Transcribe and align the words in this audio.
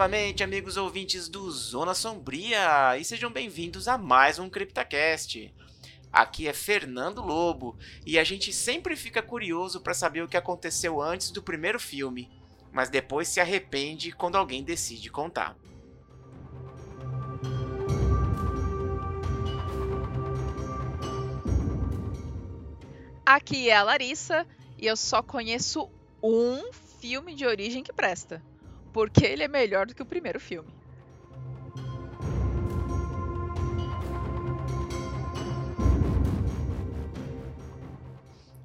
novamente, 0.00 0.42
amigos 0.42 0.78
ouvintes 0.78 1.28
do 1.28 1.50
Zona 1.50 1.92
Sombria, 1.92 2.96
e 2.96 3.04
sejam 3.04 3.30
bem-vindos 3.30 3.86
a 3.86 3.98
mais 3.98 4.38
um 4.38 4.48
CryptaCast. 4.48 5.54
Aqui 6.10 6.48
é 6.48 6.54
Fernando 6.54 7.20
Lobo, 7.20 7.76
e 8.06 8.18
a 8.18 8.24
gente 8.24 8.50
sempre 8.50 8.96
fica 8.96 9.20
curioso 9.20 9.78
para 9.78 9.92
saber 9.92 10.22
o 10.22 10.26
que 10.26 10.38
aconteceu 10.38 11.02
antes 11.02 11.30
do 11.30 11.42
primeiro 11.42 11.78
filme, 11.78 12.30
mas 12.72 12.88
depois 12.88 13.28
se 13.28 13.40
arrepende 13.40 14.10
quando 14.10 14.36
alguém 14.36 14.64
decide 14.64 15.10
contar. 15.10 15.54
Aqui 23.26 23.68
é 23.68 23.76
a 23.76 23.82
Larissa 23.82 24.46
e 24.78 24.86
eu 24.86 24.96
só 24.96 25.22
conheço 25.22 25.90
um 26.22 26.72
filme 27.02 27.34
de 27.34 27.44
origem 27.44 27.82
que 27.82 27.92
presta. 27.92 28.42
Porque 28.92 29.24
ele 29.24 29.42
é 29.42 29.48
melhor 29.48 29.86
do 29.86 29.94
que 29.94 30.02
o 30.02 30.06
primeiro 30.06 30.40
filme. 30.40 30.80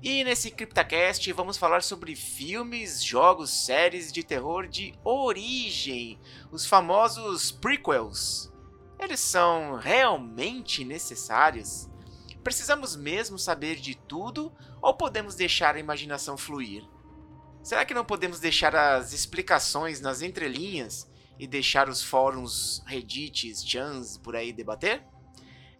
E 0.08 0.24
nesse 0.24 0.52
CryptaCast 0.52 1.32
vamos 1.32 1.58
falar 1.58 1.82
sobre 1.82 2.16
filmes, 2.16 3.04
jogos, 3.04 3.50
séries 3.50 4.14
de 4.14 4.24
terror 4.24 4.68
de 4.68 4.94
origem, 5.04 6.20
os 6.52 6.64
famosos 6.64 7.52
prequels. 7.52 8.54
Eles 9.00 9.20
são 9.20 9.76
realmente 9.78 10.86
necessários? 10.86 11.90
Precisamos 12.44 12.96
mesmo 12.96 13.40
saber 13.40 13.78
de 13.78 13.96
tudo 13.96 14.54
ou 14.80 14.94
podemos 14.94 15.34
deixar 15.34 15.76
a 15.76 15.80
imaginação 15.80 16.38
fluir? 16.38 16.84
Será 17.66 17.84
que 17.84 17.96
não 17.96 18.06
podemos 18.06 18.40
deixar 18.40 18.76
as 18.76 19.12
explicações 19.12 20.00
nas 20.00 20.22
entrelinhas 20.22 21.10
e 21.40 21.48
deixar 21.48 21.90
os 21.90 22.04
fóruns 22.04 22.84
Reddits, 22.86 23.68
Chans 23.68 24.20
por 24.20 24.36
aí 24.36 24.54
debater? 24.54 25.04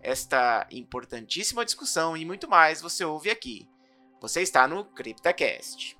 Esta 0.02 0.68
importantíssima 0.72 1.64
discussão 1.64 2.18
e 2.18 2.26
muito 2.26 2.50
mais 2.50 2.82
você 2.82 3.06
ouve 3.06 3.30
aqui. 3.30 3.70
Você 4.20 4.42
está 4.42 4.68
no 4.68 4.84
CryptaCast. 4.84 5.96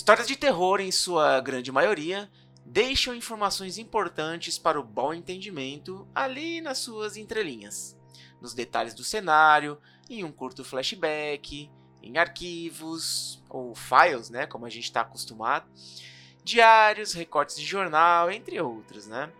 Histórias 0.00 0.26
de 0.26 0.34
terror, 0.34 0.80
em 0.80 0.90
sua 0.90 1.38
grande 1.42 1.70
maioria, 1.70 2.30
deixam 2.64 3.14
informações 3.14 3.76
importantes 3.76 4.58
para 4.58 4.80
o 4.80 4.82
bom 4.82 5.12
entendimento 5.12 6.08
ali 6.14 6.62
nas 6.62 6.78
suas 6.78 7.18
entrelinhas, 7.18 7.98
nos 8.40 8.54
detalhes 8.54 8.94
do 8.94 9.04
cenário, 9.04 9.78
em 10.08 10.24
um 10.24 10.32
curto 10.32 10.64
flashback, 10.64 11.70
em 12.02 12.16
arquivos 12.16 13.44
ou 13.46 13.74
files, 13.74 14.30
né, 14.30 14.46
como 14.46 14.64
a 14.64 14.70
gente 14.70 14.84
está 14.84 15.02
acostumado, 15.02 15.68
diários, 16.42 17.12
recortes 17.12 17.56
de 17.56 17.66
jornal, 17.66 18.30
entre 18.30 18.58
outros, 18.58 19.06
né. 19.06 19.30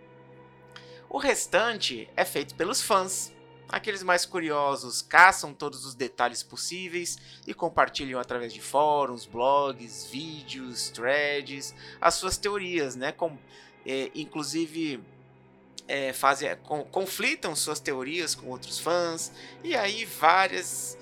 O 1.09 1.17
restante 1.17 2.07
é 2.15 2.25
feito 2.27 2.55
pelos 2.55 2.83
fãs, 2.83 3.33
Aqueles 3.73 4.03
mais 4.03 4.27
curiosos 4.27 5.01
caçam 5.01 5.55
todos 5.55 5.85
os 5.85 5.95
detalhes 5.95 6.43
possíveis 6.43 7.19
e 7.47 7.55
compartilham 7.55 8.19
através 8.19 8.53
de 8.53 8.61
fóruns, 8.61 9.27
blogs, 9.27 10.07
vídeos, 10.11 10.91
threads, 10.91 11.75
as 12.01 12.15
suas 12.15 12.37
teorias, 12.37 12.97
né? 12.97 13.13
Com, 13.13 13.39
é, 13.87 14.11
inclusive 14.15 15.01
é, 15.87 16.13
fazem, 16.13 16.55
com, 16.65 16.85
conflitam 16.85 17.55
suas 17.55 17.79
teorias 17.79 18.35
com 18.35 18.49
outros 18.49 18.79
fãs 18.79 19.33
e 19.63 19.77
aí 19.77 20.05
várias 20.05 20.99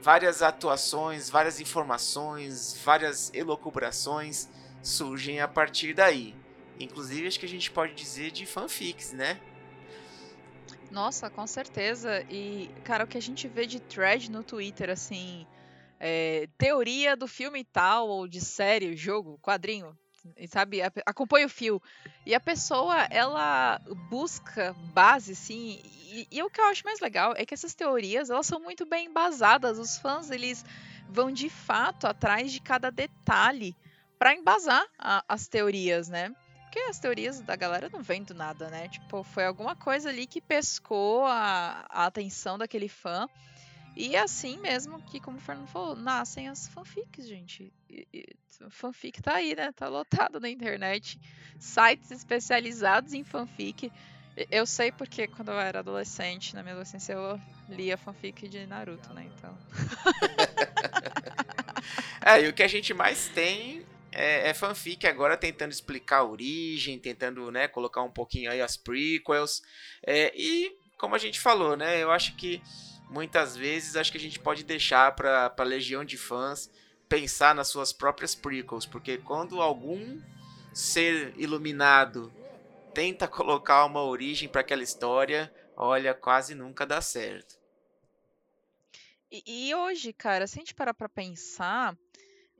várias 0.00 0.42
atuações, 0.42 1.28
várias 1.28 1.60
informações, 1.60 2.78
várias 2.84 3.30
elocubrações 3.34 4.48
surgem 4.82 5.40
a 5.40 5.48
partir 5.48 5.92
daí. 5.92 6.34
Inclusive 6.80 7.26
acho 7.26 7.40
que 7.40 7.46
a 7.46 7.48
gente 7.48 7.70
pode 7.70 7.94
dizer 7.94 8.30
de 8.30 8.46
fanfics, 8.46 9.12
né? 9.12 9.40
Nossa, 10.90 11.30
com 11.30 11.46
certeza. 11.46 12.24
E, 12.30 12.70
cara, 12.84 13.04
o 13.04 13.06
que 13.06 13.18
a 13.18 13.22
gente 13.22 13.46
vê 13.46 13.66
de 13.66 13.80
thread 13.80 14.30
no 14.30 14.42
Twitter, 14.42 14.90
assim, 14.90 15.46
é, 16.00 16.48
teoria 16.56 17.16
do 17.16 17.26
filme 17.26 17.64
tal, 17.64 18.08
ou 18.08 18.26
de 18.26 18.40
série, 18.40 18.96
jogo, 18.96 19.38
quadrinho, 19.42 19.96
sabe? 20.48 20.80
Acompanha 21.04 21.46
o 21.46 21.50
fio. 21.50 21.80
E 22.24 22.34
a 22.34 22.40
pessoa, 22.40 23.06
ela 23.10 23.80
busca 24.08 24.74
base, 24.92 25.32
assim, 25.32 25.80
e, 25.84 26.26
e, 26.30 26.42
o 26.42 26.50
que 26.50 26.60
eu 26.60 26.66
acho 26.66 26.84
mais 26.84 27.00
legal 27.00 27.34
é 27.36 27.44
que 27.44 27.54
essas 27.54 27.74
teorias, 27.74 28.30
elas 28.30 28.46
são 28.46 28.60
muito 28.60 28.86
bem 28.86 29.06
embasadas. 29.06 29.78
Os 29.78 29.98
fãs, 29.98 30.30
eles 30.30 30.64
vão 31.08 31.30
de 31.30 31.50
fato 31.50 32.06
atrás 32.06 32.50
de 32.50 32.60
cada 32.60 32.90
detalhe 32.90 33.76
para 34.18 34.34
embasar 34.34 34.84
a, 34.98 35.22
as 35.28 35.46
teorias, 35.46 36.08
né? 36.08 36.34
Porque 36.78 36.90
as 36.90 36.98
teorias 37.00 37.40
da 37.40 37.56
galera 37.56 37.90
não 37.92 38.02
vêm 38.02 38.22
do 38.22 38.34
nada, 38.34 38.70
né? 38.70 38.88
Tipo, 38.88 39.24
foi 39.24 39.44
alguma 39.44 39.74
coisa 39.74 40.10
ali 40.10 40.26
que 40.26 40.40
pescou 40.40 41.24
a, 41.24 41.84
a 41.88 42.06
atenção 42.06 42.56
daquele 42.56 42.88
fã. 42.88 43.28
E 43.96 44.14
é 44.14 44.20
assim 44.20 44.58
mesmo 44.58 45.02
que, 45.02 45.18
como 45.18 45.38
o 45.38 45.40
Fernando 45.40 45.66
falou, 45.66 45.96
nascem 45.96 46.48
as 46.48 46.68
fanfics, 46.68 47.26
gente. 47.26 47.72
E, 47.90 48.06
e, 48.14 48.36
fanfic 48.70 49.20
tá 49.20 49.34
aí, 49.34 49.56
né? 49.56 49.72
Tá 49.72 49.88
lotado 49.88 50.38
na 50.38 50.48
internet. 50.48 51.18
Sites 51.58 52.12
especializados 52.12 53.12
em 53.12 53.24
fanfic. 53.24 53.90
Eu 54.48 54.64
sei 54.64 54.92
porque 54.92 55.26
quando 55.26 55.50
eu 55.50 55.58
era 55.58 55.80
adolescente, 55.80 56.54
na 56.54 56.62
minha 56.62 56.74
adolescência, 56.74 57.14
eu 57.14 57.40
lia 57.68 57.96
fanfic 57.96 58.48
de 58.48 58.68
Naruto, 58.68 59.12
né? 59.12 59.28
Então. 59.36 59.58
é, 62.24 62.44
e 62.44 62.48
o 62.48 62.52
que 62.52 62.62
a 62.62 62.68
gente 62.68 62.94
mais 62.94 63.28
tem 63.30 63.84
é, 64.18 64.48
é, 64.48 64.54
fanfic 64.54 65.06
agora 65.06 65.36
tentando 65.36 65.70
explicar 65.70 66.18
a 66.18 66.24
origem, 66.24 66.98
tentando 66.98 67.52
né, 67.52 67.68
colocar 67.68 68.02
um 68.02 68.10
pouquinho 68.10 68.50
aí 68.50 68.60
as 68.60 68.76
prequels. 68.76 69.62
É, 70.04 70.32
e 70.34 70.76
como 70.98 71.14
a 71.14 71.18
gente 71.18 71.38
falou, 71.38 71.76
né, 71.76 72.02
eu 72.02 72.10
acho 72.10 72.34
que 72.34 72.60
muitas 73.08 73.56
vezes 73.56 73.94
acho 73.94 74.10
que 74.10 74.18
a 74.18 74.20
gente 74.20 74.40
pode 74.40 74.64
deixar 74.64 75.14
para 75.14 75.54
a 75.56 75.62
legião 75.62 76.04
de 76.04 76.18
fãs 76.18 76.68
pensar 77.08 77.54
nas 77.54 77.68
suas 77.68 77.92
próprias 77.92 78.34
prequels, 78.34 78.84
porque 78.84 79.18
quando 79.18 79.62
algum 79.62 80.20
ser 80.74 81.32
iluminado 81.36 82.32
tenta 82.92 83.28
colocar 83.30 83.84
uma 83.84 84.02
origem 84.02 84.48
para 84.48 84.62
aquela 84.62 84.82
história, 84.82 85.52
olha, 85.76 86.12
quase 86.12 86.56
nunca 86.56 86.84
dá 86.84 87.00
certo. 87.00 87.56
E, 89.30 89.68
e 89.68 89.74
hoje, 89.76 90.12
cara, 90.12 90.48
se 90.48 90.58
a 90.58 90.60
gente 90.60 90.74
parar 90.74 90.92
para 90.94 91.08
pensar, 91.08 91.96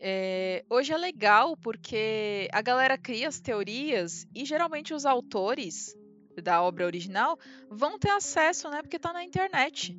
é, 0.00 0.64
hoje 0.70 0.92
é 0.92 0.96
legal 0.96 1.56
porque 1.56 2.48
a 2.52 2.62
galera 2.62 2.96
cria 2.96 3.28
as 3.28 3.40
teorias 3.40 4.26
e 4.34 4.44
geralmente 4.44 4.94
os 4.94 5.04
autores 5.04 5.96
da 6.42 6.62
obra 6.62 6.86
original 6.86 7.38
vão 7.68 7.98
ter 7.98 8.10
acesso, 8.10 8.70
né? 8.70 8.80
Porque 8.80 8.96
está 8.96 9.12
na 9.12 9.24
internet. 9.24 9.98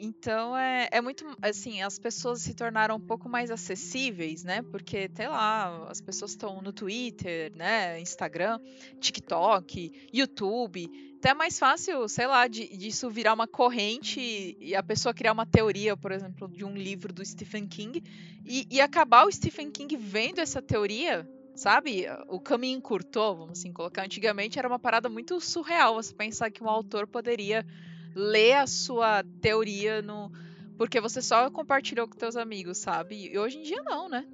Então 0.00 0.56
é, 0.56 0.88
é 0.92 1.00
muito 1.00 1.24
assim, 1.42 1.82
as 1.82 1.98
pessoas 1.98 2.40
se 2.42 2.54
tornaram 2.54 2.94
um 2.94 3.00
pouco 3.00 3.28
mais 3.28 3.50
acessíveis, 3.50 4.44
né? 4.44 4.62
Porque, 4.62 5.10
sei 5.12 5.26
lá, 5.26 5.88
as 5.90 6.00
pessoas 6.00 6.30
estão 6.30 6.62
no 6.62 6.72
Twitter, 6.72 7.52
né? 7.56 7.98
Instagram, 8.00 8.60
TikTok, 9.00 10.08
YouTube. 10.12 11.07
Até 11.18 11.34
mais 11.34 11.58
fácil, 11.58 12.08
sei 12.08 12.28
lá, 12.28 12.46
de, 12.46 12.68
disso 12.76 13.10
virar 13.10 13.34
uma 13.34 13.48
corrente 13.48 14.56
e 14.60 14.74
a 14.74 14.82
pessoa 14.82 15.12
criar 15.12 15.32
uma 15.32 15.44
teoria, 15.44 15.96
por 15.96 16.12
exemplo, 16.12 16.48
de 16.48 16.64
um 16.64 16.74
livro 16.74 17.12
do 17.12 17.24
Stephen 17.24 17.66
King 17.66 18.02
e, 18.46 18.66
e 18.70 18.80
acabar 18.80 19.26
o 19.26 19.32
Stephen 19.32 19.68
King 19.68 19.96
vendo 19.96 20.40
essa 20.40 20.62
teoria, 20.62 21.28
sabe? 21.56 22.06
O 22.28 22.38
caminho 22.38 22.78
encurtou, 22.78 23.36
vamos 23.36 23.58
assim 23.58 23.72
colocar. 23.72 24.04
Antigamente 24.04 24.60
era 24.60 24.68
uma 24.68 24.78
parada 24.78 25.08
muito 25.08 25.40
surreal 25.40 25.94
você 25.94 26.14
pensar 26.14 26.52
que 26.52 26.62
um 26.62 26.68
autor 26.68 27.08
poderia 27.08 27.66
ler 28.14 28.54
a 28.54 28.66
sua 28.66 29.24
teoria 29.40 30.00
no 30.00 30.30
porque 30.76 31.00
você 31.00 31.20
só 31.20 31.50
compartilhou 31.50 32.06
com 32.06 32.16
seus 32.16 32.36
amigos, 32.36 32.78
sabe? 32.78 33.32
E 33.32 33.36
hoje 33.36 33.58
em 33.58 33.62
dia 33.62 33.82
não, 33.82 34.08
né? 34.08 34.24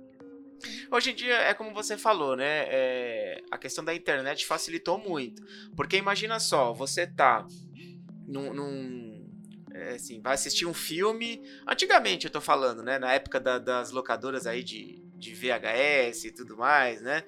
Hoje 0.90 1.10
em 1.10 1.14
dia 1.14 1.34
é 1.34 1.54
como 1.54 1.72
você 1.72 1.96
falou, 1.96 2.36
né? 2.36 2.66
É, 2.68 3.42
a 3.50 3.58
questão 3.58 3.84
da 3.84 3.94
internet 3.94 4.46
facilitou 4.46 4.98
muito. 4.98 5.42
Porque 5.76 5.96
imagina 5.96 6.38
só, 6.40 6.72
você 6.72 7.06
tá 7.06 7.46
num. 8.26 8.52
num 8.52 9.14
é, 9.72 9.94
assim, 9.94 10.20
vai 10.20 10.34
assistir 10.34 10.66
um 10.66 10.74
filme. 10.74 11.42
Antigamente 11.66 12.26
eu 12.26 12.30
tô 12.30 12.40
falando, 12.40 12.82
né? 12.82 12.98
Na 12.98 13.12
época 13.12 13.40
da, 13.40 13.58
das 13.58 13.90
locadoras 13.90 14.46
aí 14.46 14.62
de, 14.62 15.02
de 15.16 15.34
VHS 15.34 16.26
e 16.26 16.30
tudo 16.30 16.56
mais, 16.56 17.02
né? 17.02 17.24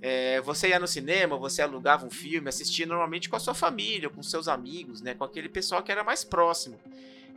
É, 0.00 0.40
você 0.40 0.68
ia 0.68 0.78
no 0.78 0.86
cinema, 0.86 1.36
você 1.36 1.60
alugava 1.60 2.06
um 2.06 2.10
filme, 2.10 2.48
assistia 2.48 2.86
normalmente 2.86 3.28
com 3.28 3.36
a 3.36 3.40
sua 3.40 3.54
família, 3.54 4.08
com 4.08 4.22
seus 4.22 4.48
amigos, 4.48 5.02
né? 5.02 5.14
Com 5.14 5.24
aquele 5.24 5.48
pessoal 5.48 5.82
que 5.82 5.92
era 5.92 6.02
mais 6.02 6.24
próximo. 6.24 6.80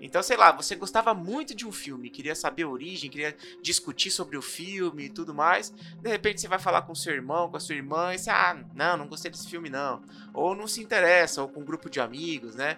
Então, 0.01 0.21
sei 0.21 0.37
lá, 0.37 0.51
você 0.51 0.75
gostava 0.75 1.13
muito 1.13 1.55
de 1.55 1.65
um 1.65 1.71
filme, 1.71 2.09
queria 2.09 2.35
saber 2.35 2.63
a 2.63 2.69
origem, 2.69 3.09
queria 3.09 3.35
discutir 3.61 4.11
sobre 4.11 4.37
o 4.37 4.41
filme 4.41 5.05
e 5.05 5.09
tudo 5.09 5.33
mais. 5.33 5.73
De 6.01 6.09
repente 6.09 6.41
você 6.41 6.47
vai 6.47 6.59
falar 6.59 6.81
com 6.83 6.93
seu 6.93 7.13
irmão, 7.13 7.49
com 7.49 7.57
a 7.57 7.59
sua 7.59 7.75
irmã, 7.75 8.13
e 8.13 8.19
você, 8.19 8.29
ah, 8.29 8.63
não, 8.73 8.97
não 8.97 9.07
gostei 9.07 9.31
desse 9.31 9.49
filme 9.49 9.69
não. 9.69 10.03
Ou 10.33 10.55
não 10.55 10.67
se 10.67 10.81
interessa, 10.81 11.41
ou 11.41 11.47
com 11.47 11.61
um 11.61 11.65
grupo 11.65 11.89
de 11.89 11.99
amigos, 11.99 12.55
né? 12.55 12.77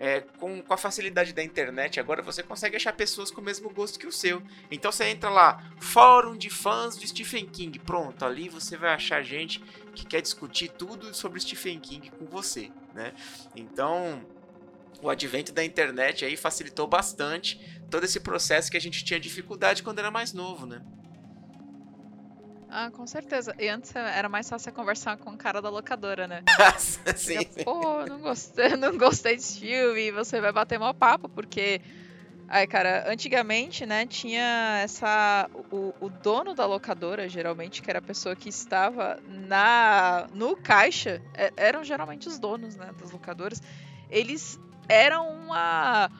É, 0.00 0.22
com, 0.38 0.60
com, 0.60 0.74
a 0.74 0.76
facilidade 0.76 1.32
da 1.32 1.42
internet, 1.42 2.00
agora 2.00 2.20
você 2.20 2.42
consegue 2.42 2.74
achar 2.74 2.92
pessoas 2.92 3.30
com 3.30 3.40
o 3.40 3.44
mesmo 3.44 3.70
gosto 3.70 3.98
que 3.98 4.06
o 4.06 4.12
seu. 4.12 4.42
Então 4.70 4.90
você 4.90 5.04
entra 5.04 5.30
lá, 5.30 5.62
fórum 5.78 6.36
de 6.36 6.50
fãs 6.50 6.98
de 6.98 7.06
Stephen 7.06 7.46
King. 7.46 7.78
Pronto, 7.78 8.24
ali 8.24 8.48
você 8.48 8.76
vai 8.76 8.92
achar 8.92 9.22
gente 9.22 9.62
que 9.94 10.04
quer 10.04 10.20
discutir 10.20 10.68
tudo 10.70 11.14
sobre 11.14 11.40
Stephen 11.40 11.78
King 11.78 12.10
com 12.10 12.26
você, 12.26 12.72
né? 12.92 13.12
Então 13.54 14.26
o 15.00 15.10
advento 15.10 15.52
da 15.52 15.64
internet 15.64 16.24
aí 16.24 16.36
facilitou 16.36 16.86
bastante 16.86 17.60
todo 17.90 18.04
esse 18.04 18.20
processo 18.20 18.70
que 18.70 18.76
a 18.76 18.80
gente 18.80 19.04
tinha 19.04 19.20
dificuldade 19.20 19.82
quando 19.82 19.98
era 19.98 20.10
mais 20.10 20.32
novo, 20.32 20.66
né? 20.66 20.82
Ah, 22.76 22.90
com 22.90 23.06
certeza. 23.06 23.54
E 23.56 23.68
antes 23.68 23.94
era 23.94 24.28
mais 24.28 24.48
fácil 24.48 24.72
conversar 24.72 25.16
com 25.18 25.30
o 25.30 25.38
cara 25.38 25.62
da 25.62 25.70
locadora, 25.70 26.26
né? 26.26 26.42
Sim. 27.16 27.44
Pô, 27.64 28.04
não 28.04 28.18
gostei, 28.18 28.70
não 28.76 28.98
gostei 28.98 29.36
desse 29.36 29.60
filme. 29.60 30.10
Você 30.10 30.40
vai 30.40 30.52
bater 30.52 30.78
mal 30.78 30.92
papo, 30.92 31.28
porque. 31.28 31.80
Ai, 32.48 32.66
cara, 32.66 33.10
antigamente, 33.10 33.86
né, 33.86 34.06
tinha 34.06 34.80
essa. 34.82 35.48
O, 35.70 35.94
o 36.00 36.10
dono 36.10 36.52
da 36.52 36.66
locadora, 36.66 37.28
geralmente, 37.28 37.80
que 37.80 37.88
era 37.88 38.00
a 38.00 38.02
pessoa 38.02 38.34
que 38.34 38.48
estava 38.48 39.18
na 39.28 40.26
no 40.32 40.56
caixa, 40.56 41.22
é, 41.32 41.52
eram 41.56 41.84
geralmente 41.84 42.26
os 42.26 42.40
donos, 42.40 42.74
né, 42.74 42.90
das 42.98 43.12
locadoras. 43.12 43.62
Eles 44.10 44.58
era 44.88 45.20
uma. 45.20 46.10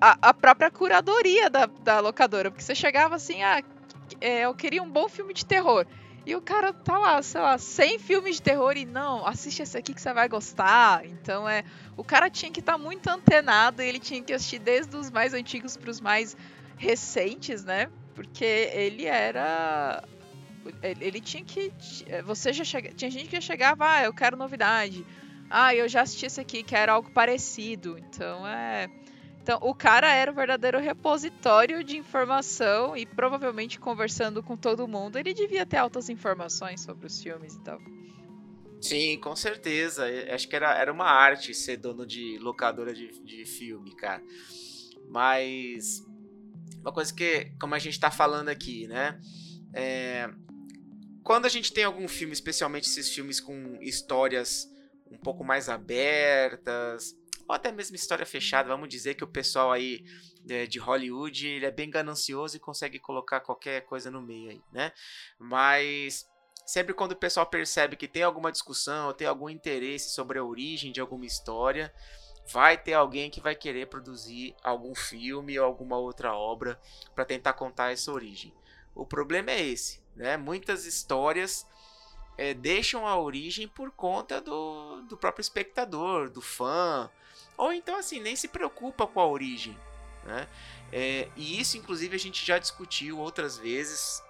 A, 0.00 0.18
a 0.20 0.34
própria 0.34 0.70
curadoria 0.70 1.48
da, 1.48 1.66
da 1.66 2.00
locadora. 2.00 2.50
Porque 2.50 2.62
você 2.62 2.74
chegava 2.74 3.14
assim, 3.14 3.42
ah, 3.42 3.62
é, 4.20 4.40
eu 4.40 4.54
queria 4.54 4.82
um 4.82 4.90
bom 4.90 5.08
filme 5.08 5.32
de 5.32 5.46
terror. 5.46 5.86
E 6.26 6.34
o 6.34 6.40
cara 6.40 6.72
tá 6.72 6.98
lá, 6.98 7.22
sei 7.22 7.40
lá, 7.40 7.58
100 7.58 7.98
filmes 7.98 8.36
de 8.36 8.42
terror 8.42 8.76
e 8.76 8.86
não, 8.86 9.26
assiste 9.26 9.60
esse 9.60 9.76
aqui 9.76 9.92
que 9.92 10.00
você 10.00 10.12
vai 10.12 10.28
gostar. 10.28 11.04
Então 11.04 11.48
é. 11.48 11.64
O 11.96 12.02
cara 12.02 12.30
tinha 12.30 12.50
que 12.50 12.60
estar 12.60 12.72
tá 12.72 12.78
muito 12.78 13.06
antenado 13.08 13.82
e 13.82 13.86
ele 13.86 13.98
tinha 13.98 14.22
que 14.22 14.32
assistir 14.32 14.58
desde 14.58 14.96
os 14.96 15.10
mais 15.10 15.34
antigos 15.34 15.76
para 15.76 15.90
os 15.90 16.00
mais 16.00 16.36
recentes, 16.76 17.64
né? 17.64 17.90
Porque 18.14 18.44
ele 18.44 19.04
era. 19.04 20.02
Ele 20.82 21.20
tinha 21.20 21.44
que. 21.44 21.70
Você 22.24 22.52
já 22.54 22.64
chega, 22.64 22.90
Tinha 22.94 23.10
gente 23.10 23.28
que 23.28 23.40
chegava, 23.40 23.86
ah, 23.86 24.04
eu 24.04 24.14
quero 24.14 24.34
novidade 24.34 25.04
ah, 25.56 25.72
eu 25.72 25.88
já 25.88 26.02
assisti 26.02 26.26
esse 26.26 26.40
aqui 26.40 26.64
que 26.64 26.74
era 26.74 26.92
algo 26.92 27.08
parecido. 27.12 27.96
Então 27.96 28.44
é. 28.44 28.90
Então, 29.40 29.58
o 29.60 29.74
cara 29.74 30.12
era 30.12 30.32
o 30.32 30.34
verdadeiro 30.34 30.80
repositório 30.80 31.84
de 31.84 31.98
informação 31.98 32.96
e 32.96 33.04
provavelmente 33.04 33.78
conversando 33.78 34.42
com 34.42 34.56
todo 34.56 34.88
mundo, 34.88 35.18
ele 35.18 35.34
devia 35.34 35.66
ter 35.66 35.76
altas 35.76 36.08
informações 36.08 36.80
sobre 36.80 37.06
os 37.06 37.22
filmes 37.22 37.54
e 37.54 37.60
tal. 37.60 37.78
Sim, 38.80 39.18
com 39.20 39.36
certeza. 39.36 40.06
Acho 40.34 40.48
que 40.48 40.56
era, 40.56 40.74
era 40.76 40.90
uma 40.90 41.04
arte 41.04 41.54
ser 41.54 41.76
dono 41.76 42.06
de 42.06 42.38
locadora 42.38 42.94
de, 42.94 43.22
de 43.22 43.44
filme, 43.44 43.94
cara. 43.94 44.22
Mas 45.10 46.02
uma 46.80 46.92
coisa 46.92 47.14
que, 47.14 47.52
como 47.60 47.74
a 47.74 47.78
gente 47.78 48.00
tá 48.00 48.10
falando 48.10 48.48
aqui, 48.48 48.88
né? 48.88 49.20
É, 49.74 50.28
quando 51.22 51.44
a 51.44 51.50
gente 51.50 51.72
tem 51.72 51.84
algum 51.84 52.08
filme, 52.08 52.32
especialmente 52.32 52.88
esses 52.88 53.10
filmes 53.10 53.40
com 53.40 53.78
histórias 53.82 54.73
um 55.14 55.18
pouco 55.18 55.44
mais 55.44 55.68
abertas, 55.68 57.16
ou 57.48 57.54
até 57.54 57.70
mesmo 57.70 57.96
história 57.96 58.26
fechada. 58.26 58.68
Vamos 58.68 58.88
dizer 58.88 59.14
que 59.14 59.24
o 59.24 59.28
pessoal 59.28 59.72
aí 59.72 60.04
de, 60.42 60.66
de 60.66 60.78
Hollywood 60.78 61.46
ele 61.46 61.66
é 61.66 61.70
bem 61.70 61.90
ganancioso 61.90 62.56
e 62.56 62.60
consegue 62.60 62.98
colocar 62.98 63.40
qualquer 63.40 63.82
coisa 63.82 64.10
no 64.10 64.22
meio 64.22 64.50
aí, 64.50 64.62
né? 64.72 64.92
Mas 65.38 66.26
sempre 66.66 66.94
quando 66.94 67.12
o 67.12 67.16
pessoal 67.16 67.46
percebe 67.46 67.96
que 67.96 68.08
tem 68.08 68.22
alguma 68.22 68.50
discussão 68.50 69.08
ou 69.08 69.14
tem 69.14 69.26
algum 69.26 69.48
interesse 69.48 70.10
sobre 70.10 70.38
a 70.38 70.44
origem 70.44 70.92
de 70.92 71.00
alguma 71.00 71.26
história, 71.26 71.92
vai 72.46 72.76
ter 72.76 72.94
alguém 72.94 73.30
que 73.30 73.40
vai 73.40 73.54
querer 73.54 73.86
produzir 73.86 74.54
algum 74.62 74.94
filme 74.94 75.58
ou 75.58 75.64
alguma 75.64 75.96
outra 75.96 76.34
obra 76.34 76.80
para 77.14 77.24
tentar 77.24 77.54
contar 77.54 77.92
essa 77.92 78.12
origem. 78.12 78.54
O 78.94 79.06
problema 79.06 79.50
é 79.50 79.62
esse, 79.62 80.02
né? 80.14 80.36
Muitas 80.36 80.86
histórias 80.86 81.66
é, 82.36 82.54
deixam 82.54 83.06
a 83.06 83.18
origem 83.18 83.68
por 83.68 83.90
conta 83.90 84.40
do, 84.40 85.02
do 85.02 85.16
próprio 85.16 85.42
espectador, 85.42 86.30
do 86.30 86.40
fã, 86.40 87.10
ou 87.56 87.72
então 87.72 87.96
assim, 87.96 88.20
nem 88.20 88.34
se 88.34 88.48
preocupa 88.48 89.06
com 89.06 89.20
a 89.20 89.26
origem. 89.26 89.78
Né? 90.24 90.48
É, 90.92 91.28
e 91.36 91.60
isso, 91.60 91.76
inclusive, 91.76 92.14
a 92.16 92.18
gente 92.18 92.44
já 92.44 92.58
discutiu 92.58 93.18
outras 93.18 93.58
vezes. 93.58 94.22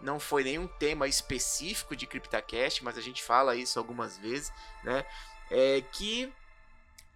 Não 0.00 0.18
foi 0.18 0.44
nenhum 0.44 0.66
tema 0.66 1.06
específico 1.06 1.94
de 1.94 2.06
CryptaCast, 2.06 2.84
mas 2.84 2.98
a 2.98 3.00
gente 3.00 3.22
fala 3.22 3.56
isso 3.56 3.78
algumas 3.78 4.18
vezes, 4.18 4.52
né? 4.82 5.04
É 5.50 5.80
que 5.80 6.32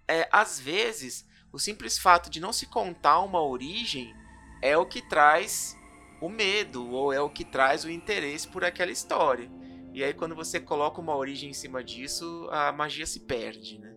é, 0.08 0.28
às 0.30 0.58
vezes 0.58 1.26
o 1.52 1.58
simples 1.58 1.98
fato 1.98 2.30
de 2.30 2.40
não 2.40 2.52
se 2.52 2.66
contar 2.66 3.20
uma 3.20 3.42
origem 3.42 4.14
é 4.62 4.76
o 4.76 4.86
que 4.86 5.02
traz 5.02 5.76
o 6.20 6.28
medo 6.28 6.90
ou 6.90 7.12
é 7.12 7.20
o 7.20 7.28
que 7.28 7.44
traz 7.44 7.84
o 7.84 7.90
interesse 7.90 8.48
por 8.48 8.64
aquela 8.64 8.90
história. 8.90 9.50
E 9.96 10.04
aí, 10.04 10.12
quando 10.12 10.34
você 10.34 10.60
coloca 10.60 11.00
uma 11.00 11.16
origem 11.16 11.48
em 11.48 11.54
cima 11.54 11.82
disso, 11.82 12.46
a 12.52 12.70
magia 12.70 13.06
se 13.06 13.18
perde, 13.18 13.78
né? 13.78 13.96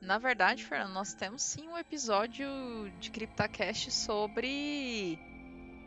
Na 0.00 0.16
verdade, 0.16 0.64
Fernando, 0.64 0.92
nós 0.92 1.12
temos 1.12 1.42
sim 1.42 1.66
um 1.66 1.76
episódio 1.76 2.46
de 3.00 3.10
CryptaCast 3.10 3.90
sobre 3.90 5.18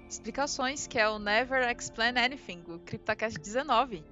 explicações, 0.10 0.86
que 0.86 1.00
é 1.00 1.08
o 1.08 1.18
Never 1.18 1.66
Explain 1.72 2.18
Anything, 2.18 2.62
o 2.68 2.80
CryptaCast 2.80 3.40
19. 3.40 4.04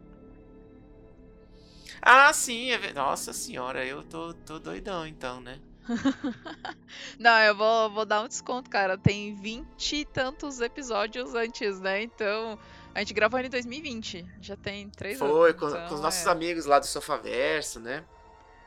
Ah, 2.01 2.31
sim, 2.31 2.71
é... 2.71 2.93
nossa 2.93 3.33
senhora, 3.33 3.85
eu 3.85 4.03
tô, 4.03 4.33
tô 4.33 4.57
doidão 4.57 5.05
então, 5.05 5.41
né? 5.41 5.59
Não, 7.19 7.37
eu 7.39 7.57
vou, 7.57 7.91
vou 7.91 8.05
dar 8.05 8.21
um 8.21 8.27
desconto, 8.29 8.69
cara. 8.69 8.97
Tem 8.97 9.35
vinte 9.35 9.97
e 9.97 10.05
tantos 10.05 10.61
episódios 10.61 11.35
antes, 11.35 11.81
né? 11.81 12.03
Então, 12.03 12.57
a 12.93 13.00
gente 13.00 13.13
gravou 13.13 13.39
em 13.39 13.50
2020, 13.50 14.25
já 14.41 14.57
tem 14.57 14.89
três 14.89 15.17
Foi, 15.17 15.27
anos. 15.27 15.39
Foi, 15.39 15.53
com, 15.53 15.69
então, 15.69 15.88
com, 15.88 15.95
os 15.95 16.01
nossos 16.01 16.25
é. 16.25 16.29
amigos 16.29 16.65
lá 16.65 16.79
do 16.79 16.86
Sofaverso, 16.86 17.79
né? 17.79 18.03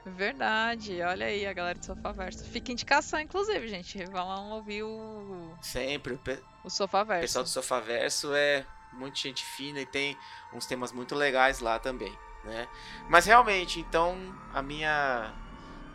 Verdade, 0.06 1.00
olha 1.00 1.26
aí 1.26 1.46
a 1.46 1.52
galera 1.52 1.78
do 1.78 1.84
Sofaverso. 1.84 2.44
Fica 2.44 2.72
indicação, 2.72 3.18
inclusive, 3.18 3.66
gente. 3.68 4.04
Vão 4.06 4.50
ouvir 4.50 4.82
o. 4.82 5.54
Sempre. 5.62 6.14
O, 6.14 6.18
pe... 6.18 6.38
o 6.62 6.68
Sofaverso. 6.68 7.20
O 7.20 7.22
pessoal 7.22 7.44
do 7.44 7.48
Sofaverso 7.48 8.34
é 8.34 8.66
muito 8.92 9.18
gente 9.18 9.44
fina 9.44 9.80
e 9.80 9.86
tem 9.86 10.16
uns 10.52 10.66
temas 10.66 10.92
muito 10.92 11.14
legais 11.14 11.60
lá 11.60 11.78
também, 11.78 12.16
né? 12.44 12.68
Mas 13.08 13.24
realmente, 13.26 13.80
então, 13.80 14.16
a 14.52 14.62
minha. 14.62 15.32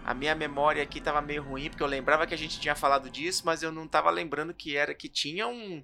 A 0.05 0.13
minha 0.13 0.33
memória 0.33 0.81
aqui 0.81 0.99
tava 0.99 1.21
meio 1.21 1.43
ruim, 1.43 1.69
porque 1.69 1.83
eu 1.83 1.87
lembrava 1.87 2.25
que 2.25 2.33
a 2.33 2.37
gente 2.37 2.59
tinha 2.59 2.73
falado 2.73 3.09
disso, 3.09 3.43
mas 3.45 3.61
eu 3.61 3.71
não 3.71 3.87
tava 3.87 4.09
lembrando 4.09 4.53
que 4.53 4.75
era 4.75 4.95
que 4.95 5.09
tinha 5.09 5.45
um 5.45 5.83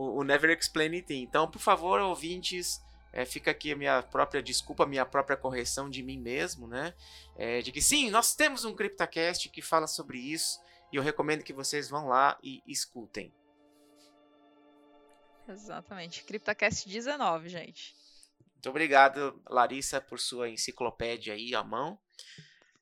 o, 0.00 0.20
o 0.20 0.24
Never 0.24 0.50
Explain 0.56 0.96
It. 0.96 1.14
Então, 1.14 1.50
por 1.50 1.60
favor, 1.60 2.00
ouvintes, 2.00 2.82
é, 3.12 3.26
fica 3.26 3.50
aqui 3.50 3.72
a 3.72 3.76
minha 3.76 4.02
própria 4.02 4.42
desculpa, 4.42 4.84
a 4.84 4.86
minha 4.86 5.04
própria 5.04 5.36
correção 5.36 5.90
de 5.90 6.02
mim 6.02 6.18
mesmo, 6.18 6.66
né? 6.66 6.94
É, 7.36 7.60
de 7.60 7.70
que 7.70 7.82
sim, 7.82 8.08
nós 8.10 8.34
temos 8.34 8.64
um 8.64 8.74
CryptaCast 8.74 9.50
que 9.50 9.60
fala 9.60 9.86
sobre 9.86 10.18
isso 10.18 10.58
e 10.90 10.96
eu 10.96 11.02
recomendo 11.02 11.44
que 11.44 11.52
vocês 11.52 11.90
vão 11.90 12.08
lá 12.08 12.38
e 12.42 12.62
escutem. 12.66 13.32
Exatamente, 15.46 16.24
CryptaCast 16.24 16.88
19, 16.88 17.48
gente. 17.48 17.94
Muito 18.54 18.70
obrigado, 18.70 19.42
Larissa, 19.48 20.00
por 20.00 20.18
sua 20.18 20.48
enciclopédia 20.48 21.34
aí 21.34 21.54
à 21.54 21.62
mão. 21.62 21.98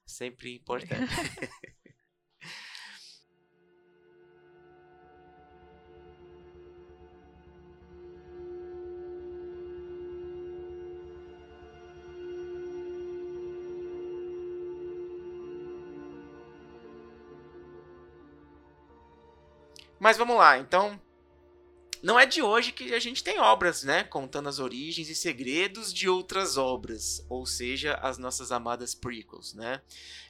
Sempre 0.07 0.55
importante. 0.55 1.13
Mas 20.09 20.17
vamos 20.17 20.38
lá, 20.38 20.57
então. 20.57 20.99
Não 22.03 22.19
é 22.19 22.25
de 22.25 22.41
hoje 22.41 22.73
que 22.73 22.95
a 22.95 22.99
gente 22.99 23.23
tem 23.23 23.38
obras, 23.41 23.83
né? 23.83 24.05
Contando 24.05 24.49
as 24.49 24.59
origens 24.59 25.11
e 25.11 25.15
segredos 25.15 25.93
de 25.93 26.09
outras 26.09 26.57
obras, 26.57 27.23
ou 27.29 27.45
seja, 27.45 27.93
as 27.97 28.17
nossas 28.17 28.50
amadas 28.50 28.95
prequels, 28.95 29.53
né? 29.53 29.83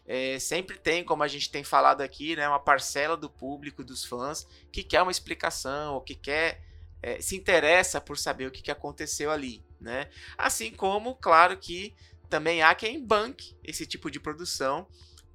É, 0.04 0.36
sempre 0.40 0.76
tem, 0.76 1.04
como 1.04 1.22
a 1.22 1.28
gente 1.28 1.48
tem 1.48 1.62
falado 1.62 2.00
aqui, 2.00 2.34
né? 2.34 2.48
Uma 2.48 2.58
parcela 2.58 3.16
do 3.16 3.30
público, 3.30 3.84
dos 3.84 4.04
fãs, 4.04 4.48
que 4.72 4.82
quer 4.82 5.00
uma 5.00 5.12
explicação, 5.12 5.94
ou 5.94 6.00
que 6.00 6.16
quer 6.16 6.60
é, 7.00 7.20
se 7.20 7.36
interessa 7.36 8.00
por 8.00 8.18
saber 8.18 8.48
o 8.48 8.50
que, 8.50 8.62
que 8.62 8.72
aconteceu 8.72 9.30
ali, 9.30 9.64
né? 9.80 10.10
Assim 10.36 10.72
como, 10.72 11.14
claro 11.14 11.56
que 11.56 11.94
também 12.28 12.62
há 12.62 12.74
quem 12.74 13.00
banque 13.00 13.54
esse 13.62 13.86
tipo 13.86 14.10
de 14.10 14.18
produção 14.18 14.88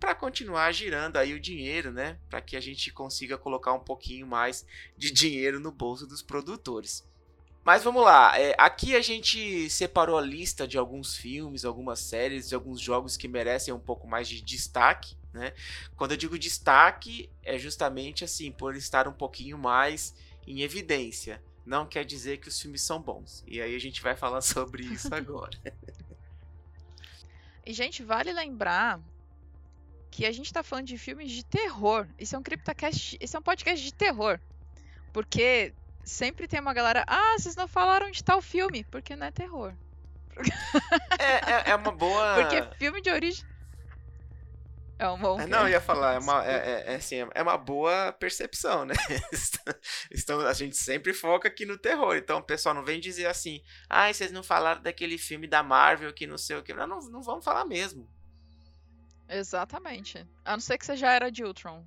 para 0.03 0.13
continuar 0.13 0.69
girando 0.73 1.15
aí 1.15 1.33
o 1.33 1.39
dinheiro, 1.39 1.89
né? 1.89 2.19
Para 2.29 2.41
que 2.41 2.57
a 2.57 2.59
gente 2.59 2.91
consiga 2.91 3.37
colocar 3.37 3.71
um 3.71 3.79
pouquinho 3.79 4.27
mais 4.27 4.65
de 4.97 5.09
dinheiro 5.09 5.61
no 5.61 5.71
bolso 5.71 6.05
dos 6.05 6.21
produtores. 6.21 7.07
Mas 7.63 7.85
vamos 7.85 8.03
lá, 8.03 8.37
é, 8.37 8.53
aqui 8.57 8.97
a 8.97 9.01
gente 9.01 9.69
separou 9.69 10.17
a 10.17 10.21
lista 10.21 10.67
de 10.67 10.77
alguns 10.77 11.15
filmes, 11.15 11.63
algumas 11.63 11.99
séries, 11.99 12.49
de 12.49 12.55
alguns 12.55 12.81
jogos 12.81 13.15
que 13.15 13.29
merecem 13.29 13.73
um 13.73 13.79
pouco 13.79 14.05
mais 14.05 14.27
de 14.27 14.41
destaque, 14.41 15.15
né? 15.31 15.53
Quando 15.95 16.11
eu 16.11 16.17
digo 16.17 16.37
destaque, 16.37 17.29
é 17.41 17.57
justamente 17.57 18.25
assim, 18.25 18.51
por 18.51 18.75
estar 18.75 19.07
um 19.07 19.13
pouquinho 19.13 19.57
mais 19.57 20.13
em 20.45 20.63
evidência. 20.63 21.41
Não 21.65 21.85
quer 21.85 22.03
dizer 22.03 22.39
que 22.39 22.49
os 22.49 22.59
filmes 22.59 22.81
são 22.81 23.01
bons. 23.01 23.41
E 23.47 23.61
aí 23.61 23.73
a 23.73 23.79
gente 23.79 24.01
vai 24.01 24.17
falar 24.17 24.41
sobre 24.43 24.83
isso 24.83 25.15
agora. 25.15 25.57
e, 27.65 27.71
gente, 27.71 28.03
vale 28.03 28.33
lembrar 28.33 28.99
que 30.13 30.27
a 30.27 30.31
gente 30.31 30.53
tá 30.53 30.61
falando 30.61 30.85
de 30.85 30.95
filmes 30.95 31.31
de 31.31 31.43
terror. 31.43 32.07
Isso 32.19 32.35
é 32.35 32.39
um 32.39 32.43
CryptoCast, 32.43 33.17
isso 33.19 33.35
é 33.35 33.39
um 33.39 33.43
podcast 33.43 33.83
de 33.83 33.91
terror. 33.91 34.39
Porque 35.11 35.73
sempre 36.03 36.47
tem 36.47 36.59
uma 36.59 36.71
galera, 36.71 37.03
ah, 37.07 37.35
vocês 37.35 37.55
não 37.55 37.67
falaram 37.67 38.11
de 38.11 38.23
tal 38.23 38.39
filme, 38.39 38.83
porque 38.91 39.15
não 39.15 39.25
é 39.25 39.31
terror. 39.31 39.73
É, 41.19 41.69
é, 41.69 41.71
é 41.71 41.75
uma 41.75 41.91
boa. 41.91 42.35
Porque 42.37 42.77
filme 42.77 43.01
de 43.01 43.09
origem. 43.09 43.43
É 44.99 45.09
um 45.09 45.17
bom. 45.17 45.39
É, 45.39 45.47
não, 45.47 45.63
eu 45.63 45.69
ia 45.69 45.81
falar, 45.81 46.13
é 46.13 46.19
uma, 46.19 46.45
é, 46.45 46.55
é, 46.55 46.93
é, 46.93 46.95
assim, 46.95 47.17
é 47.33 47.41
uma 47.41 47.57
boa 47.57 48.11
percepção, 48.13 48.85
né? 48.85 48.93
então, 50.11 50.41
a 50.41 50.53
gente 50.53 50.77
sempre 50.77 51.13
foca 51.13 51.47
aqui 51.47 51.65
no 51.65 51.77
terror. 51.77 52.15
Então 52.15 52.37
o 52.37 52.43
pessoal 52.43 52.75
não 52.75 52.83
vem 52.83 52.99
dizer 52.99 53.25
assim, 53.25 53.61
ah, 53.89 54.11
vocês 54.13 54.31
não 54.31 54.43
falaram 54.43 54.81
daquele 54.81 55.17
filme 55.17 55.47
da 55.47 55.63
Marvel 55.63 56.13
que 56.13 56.27
não 56.27 56.37
sei 56.37 56.55
o 56.55 56.63
que. 56.63 56.73
Não, 56.73 56.87
não, 56.87 56.99
não 56.99 57.21
vamos 57.23 57.43
falar 57.43 57.65
mesmo. 57.65 58.07
Exatamente. 59.37 60.25
A 60.45 60.53
não 60.53 60.59
ser 60.59 60.77
que 60.77 60.85
você 60.85 60.95
já 60.95 61.11
era 61.11 61.31
de 61.31 61.43
Ultron. 61.43 61.85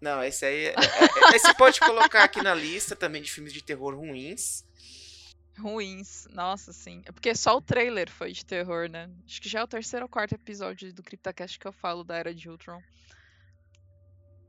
Não, 0.00 0.22
esse 0.24 0.44
aí. 0.44 0.66
É, 0.66 0.74
é, 0.74 1.36
esse 1.36 1.54
pode 1.54 1.78
colocar 1.78 2.24
aqui 2.24 2.42
na 2.42 2.54
lista 2.54 2.96
também 2.96 3.22
de 3.22 3.30
filmes 3.30 3.52
de 3.52 3.62
terror 3.62 3.94
ruins. 3.94 4.64
Ruins, 5.58 6.26
nossa, 6.30 6.72
sim. 6.72 7.02
É 7.04 7.12
porque 7.12 7.34
só 7.34 7.56
o 7.56 7.60
trailer 7.60 8.10
foi 8.10 8.32
de 8.32 8.44
terror, 8.44 8.88
né? 8.88 9.10
Acho 9.26 9.42
que 9.42 9.48
já 9.48 9.60
é 9.60 9.62
o 9.62 9.68
terceiro 9.68 10.06
ou 10.06 10.08
quarto 10.08 10.34
episódio 10.34 10.92
do 10.92 11.02
CryptoCast 11.02 11.58
que 11.58 11.66
eu 11.66 11.72
falo 11.72 12.02
da 12.02 12.16
era 12.16 12.34
de 12.34 12.48
Ultron. 12.48 12.82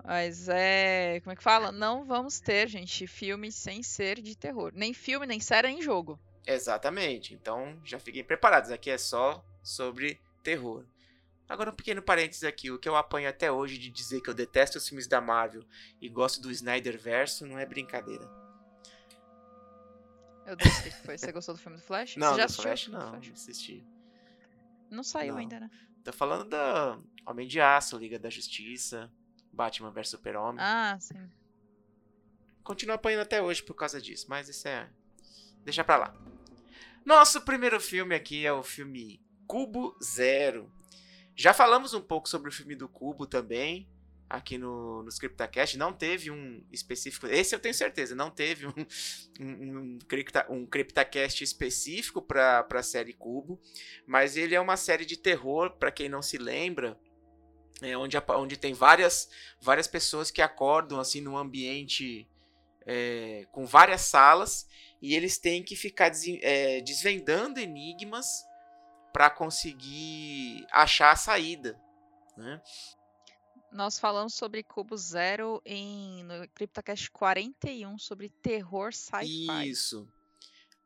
Mas 0.04 0.48
é. 0.48 1.20
Como 1.20 1.34
é 1.34 1.36
que 1.36 1.44
fala? 1.44 1.72
Não 1.72 2.06
vamos 2.06 2.40
ter, 2.40 2.68
gente, 2.68 3.06
filme 3.06 3.52
sem 3.52 3.84
ser 3.84 4.22
de 4.22 4.36
terror. 4.38 4.72
Nem 4.74 4.94
filme, 4.94 5.28
nem 5.28 5.40
série, 5.40 5.68
nem 5.68 5.82
jogo. 5.82 6.18
Exatamente. 6.48 7.34
Então 7.34 7.78
já 7.84 8.00
fiquem 8.00 8.24
preparados. 8.24 8.72
Aqui 8.72 8.90
é 8.90 8.98
só 8.98 9.44
sobre 9.62 10.20
terror. 10.42 10.86
Agora, 11.52 11.70
um 11.70 11.76
pequeno 11.76 12.02
parênteses 12.02 12.46
aqui: 12.46 12.72
o 12.72 12.80
que 12.80 12.88
eu 12.88 12.96
apanho 12.96 13.28
até 13.28 13.52
hoje 13.52 13.78
de 13.78 13.90
dizer 13.90 14.22
que 14.22 14.30
eu 14.30 14.34
detesto 14.34 14.78
os 14.78 14.88
filmes 14.88 15.06
da 15.06 15.20
Marvel 15.20 15.66
e 16.00 16.08
gosto 16.08 16.42
do 16.42 16.50
Snyder 16.50 16.98
Verso 16.98 17.46
não 17.46 17.60
é 17.60 17.66
brincadeira. 17.66 18.24
Eu 20.46 20.56
foi. 21.04 21.18
Você 21.18 21.30
gostou 21.34 21.54
do 21.54 21.60
filme 21.62 21.78
do 21.78 21.84
Flash? 21.84 22.16
Não, 22.16 22.32
Você 22.34 22.40
já 22.40 22.46
do 22.48 22.54
Flash 22.54 22.88
não, 22.88 23.10
Flash? 23.10 23.28
não 23.28 23.34
assisti. 23.34 23.86
Não 24.90 25.04
saiu 25.04 25.34
não. 25.34 25.40
ainda, 25.40 25.60
né? 25.60 25.70
Tô 26.06 26.14
falando 26.14 26.46
da 26.46 26.98
Homem 27.26 27.46
de 27.46 27.60
Aço, 27.60 27.98
Liga 27.98 28.18
da 28.18 28.30
Justiça, 28.30 29.12
Batman 29.52 29.92
vs 29.92 30.08
Super-Homem. 30.08 30.64
Ah, 30.64 30.98
sim. 31.02 31.30
Continuo 32.64 32.96
apanhando 32.96 33.24
até 33.24 33.42
hoje 33.42 33.62
por 33.62 33.74
causa 33.74 34.02
disso, 34.02 34.28
mas 34.30 34.48
isso 34.48 34.70
é. 34.70 34.90
Deixa 35.66 35.84
pra 35.84 35.98
lá. 35.98 36.16
Nosso 37.06 37.42
primeiro 37.42 37.80
filme 37.82 38.16
aqui 38.16 38.46
é 38.46 38.54
o 38.54 38.64
filme 38.64 39.22
Cubo 39.46 39.98
Zero, 40.02 40.72
já 41.42 41.54
falamos 41.54 41.94
um 41.94 42.02
pouco 42.02 42.30
sobre 42.30 42.50
o 42.50 42.54
filme 42.54 42.76
do 42.76 42.88
Cubo 42.88 43.26
também, 43.26 43.90
aqui 44.30 44.60
no, 44.60 45.02
no 45.02 45.10
Scriptacast. 45.10 45.76
Não 45.76 45.92
teve 45.92 46.30
um 46.30 46.64
específico. 46.72 47.26
Esse 47.26 47.56
eu 47.56 47.60
tenho 47.60 47.74
certeza, 47.74 48.14
não 48.14 48.30
teve 48.30 48.68
um, 48.68 48.74
um, 49.40 50.00
um, 50.00 50.00
um 50.50 50.66
Cryptacast 50.68 51.44
específico 51.44 52.22
para 52.22 52.66
a 52.72 52.84
série 52.84 53.14
Cubo. 53.14 53.60
Mas 54.06 54.38
ele 54.38 54.54
é 54.54 54.62
uma 54.62 54.78
série 54.78 55.04
de 55.04 55.18
terror, 55.18 55.72
para 55.72 55.92
quem 55.92 56.08
não 56.08 56.22
se 56.22 56.38
lembra. 56.38 56.96
É, 57.82 57.98
onde, 57.98 58.16
onde 58.30 58.58
tem 58.58 58.74
várias, 58.74 59.28
várias 59.60 59.88
pessoas 59.88 60.30
que 60.30 60.44
acordam 60.44 61.00
assim 61.00 61.20
num 61.20 61.36
ambiente 61.36 62.28
é, 62.86 63.48
com 63.52 63.66
várias 63.66 64.02
salas 64.02 64.68
e 65.02 65.16
eles 65.16 65.40
têm 65.40 65.64
que 65.64 65.76
ficar 65.76 66.10
des, 66.10 66.28
é, 66.44 66.82
desvendando 66.82 67.60
enigmas 67.60 68.44
para 69.12 69.30
conseguir 69.30 70.66
achar 70.72 71.12
a 71.12 71.16
saída. 71.16 71.80
Né? 72.38 72.62
Nós 73.72 73.98
falamos 73.98 74.34
sobre 74.34 74.64
Cubo 74.64 74.98
Zero 74.98 75.62
em, 75.66 76.24
no 76.24 76.48
CryptoCast 76.50 77.10
41 77.12 77.98
sobre 77.98 78.30
terror 78.30 78.94
sci-fi. 78.94 79.70
Isso. 79.70 80.08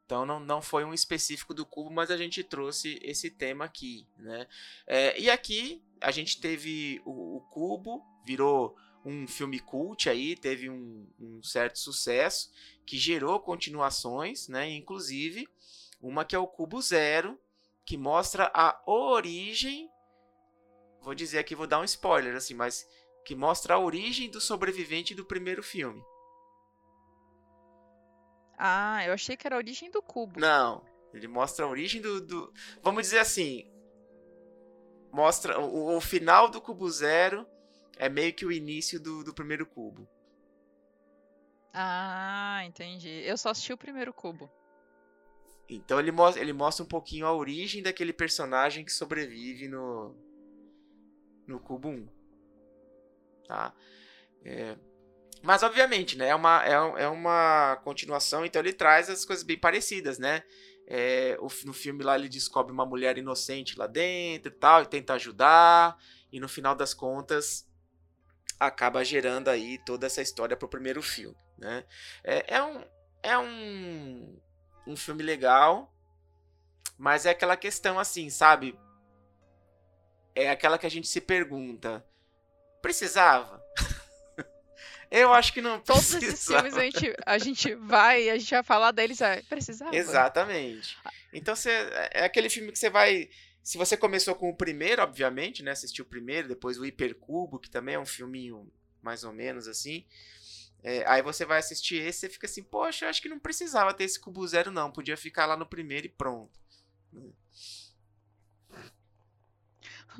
Então 0.06 0.24
não, 0.24 0.40
não 0.40 0.62
foi 0.62 0.86
um 0.86 0.94
específico 0.94 1.54
do 1.54 1.66
Cubo, 1.66 1.90
mas 1.90 2.12
a 2.12 2.18
gente 2.18 2.44
trouxe 2.44 3.00
esse 3.02 3.32
tema 3.32 3.66
aqui. 3.66 4.06
Né? 4.18 4.48
É, 4.86 5.20
e 5.20 5.30
aqui 5.30 5.82
a 6.00 6.12
gente 6.12 6.40
teve 6.40 7.02
o, 7.06 7.38
o, 7.38 7.42
Cubo, 7.50 8.04
virou 8.24 8.76
um 9.04 9.28
filme 9.28 9.60
cult 9.60 10.08
aí, 10.08 10.36
teve 10.36 10.70
um, 10.70 11.08
um 11.20 11.42
certo 11.42 11.80
sucesso, 11.80 12.52
que 12.86 12.98
gerou 12.98 13.40
continuações, 13.40 14.48
né? 14.48 14.70
inclusive 14.70 15.48
uma 16.00 16.24
que 16.24 16.36
é 16.36 16.40
o 16.40 16.48
Cubo 16.48 16.80
Zero, 16.82 17.40
que 17.86 17.98
mostra 17.98 18.52
a 18.54 18.82
origem. 18.86 19.90
Vou 21.02 21.14
dizer 21.14 21.40
aqui, 21.40 21.54
vou 21.54 21.68
dar 21.68 21.80
um 21.80 21.84
spoiler, 21.84 22.36
assim, 22.36 22.56
mas 22.56 22.86
que 23.24 23.36
mostra 23.36 23.76
a 23.76 23.80
origem 23.80 24.30
do 24.30 24.42
sobrevivente 24.42 25.14
do 25.14 25.26
primeiro 25.26 25.62
filme. 25.62 26.04
Ah, 28.58 29.06
eu 29.06 29.14
achei 29.14 29.36
que 29.38 29.46
era 29.46 29.56
a 29.56 29.58
origem 29.58 29.92
do 29.92 30.02
cubo. 30.02 30.40
Não, 30.40 30.84
ele 31.14 31.28
mostra 31.28 31.66
a 31.66 31.70
origem 31.70 32.02
do. 32.02 32.22
do 32.22 32.54
vamos 32.82 33.04
dizer 33.04 33.20
assim. 33.20 33.72
Mostra 35.12 35.60
o, 35.60 35.96
o, 35.96 36.02
final 36.02 36.50
do 36.50 36.60
cubo 36.60 36.90
zero 36.90 37.48
é 37.98 38.10
meio 38.10 38.34
que 38.34 38.46
o 38.46 38.52
início 38.52 39.00
do, 39.00 39.24
do 39.24 39.34
primeiro 39.34 39.66
cubo. 39.66 40.08
Ah, 41.74 42.62
entendi. 42.66 43.10
Eu 43.10 43.38
só 43.38 43.50
assisti 43.50 43.72
o 43.72 43.78
primeiro 43.78 44.14
cubo. 44.14 44.50
Então 45.68 46.00
ele 46.00 46.12
mostra, 46.12 46.42
ele 46.42 46.54
mostra 46.54 46.84
um 46.84 46.88
pouquinho 46.88 47.26
a 47.26 47.34
origem 47.34 47.82
daquele 47.82 48.14
personagem 48.14 48.86
que 48.86 48.92
sobrevive 48.92 49.68
no 49.68 50.16
no 51.48 51.60
Cubo 51.60 51.90
1. 51.90 52.08
Tá? 53.48 53.74
É, 54.44 54.76
mas 55.46 55.62
obviamente, 55.62 56.18
né, 56.18 56.30
é 56.30 56.36
uma, 56.36 56.66
é, 56.66 57.04
é 57.04 57.08
uma 57.08 57.80
continuação, 57.84 58.44
então 58.44 58.60
ele 58.60 58.74
traz 58.74 59.12
as 59.12 59.24
coisas 59.24 59.44
bem 59.44 59.60
parecidas, 59.60 60.18
né? 60.18 60.42
É, 60.88 61.38
o, 61.40 61.48
no 61.66 61.74
filme 61.74 62.04
lá 62.04 62.18
ele 62.18 62.28
descobre 62.28 62.72
uma 62.72 62.86
mulher 62.86 63.18
inocente 63.18 63.78
lá 63.78 63.86
dentro 63.86 64.52
e 64.52 64.56
tal, 64.56 64.82
e 64.82 64.88
tenta 64.88 65.14
ajudar, 65.14 65.98
e 66.32 66.40
no 66.40 66.50
final 66.50 66.76
das 66.76 66.96
contas 66.96 67.68
acaba 68.60 69.04
gerando 69.04 69.50
aí 69.50 69.78
toda 69.86 70.08
essa 70.08 70.22
história 70.22 70.58
pro 70.58 70.68
primeiro 70.68 71.02
filme, 71.02 71.38
né? 71.60 71.86
É, 72.24 72.56
é 72.56 72.64
um, 72.64 72.84
é 73.22 73.38
um, 73.38 74.42
um 74.88 74.96
filme 74.96 75.24
legal, 75.24 75.94
mas 76.98 77.26
é 77.26 77.32
aquela 77.32 77.58
questão 77.58 78.00
assim, 78.00 78.30
sabe? 78.30 78.78
É 80.34 80.50
aquela 80.50 80.78
que 80.78 80.86
a 80.86 80.90
gente 80.90 81.08
se 81.08 81.22
pergunta: 81.22 82.06
precisava? 82.82 83.64
Eu 85.12 85.34
acho 85.34 85.54
que 85.54 85.62
não 85.62 85.80
Todos 85.80 86.12
precisava. 86.12 86.34
esses 86.34 86.46
filmes 86.46 86.78
a 86.78 86.82
gente, 86.82 87.16
a 87.26 87.38
gente 87.38 87.76
vai, 87.76 88.30
a 88.30 88.38
gente 88.38 88.50
vai 88.50 88.64
falar 88.64 88.92
deles, 88.92 89.22
é, 89.22 89.42
precisava. 89.44 89.96
Exatamente. 89.96 90.98
Então 91.32 91.56
você, 91.56 91.70
é 92.12 92.26
aquele 92.26 92.50
filme 92.50 92.72
que 92.72 92.80
você 92.80 92.90
vai 92.90 93.30
se 93.66 93.80
você 93.80 93.98
começou 93.98 94.36
com 94.36 94.48
o 94.48 94.56
primeiro, 94.56 95.02
obviamente, 95.02 95.64
né? 95.64 95.72
Assistiu 95.72 96.06
o 96.06 96.08
primeiro, 96.08 96.48
depois 96.48 96.78
o 96.78 96.86
Hipercubo, 96.86 97.58
que 97.58 97.68
também 97.68 97.96
é 97.96 98.00
um 98.00 98.06
filminho 98.06 98.72
mais 99.02 99.24
ou 99.24 99.34
menos 99.34 99.68
assim. 99.68 100.06
É, 100.88 101.04
aí 101.08 101.20
você 101.24 101.44
vai 101.44 101.58
assistir 101.58 101.96
esse 101.96 102.28
e 102.28 102.30
fica 102.30 102.46
assim, 102.46 102.62
poxa, 102.62 103.10
acho 103.10 103.20
que 103.20 103.28
não 103.28 103.40
precisava 103.40 103.92
ter 103.92 104.04
esse 104.04 104.20
cubo 104.20 104.48
zero, 104.48 104.70
não. 104.70 104.92
Podia 104.92 105.18
ficar 105.18 105.48
lá 105.48 105.58
no 105.58 105.66
primeiro 105.66 106.06
e 106.06 106.10
pronto. 106.12 106.60
Não 107.12 107.34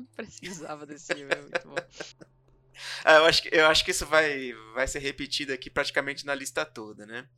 precisava 0.16 0.84
desse 0.84 1.14
filme, 1.14 1.32
é 1.32 1.40
muito 1.40 1.68
bom. 1.68 1.76
ah, 3.04 3.12
eu, 3.12 3.26
acho 3.26 3.42
que, 3.44 3.48
eu 3.54 3.64
acho 3.68 3.84
que 3.84 3.92
isso 3.92 4.04
vai, 4.06 4.54
vai 4.74 4.88
ser 4.88 4.98
repetido 4.98 5.52
aqui 5.52 5.70
praticamente 5.70 6.26
na 6.26 6.34
lista 6.34 6.66
toda, 6.66 7.06
né? 7.06 7.28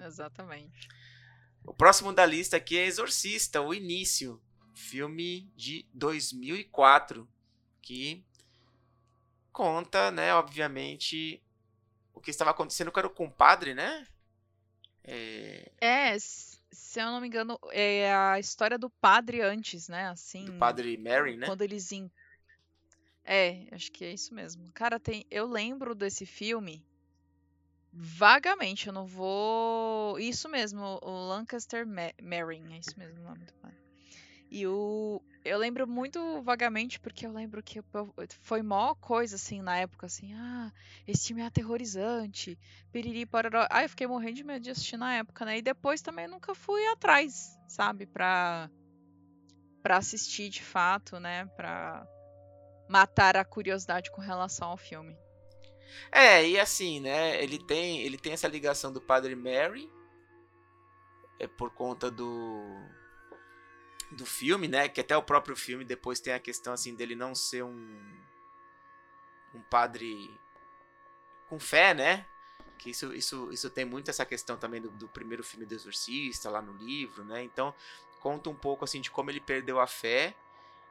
Exatamente. 0.00 0.88
O 1.64 1.72
próximo 1.72 2.12
da 2.12 2.26
lista 2.26 2.56
aqui 2.56 2.76
é 2.76 2.86
Exorcista, 2.86 3.60
o 3.60 3.72
início 3.72 4.42
filme 4.74 5.48
de 5.54 5.86
2004, 5.94 7.28
que 7.80 8.26
conta, 9.52 10.10
né, 10.10 10.34
obviamente, 10.34 11.40
o 12.16 12.20
que 12.20 12.30
estava 12.30 12.50
acontecendo 12.50 12.90
com 12.90 13.00
o 13.00 13.10
compadre, 13.10 13.74
né? 13.74 14.06
É... 15.04 15.70
é, 15.80 16.18
se 16.18 17.00
eu 17.00 17.06
não 17.06 17.20
me 17.20 17.28
engano, 17.28 17.58
é 17.70 18.12
a 18.12 18.40
história 18.40 18.78
do 18.78 18.90
padre 18.90 19.42
antes, 19.42 19.86
né? 19.88 20.08
Assim. 20.08 20.46
Do 20.46 20.54
padre 20.54 20.96
Mary, 20.96 21.36
né? 21.36 21.46
Quando 21.46 21.62
eles. 21.62 21.92
In... 21.92 22.10
É, 23.22 23.68
acho 23.70 23.92
que 23.92 24.04
é 24.04 24.12
isso 24.12 24.34
mesmo. 24.34 24.72
Cara, 24.72 24.98
tem. 24.98 25.26
Eu 25.30 25.46
lembro 25.46 25.94
desse 25.94 26.24
filme 26.24 26.84
vagamente. 27.92 28.86
Eu 28.86 28.94
não 28.94 29.06
vou. 29.06 30.18
Isso 30.18 30.48
mesmo, 30.48 30.98
o 31.02 31.28
Lancaster 31.28 31.86
Marin, 31.86 32.74
é 32.74 32.78
isso 32.78 32.98
mesmo 32.98 33.20
o 33.20 33.24
nome 33.24 33.44
do 33.44 33.52
padre. 33.54 33.85
E 34.50 34.66
o. 34.66 35.20
Eu 35.44 35.58
lembro 35.58 35.86
muito 35.86 36.42
vagamente, 36.42 36.98
porque 36.98 37.26
eu 37.26 37.32
lembro 37.32 37.62
que 37.62 37.80
foi 38.40 38.62
mó 38.62 38.94
coisa, 38.94 39.36
assim, 39.36 39.62
na 39.62 39.76
época, 39.78 40.06
assim, 40.06 40.34
ah, 40.34 40.72
esse 41.06 41.28
filme 41.28 41.42
é 41.42 41.46
aterrorizante, 41.46 42.58
piriri, 42.90 43.26
pororó. 43.26 43.66
Ah, 43.70 43.84
eu 43.84 43.88
fiquei 43.88 44.06
morrendo 44.06 44.34
de 44.34 44.44
medo 44.44 44.62
de 44.62 44.70
assistir 44.70 44.96
na 44.96 45.14
época, 45.14 45.44
né? 45.44 45.58
E 45.58 45.62
depois 45.62 46.02
também 46.02 46.26
nunca 46.26 46.54
fui 46.54 46.84
atrás, 46.86 47.56
sabe, 47.68 48.06
pra, 48.06 48.68
pra 49.82 49.98
assistir 49.98 50.48
de 50.48 50.62
fato, 50.62 51.20
né? 51.20 51.46
Pra 51.56 52.04
matar 52.88 53.36
a 53.36 53.44
curiosidade 53.44 54.10
com 54.10 54.20
relação 54.20 54.70
ao 54.70 54.76
filme. 54.76 55.16
É, 56.10 56.46
e 56.46 56.58
assim, 56.58 57.00
né, 57.00 57.42
ele 57.42 57.58
tem, 57.58 58.00
ele 58.02 58.18
tem 58.18 58.32
essa 58.32 58.48
ligação 58.48 58.92
do 58.92 59.00
Padre 59.00 59.34
Mary, 59.34 59.88
é 61.38 61.46
por 61.46 61.70
conta 61.70 62.10
do 62.10 62.96
do 64.10 64.26
filme, 64.26 64.68
né? 64.68 64.88
Que 64.88 65.00
até 65.00 65.16
o 65.16 65.22
próprio 65.22 65.56
filme 65.56 65.84
depois 65.84 66.20
tem 66.20 66.32
a 66.32 66.40
questão 66.40 66.72
assim 66.72 66.94
dele 66.94 67.14
não 67.14 67.34
ser 67.34 67.62
um 67.64 68.26
um 69.54 69.60
padre 69.62 70.38
com 71.48 71.58
fé, 71.58 71.94
né? 71.94 72.26
Que 72.78 72.90
isso, 72.90 73.14
isso, 73.14 73.50
isso 73.50 73.70
tem 73.70 73.84
muito 73.84 74.10
essa 74.10 74.26
questão 74.26 74.56
também 74.56 74.80
do, 74.80 74.90
do 74.90 75.08
primeiro 75.08 75.42
filme 75.42 75.64
do 75.64 75.74
Exorcista 75.74 76.50
lá 76.50 76.60
no 76.60 76.72
livro, 76.74 77.24
né? 77.24 77.42
Então 77.42 77.74
conta 78.20 78.50
um 78.50 78.54
pouco 78.54 78.84
assim 78.84 79.00
de 79.00 79.10
como 79.10 79.30
ele 79.30 79.40
perdeu 79.40 79.80
a 79.80 79.86
fé 79.86 80.34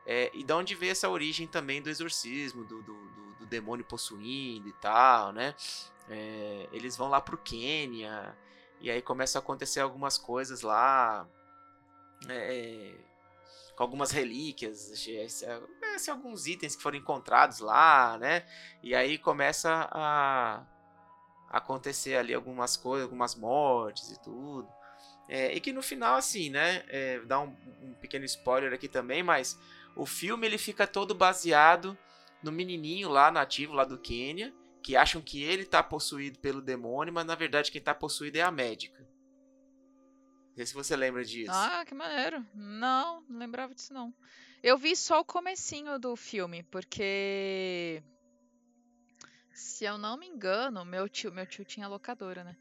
é, 0.05 0.31
e 0.33 0.43
de 0.43 0.53
onde 0.53 0.75
veio 0.75 0.91
essa 0.91 1.09
origem 1.09 1.47
também 1.47 1.81
do 1.81 1.89
exorcismo, 1.89 2.63
do, 2.63 2.81
do, 2.81 2.93
do, 2.93 3.33
do 3.39 3.45
demônio 3.45 3.83
possuindo 3.85 4.67
e 4.67 4.73
tal, 4.73 5.31
né? 5.31 5.55
É, 6.07 6.69
eles 6.71 6.95
vão 6.95 7.09
lá 7.09 7.19
pro 7.19 7.37
Quênia 7.37 8.35
e 8.79 8.89
aí 8.91 9.01
começa 9.01 9.37
a 9.37 9.41
acontecer 9.41 9.79
algumas 9.79 10.17
coisas 10.17 10.61
lá 10.61 11.27
é, 12.29 12.93
com 13.75 13.83
algumas 13.83 14.11
relíquias, 14.11 14.91
assim, 14.91 16.11
alguns 16.11 16.47
itens 16.47 16.75
que 16.75 16.83
foram 16.83 16.97
encontrados 16.97 17.59
lá, 17.59 18.17
né? 18.17 18.45
E 18.81 18.95
aí 18.95 19.17
começa 19.17 19.89
a 19.91 20.65
acontecer 21.49 22.15
ali 22.15 22.33
algumas 22.33 22.77
coisas, 22.77 23.03
algumas 23.03 23.35
mortes 23.35 24.11
e 24.11 24.21
tudo. 24.21 24.67
É, 25.27 25.53
e 25.53 25.59
que 25.59 25.73
no 25.73 25.81
final, 25.81 26.15
assim, 26.15 26.49
né? 26.49 26.83
É, 26.87 27.19
dá 27.21 27.39
um, 27.39 27.55
um, 27.81 27.93
pequeno 27.99 28.25
spoiler 28.25 28.73
aqui 28.73 28.87
também, 28.87 29.23
mas 29.23 29.59
o 29.95 30.05
filme 30.05 30.45
ele 30.45 30.57
fica 30.57 30.85
todo 30.85 31.15
baseado 31.15 31.97
no 32.43 32.51
menininho 32.51 33.09
lá 33.09 33.31
nativo 33.31 33.73
lá 33.73 33.83
do 33.83 33.97
Quênia, 33.97 34.53
que 34.83 34.95
acham 34.95 35.21
que 35.21 35.41
ele 35.43 35.63
está 35.63 35.81
possuído 35.81 36.37
pelo 36.39 36.61
demônio, 36.61 37.13
mas 37.13 37.25
na 37.25 37.35
verdade 37.35 37.71
quem 37.71 37.79
está 37.79 37.93
possuído 37.93 38.37
é 38.37 38.41
a 38.41 38.51
médica. 38.51 39.03
Não 40.55 40.59
sei 40.59 40.67
se 40.67 40.73
você 40.73 40.95
lembra 40.95 41.25
disso. 41.25 41.51
Ah, 41.53 41.83
que 41.85 41.93
maneiro. 41.93 42.45
Não, 42.55 43.21
não 43.27 43.37
lembrava 43.39 43.75
disso 43.75 43.93
não. 43.93 44.13
Eu 44.63 44.77
vi 44.77 44.95
só 44.95 45.19
o 45.19 45.25
comecinho 45.25 45.99
do 45.99 46.15
filme, 46.15 46.63
porque 46.63 48.01
se 49.51 49.83
eu 49.83 49.97
não 49.97 50.15
me 50.15 50.25
engano, 50.25 50.85
meu 50.85 51.09
tio, 51.09 51.33
meu 51.33 51.45
tio 51.45 51.65
tinha 51.65 51.89
locadora, 51.89 52.45
né? 52.45 52.55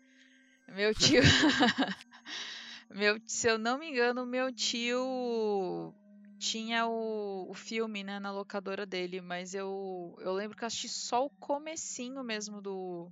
Meu 0.66 0.92
tio 0.92 1.22
Meu, 2.90 3.20
se 3.26 3.46
eu 3.48 3.59
não 3.59 3.78
me 3.78 3.90
engano, 3.90 4.26
meu 4.26 4.52
tio 4.52 5.94
tinha 6.37 6.88
o, 6.88 7.48
o 7.48 7.54
filme, 7.54 8.02
né, 8.02 8.18
na 8.18 8.33
locadora 8.33 8.85
dele, 8.85 9.20
mas 9.20 9.54
eu 9.54 10.16
eu 10.18 10.33
lembro 10.33 10.57
que 10.57 10.64
eu 10.64 10.66
assisti 10.66 10.88
só 10.88 11.24
o 11.24 11.30
comecinho 11.30 12.24
mesmo 12.24 12.61
do 12.61 13.09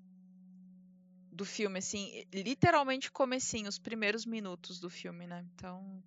do 1.32 1.46
filme, 1.46 1.78
assim, 1.78 2.26
literalmente 2.32 3.10
comecinho, 3.10 3.68
os 3.68 3.78
primeiros 3.78 4.26
minutos 4.26 4.78
do 4.78 4.90
filme, 4.90 5.26
né? 5.26 5.46
Então, 5.54 6.04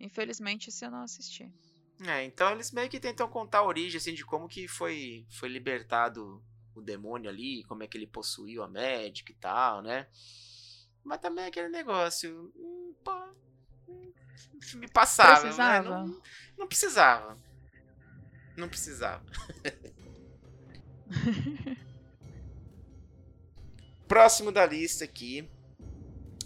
infelizmente, 0.00 0.70
esse 0.70 0.86
eu 0.86 0.90
não 0.90 1.02
assisti. 1.02 1.52
É, 2.00 2.24
então 2.24 2.50
eles 2.50 2.72
meio 2.72 2.88
que 2.88 2.98
tentam 2.98 3.28
contar 3.28 3.58
a 3.58 3.66
origem, 3.66 3.98
assim, 3.98 4.14
de 4.14 4.24
como 4.24 4.48
que 4.48 4.66
foi, 4.66 5.26
foi 5.30 5.50
libertado 5.50 6.42
o 6.74 6.80
demônio 6.80 7.28
ali, 7.28 7.62
como 7.64 7.82
é 7.82 7.86
que 7.86 7.98
ele 7.98 8.06
possuiu 8.06 8.62
a 8.62 8.68
médica 8.68 9.30
e 9.30 9.34
tal, 9.34 9.82
né? 9.82 10.08
Mas 11.04 11.20
também 11.20 11.44
aquele 11.44 11.68
negócio, 11.68 12.50
hum, 12.56 12.94
pô, 13.04 13.12
hum, 13.86 14.12
filme 14.62 14.88
passável, 14.88 15.42
precisava. 15.42 15.90
Né? 15.90 16.06
Não, 16.06 16.22
não 16.58 16.66
precisava. 16.66 17.38
Não 18.56 18.68
precisava. 18.68 19.24
Próximo 24.12 24.52
da 24.52 24.66
lista 24.66 25.04
aqui 25.04 25.48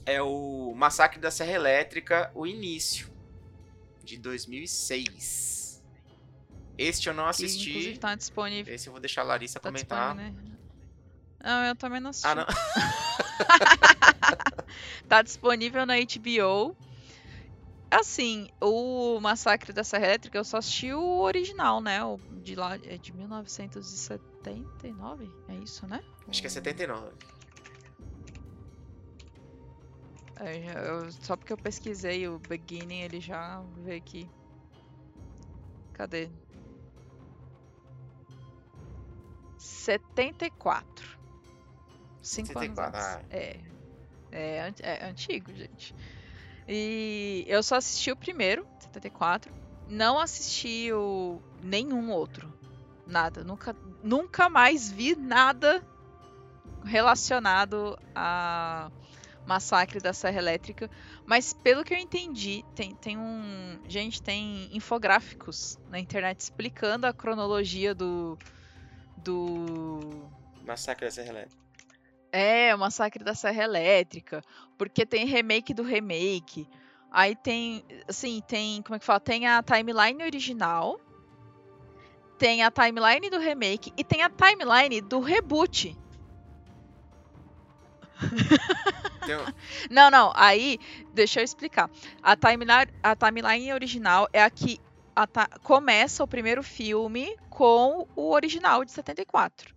é 0.05 0.23
o 0.23 0.73
Massacre 0.77 1.19
da 1.19 1.33
Serra 1.33 1.51
Elétrica, 1.51 2.31
o 2.33 2.47
início, 2.47 3.11
de 4.05 4.17
2006. 4.19 5.83
Este 6.79 7.09
eu 7.09 7.15
não 7.15 7.27
assisti. 7.27 7.71
inclusive 7.71 7.99
tá 7.99 8.15
disponível. 8.15 8.73
Esse 8.73 8.89
eu 8.89 8.93
vou 8.93 9.01
deixar 9.01 9.23
a 9.23 9.25
Larissa 9.25 9.59
tá 9.59 9.69
comentar. 9.69 10.15
Né? 10.15 10.33
Não, 11.43 11.65
eu 11.65 11.75
também 11.75 11.99
não 11.99 12.11
assisti. 12.11 12.29
Ah, 12.29 12.37
não? 12.37 12.47
tá 15.11 15.23
disponível 15.23 15.85
na 15.85 15.95
HBO. 15.97 16.77
Assim, 17.91 18.49
o 18.61 19.19
Massacre 19.19 19.73
da 19.73 19.83
Serra 19.83 20.07
Elétrica, 20.07 20.39
eu 20.39 20.45
só 20.45 20.59
assisti 20.59 20.93
o 20.93 21.19
original, 21.19 21.81
né? 21.81 22.05
O 22.05 22.21
de 22.45 22.55
lá, 22.55 22.77
é 22.77 22.97
de 22.97 23.13
1979, 23.13 25.29
é 25.49 25.55
isso, 25.57 25.85
né? 25.89 26.01
Acho 26.29 26.41
que 26.41 26.47
é 26.47 26.51
79. 26.51 27.11
Eu, 30.45 31.11
só 31.13 31.37
porque 31.37 31.53
eu 31.53 31.57
pesquisei 31.57 32.29
o 32.29 32.39
beginning, 32.39 33.01
ele 33.01 33.21
já 33.21 33.63
veio 33.85 33.99
aqui. 33.99 34.29
Cadê? 35.95 36.29
74. 39.59 41.19
5 42.21 42.59
anos. 42.59 42.79
Ah. 42.79 43.23
É. 43.31 43.61
É, 44.33 44.73
é 44.81 45.07
antigo, 45.07 45.53
gente. 45.55 45.95
E 46.69 47.45
eu 47.47 47.63
só 47.63 47.77
assisti 47.77 48.11
o 48.11 48.17
primeiro, 48.17 48.67
74. 48.81 49.53
Não 49.89 50.19
assisti 50.19 50.93
o 50.93 51.41
nenhum 51.63 52.11
outro. 52.11 52.53
Nada. 53.07 53.45
Nunca, 53.45 53.75
nunca 54.03 54.49
mais 54.49 54.91
vi 54.91 55.15
nada 55.15 55.83
relacionado 56.85 57.97
a 58.15 58.91
massacre 59.47 60.01
da 60.01 60.13
Serra 60.13 60.39
Elétrica. 60.39 60.91
Mas 61.25 61.53
pelo 61.53 61.85
que 61.85 61.95
eu 61.95 61.99
entendi, 61.99 62.65
tem, 62.75 62.95
tem 62.97 63.17
um. 63.17 63.81
Gente, 63.89 64.21
tem 64.21 64.69
infográficos 64.77 65.79
na 65.89 65.99
internet 65.99 66.41
explicando 66.41 67.07
a 67.07 67.13
cronologia 67.13 67.95
do. 67.95 68.37
Do. 69.17 70.29
Massacre 70.67 71.07
da 71.07 71.11
Serra 71.11 71.29
Elétrica. 71.29 71.63
É, 72.33 72.75
o 72.75 72.79
Massacre 72.79 73.25
da 73.25 73.35
Serra 73.35 73.65
Elétrica. 73.65 74.43
Porque 74.77 75.07
tem 75.07 75.25
remake 75.25 75.73
do 75.73 75.83
remake. 75.83 76.69
Aí 77.11 77.35
tem. 77.35 77.85
Assim, 78.09 78.43
tem. 78.47 78.83
Como 78.83 78.97
é 78.97 78.99
que 78.99 79.05
fala? 79.05 79.21
Tem 79.21 79.47
a 79.47 79.63
timeline 79.63 80.23
original. 80.23 81.01
Tem 82.39 82.63
a 82.63 82.71
timeline 82.71 83.31
do 83.31 83.39
remake. 83.39 83.93
E 83.97 84.05
tem 84.05 84.23
a 84.23 84.29
timeline 84.29 85.01
do 85.01 85.21
reboot. 85.21 85.97
Não, 89.91 90.11
não. 90.11 90.33
Aí, 90.35 90.79
deixa 91.13 91.41
eu 91.41 91.45
explicar. 91.45 91.91
A 92.23 92.37
timeline, 92.37 92.93
a 93.03 93.15
timeline 93.17 93.73
original 93.73 94.29
é 94.33 94.43
a 94.43 94.51
que 94.51 94.81
a, 95.15 95.27
começa 95.63 96.23
o 96.23 96.29
primeiro 96.29 96.63
filme 96.63 97.35
com 97.49 98.07
o 98.15 98.33
original 98.33 98.85
de 98.85 98.93
74. 98.93 99.75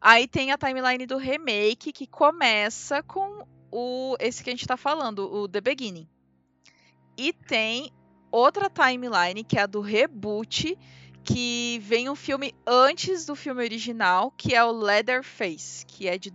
Aí 0.00 0.26
tem 0.28 0.52
a 0.52 0.58
timeline 0.58 1.06
do 1.06 1.16
remake 1.16 1.92
que 1.92 2.06
começa 2.06 3.02
com 3.02 3.46
o 3.70 4.16
esse 4.20 4.42
que 4.42 4.50
a 4.50 4.52
gente 4.52 4.66
tá 4.66 4.76
falando, 4.76 5.32
o 5.32 5.48
The 5.48 5.60
Beginning. 5.60 6.08
E 7.16 7.32
tem 7.32 7.92
outra 8.30 8.70
timeline 8.70 9.42
que 9.44 9.58
é 9.58 9.62
a 9.62 9.66
do 9.66 9.80
reboot, 9.80 10.78
que 11.24 11.78
vem 11.82 12.08
um 12.08 12.14
filme 12.14 12.54
antes 12.66 13.26
do 13.26 13.34
filme 13.34 13.62
original, 13.62 14.32
que 14.36 14.54
é 14.54 14.64
o 14.64 14.72
Leatherface, 14.72 15.84
que 15.84 16.08
é 16.08 16.16
de 16.16 16.30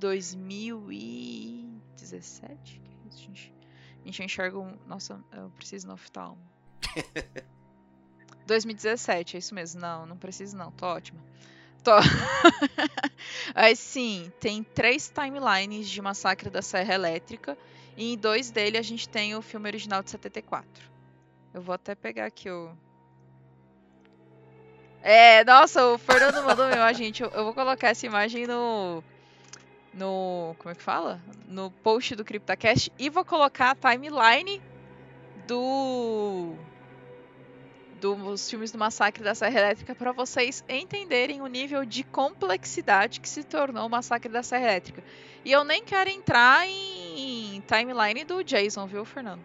2017. 1.98 2.82
A 3.06 3.16
gente, 3.16 3.54
a 4.02 4.06
gente 4.06 4.24
enxerga 4.24 4.60
um. 4.60 4.78
Nossa, 4.88 5.24
eu 5.32 5.50
preciso 5.52 5.88
no 5.88 5.94
oftalmo. 5.94 6.42
2017, 8.46 9.36
é 9.36 9.40
isso 9.40 9.56
mesmo. 9.56 9.80
Não, 9.80 10.06
não 10.06 10.18
preciso 10.18 10.56
não, 10.58 10.72
tô 10.72 10.86
ótima. 10.86 11.20
Tô. 11.84 11.92
Aí 13.54 13.76
sim, 13.76 14.32
tem 14.40 14.64
três 14.64 15.10
timelines 15.10 15.90
de 15.90 16.02
Massacre 16.02 16.50
da 16.50 16.62
Serra 16.62 16.94
Elétrica. 16.94 17.58
E 17.96 18.14
em 18.14 18.18
dois 18.18 18.50
deles 18.50 18.80
a 18.80 18.84
gente 18.84 19.08
tem 19.08 19.36
o 19.36 19.42
filme 19.42 19.70
original 19.70 20.02
de 20.02 20.10
74. 20.10 20.92
Eu 21.54 21.62
vou 21.62 21.76
até 21.76 21.94
pegar 21.94 22.26
aqui 22.26 22.50
o. 22.50 22.72
É, 25.02 25.44
nossa, 25.44 25.86
o 25.86 25.98
Fernando 25.98 26.44
mandou 26.44 26.68
meu, 26.68 26.82
a 26.82 26.94
gente. 26.94 27.22
Eu, 27.22 27.30
eu 27.30 27.44
vou 27.44 27.54
colocar 27.54 27.90
essa 27.90 28.06
imagem 28.06 28.48
no. 28.48 29.04
No. 29.94 30.56
Como 30.60 30.72
é 30.72 30.76
que 30.76 30.82
fala? 30.82 31.22
No 31.48 31.70
post 31.70 32.16
do 32.16 32.26
CryptoCast. 32.26 32.92
E 32.98 33.10
vou 33.10 33.24
colocar 33.24 33.72
a 33.72 33.76
timeline 33.76 34.62
do 35.48 36.56
dos 38.04 38.50
filmes 38.50 38.70
do 38.70 38.78
Massacre 38.78 39.24
da 39.24 39.34
Serra 39.34 39.60
Elétrica 39.60 39.96
para 39.96 40.12
vocês 40.12 40.62
entenderem 40.68 41.42
o 41.42 41.48
nível 41.48 41.86
de 41.86 42.04
complexidade 42.04 43.22
que 43.22 43.30
se 43.30 43.46
tornou 43.46 43.86
o 43.86 43.90
Massacre 43.90 44.30
da 44.30 44.44
Serra 44.44 44.66
Elétrica. 44.66 45.02
E 45.46 45.52
eu 45.52 45.64
nem 45.64 45.82
quero 45.86 46.10
entrar 46.10 46.68
em 46.68 47.62
timeline 47.62 48.26
do 48.26 48.44
Jason, 48.44 48.86
viu, 48.88 49.06
Fernando? 49.06 49.42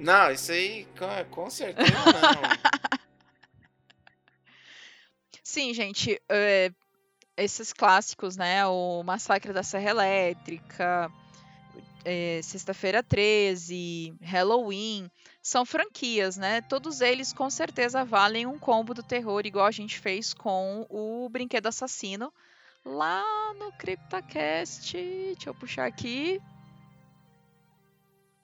Não, 0.00 0.32
isso 0.32 0.50
aí 0.50 0.88
com 1.30 1.48
certeza 1.48 1.92
não. 1.92 2.98
Sim, 5.44 5.72
gente, 5.74 6.20
é, 6.28 6.72
esses 7.36 7.72
clássicos, 7.72 8.36
né? 8.36 8.66
O 8.66 9.02
Massacre 9.02 9.52
da 9.52 9.62
Serra 9.62 9.90
Elétrica, 9.90 11.10
é, 12.04 12.40
Sexta-feira 12.42 13.02
13, 13.02 14.14
Halloween 14.20 15.10
são 15.40 15.64
franquias, 15.64 16.36
né? 16.36 16.60
Todos 16.62 17.00
eles 17.00 17.32
com 17.32 17.48
certeza 17.50 18.04
valem 18.04 18.46
um 18.46 18.58
combo 18.58 18.94
do 18.94 19.02
terror, 19.02 19.42
igual 19.44 19.66
a 19.66 19.70
gente 19.70 19.98
fez 19.98 20.34
com 20.34 20.86
o 20.88 21.28
Brinquedo 21.28 21.66
Assassino 21.66 22.32
lá 22.84 23.24
no 23.58 23.72
CryptoCast. 23.72 24.92
Deixa 24.92 25.48
eu 25.48 25.54
puxar 25.54 25.86
aqui. 25.86 26.40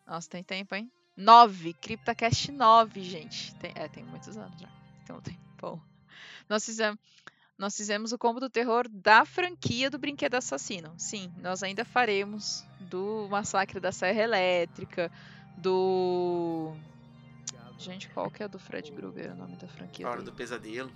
Nossa, 0.07 0.29
tem 0.31 0.43
tempo, 0.43 0.75
hein? 0.75 0.91
9, 1.17 1.75
CryptoCast 1.75 2.53
9, 2.53 3.03
gente. 3.03 3.55
Tem, 3.57 3.73
é, 3.75 3.89
tem 3.89 4.05
muitos 4.05 4.37
anos 4.37 4.59
já. 4.61 4.69
Tem. 5.23 5.39
Bom. 5.61 5.81
Nós 6.49 6.65
fizemos, 6.65 6.99
nós 7.59 7.77
fizemos 7.77 8.13
o 8.13 8.19
combo 8.19 8.39
do 8.39 8.49
terror 8.49 8.89
da 8.89 9.25
franquia 9.25 9.91
do 9.91 9.99
Brinquedo 9.99 10.37
Assassino. 10.37 10.95
Sim, 10.97 11.33
nós 11.39 11.63
ainda 11.63 11.85
faremos 11.85 12.65
do 12.81 13.27
Massacre 13.29 13.81
da 13.81 13.91
Serra 13.91 14.23
Elétrica, 14.23 15.11
do. 15.57 16.73
Gente, 17.77 18.09
qual 18.11 18.31
que 18.31 18.43
é 18.43 18.49
do 18.49 18.59
Fred 18.59 18.93
Krueger, 18.93 19.33
o 19.33 19.37
nome 19.37 19.57
da 19.57 19.67
franquia? 19.67 20.07
Hora 20.07 20.19
dele? 20.19 20.31
do 20.31 20.37
Pesadelo. 20.37 20.93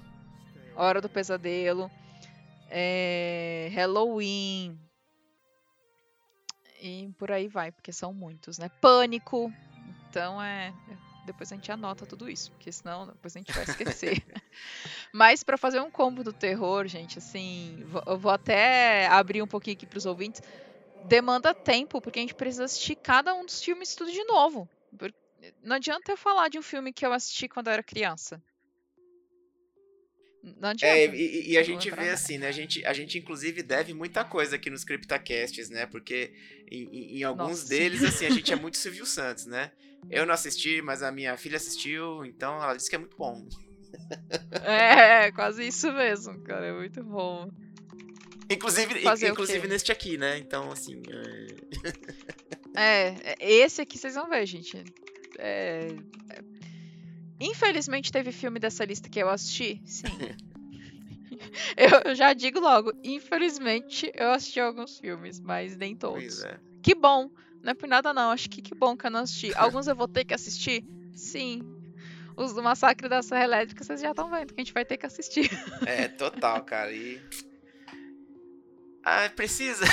Hora 0.77 1.01
do 1.01 1.09
Pesadelo. 1.09 1.91
É... 2.71 3.69
Halloween. 3.75 4.79
E 6.81 7.13
por 7.19 7.31
aí 7.31 7.49
vai, 7.49 7.71
porque 7.71 7.93
são 7.93 8.13
muitos, 8.15 8.59
né? 8.59 8.69
Pânico. 8.81 9.53
Então 10.09 10.41
é. 10.43 10.73
Depois 11.25 11.53
a 11.53 11.55
gente 11.55 11.71
anota 11.71 12.05
tudo 12.05 12.29
isso, 12.29 12.51
porque 12.53 12.73
senão 12.73 13.07
depois 13.07 13.37
a 13.37 13.39
gente 13.39 13.53
vai 13.53 13.65
esquecer. 13.65 14.25
Mas 15.13 15.43
para 15.43 15.57
fazer 15.57 15.81
um 15.81 15.91
combo 15.91 16.25
do 16.25 16.33
terror, 16.33 16.87
gente, 16.87 17.19
assim, 17.19 17.87
eu 18.07 18.19
vou 18.19 18.33
até 18.33 19.07
abrir 19.07 19.41
um 19.43 19.47
pouquinho 19.47 19.77
aqui 19.77 19.87
para 19.87 19.99
os 19.99 20.07
ouvintes 20.07 20.43
demanda 21.05 21.55
tempo, 21.55 22.01
porque 22.01 22.19
a 22.19 22.23
gente 22.23 22.35
precisa 22.35 22.65
assistir 22.65 22.97
cada 22.97 23.35
um 23.35 23.45
dos 23.45 23.63
filmes 23.63 23.95
tudo 23.95 24.11
de 24.11 24.25
novo. 24.25 24.69
Não 25.63 25.77
adianta 25.77 26.13
eu 26.13 26.17
falar 26.17 26.49
de 26.49 26.59
um 26.59 26.63
filme 26.63 26.93
que 26.93 27.05
eu 27.05 27.13
assisti 27.13 27.49
quando 27.49 27.67
eu 27.67 27.73
era 27.73 27.83
criança. 27.83 28.43
Não 30.43 30.69
é, 30.69 30.73
adianta. 30.73 30.97
É, 30.97 31.17
e, 31.17 31.53
e 31.53 31.59
a 31.59 31.63
gente 31.63 31.91
vê 31.91 32.11
assim, 32.11 32.39
né? 32.39 32.49
A 32.49 32.53
gente, 32.53 32.85
a 32.85 32.93
gente 32.93 33.19
inclusive 33.19 33.63
deve 33.63 33.95
muita 33.95 34.25
coisa 34.25 34.57
aqui 34.57 34.71
nos 34.71 34.85
CryptaCasts, 34.85 35.71
né? 35.71 35.87
Porque 35.87 36.35
em, 36.71 37.19
em 37.19 37.23
alguns 37.23 37.61
Nossa. 37.61 37.69
deles, 37.69 38.03
assim, 38.03 38.27
a 38.27 38.31
gente 38.31 38.53
é 38.53 38.57
muito 38.57 38.77
Silvio 38.79 39.07
Santos, 39.07 39.47
né? 39.47 39.71
Eu 40.11 40.27
não 40.27 40.35
assisti, 40.35 40.83
mas 40.83 41.03
a 41.03 41.11
minha 41.11 41.37
filha 41.37 41.57
assistiu, 41.57 42.25
então 42.25 42.63
ela 42.63 42.75
disse 42.75 42.91
que 42.91 42.97
é 42.97 42.99
muito 42.99 43.17
bom. 43.17 43.47
É, 44.65 45.31
quase 45.33 45.67
isso 45.67 45.93
mesmo, 45.93 46.43
cara. 46.45 46.65
É 46.65 46.73
muito 46.73 47.05
bom. 47.05 47.51
Inclusive, 48.49 49.03
inclusive 49.05 49.69
neste 49.69 49.93
aqui, 49.93 50.17
né? 50.17 50.39
Então, 50.39 50.71
assim. 50.73 51.03
É... 52.75 53.09
é... 53.09 53.37
esse 53.39 53.83
aqui 53.83 53.99
vocês 53.99 54.15
vão 54.15 54.31
ver, 54.31 54.47
gente. 54.47 54.83
É... 55.39 55.89
é 56.31 56.43
infelizmente 57.39 58.13
teve 58.13 58.33
filme 58.33 58.59
dessa 58.59 58.85
lista 58.85 59.09
que 59.09 59.19
eu 59.19 59.29
assisti, 59.29 59.83
sim. 59.85 60.07
eu 61.77 62.15
já 62.15 62.33
digo 62.33 62.61
logo, 62.61 62.93
infelizmente 63.03 64.11
eu 64.15 64.31
assisti 64.31 64.61
alguns 64.61 64.99
filmes, 64.99 65.41
mas 65.41 65.77
nem 65.77 65.97
todos. 65.97 66.45
É. 66.45 66.59
Que 66.83 66.95
bom, 66.95 67.31
não 67.63 67.71
é 67.71 67.75
por 67.75 67.89
nada 67.89 68.13
não, 68.13 68.31
acho 68.31 68.51
que 68.51 68.61
que 68.61 68.75
bom 68.75 68.97
que 68.97 69.07
eu 69.07 69.11
não 69.11 69.21
assisti. 69.21 69.53
Alguns 69.57 69.87
eu 69.87 69.97
vou 69.97 70.09
ter 70.09 70.25
que 70.25 70.35
assistir? 70.35 70.85
Sim. 71.15 71.63
Os 72.37 72.55
do 72.55 72.63
Massacre 72.63 73.09
da 73.09 73.23
Serra 73.23 73.45
Elétrica 73.45 73.85
vocês 73.85 74.01
já 74.01 74.11
estão 74.11 74.31
vendo 74.31 74.55
que 74.55 74.61
a 74.61 74.65
gente 74.65 74.73
vai 74.73 74.85
ter 74.85 74.97
que 74.97 75.07
assistir. 75.07 75.51
É, 75.87 76.09
total, 76.09 76.63
cara. 76.65 76.93
E 76.93 77.21
ah, 79.05 79.29
precisa? 79.35 79.85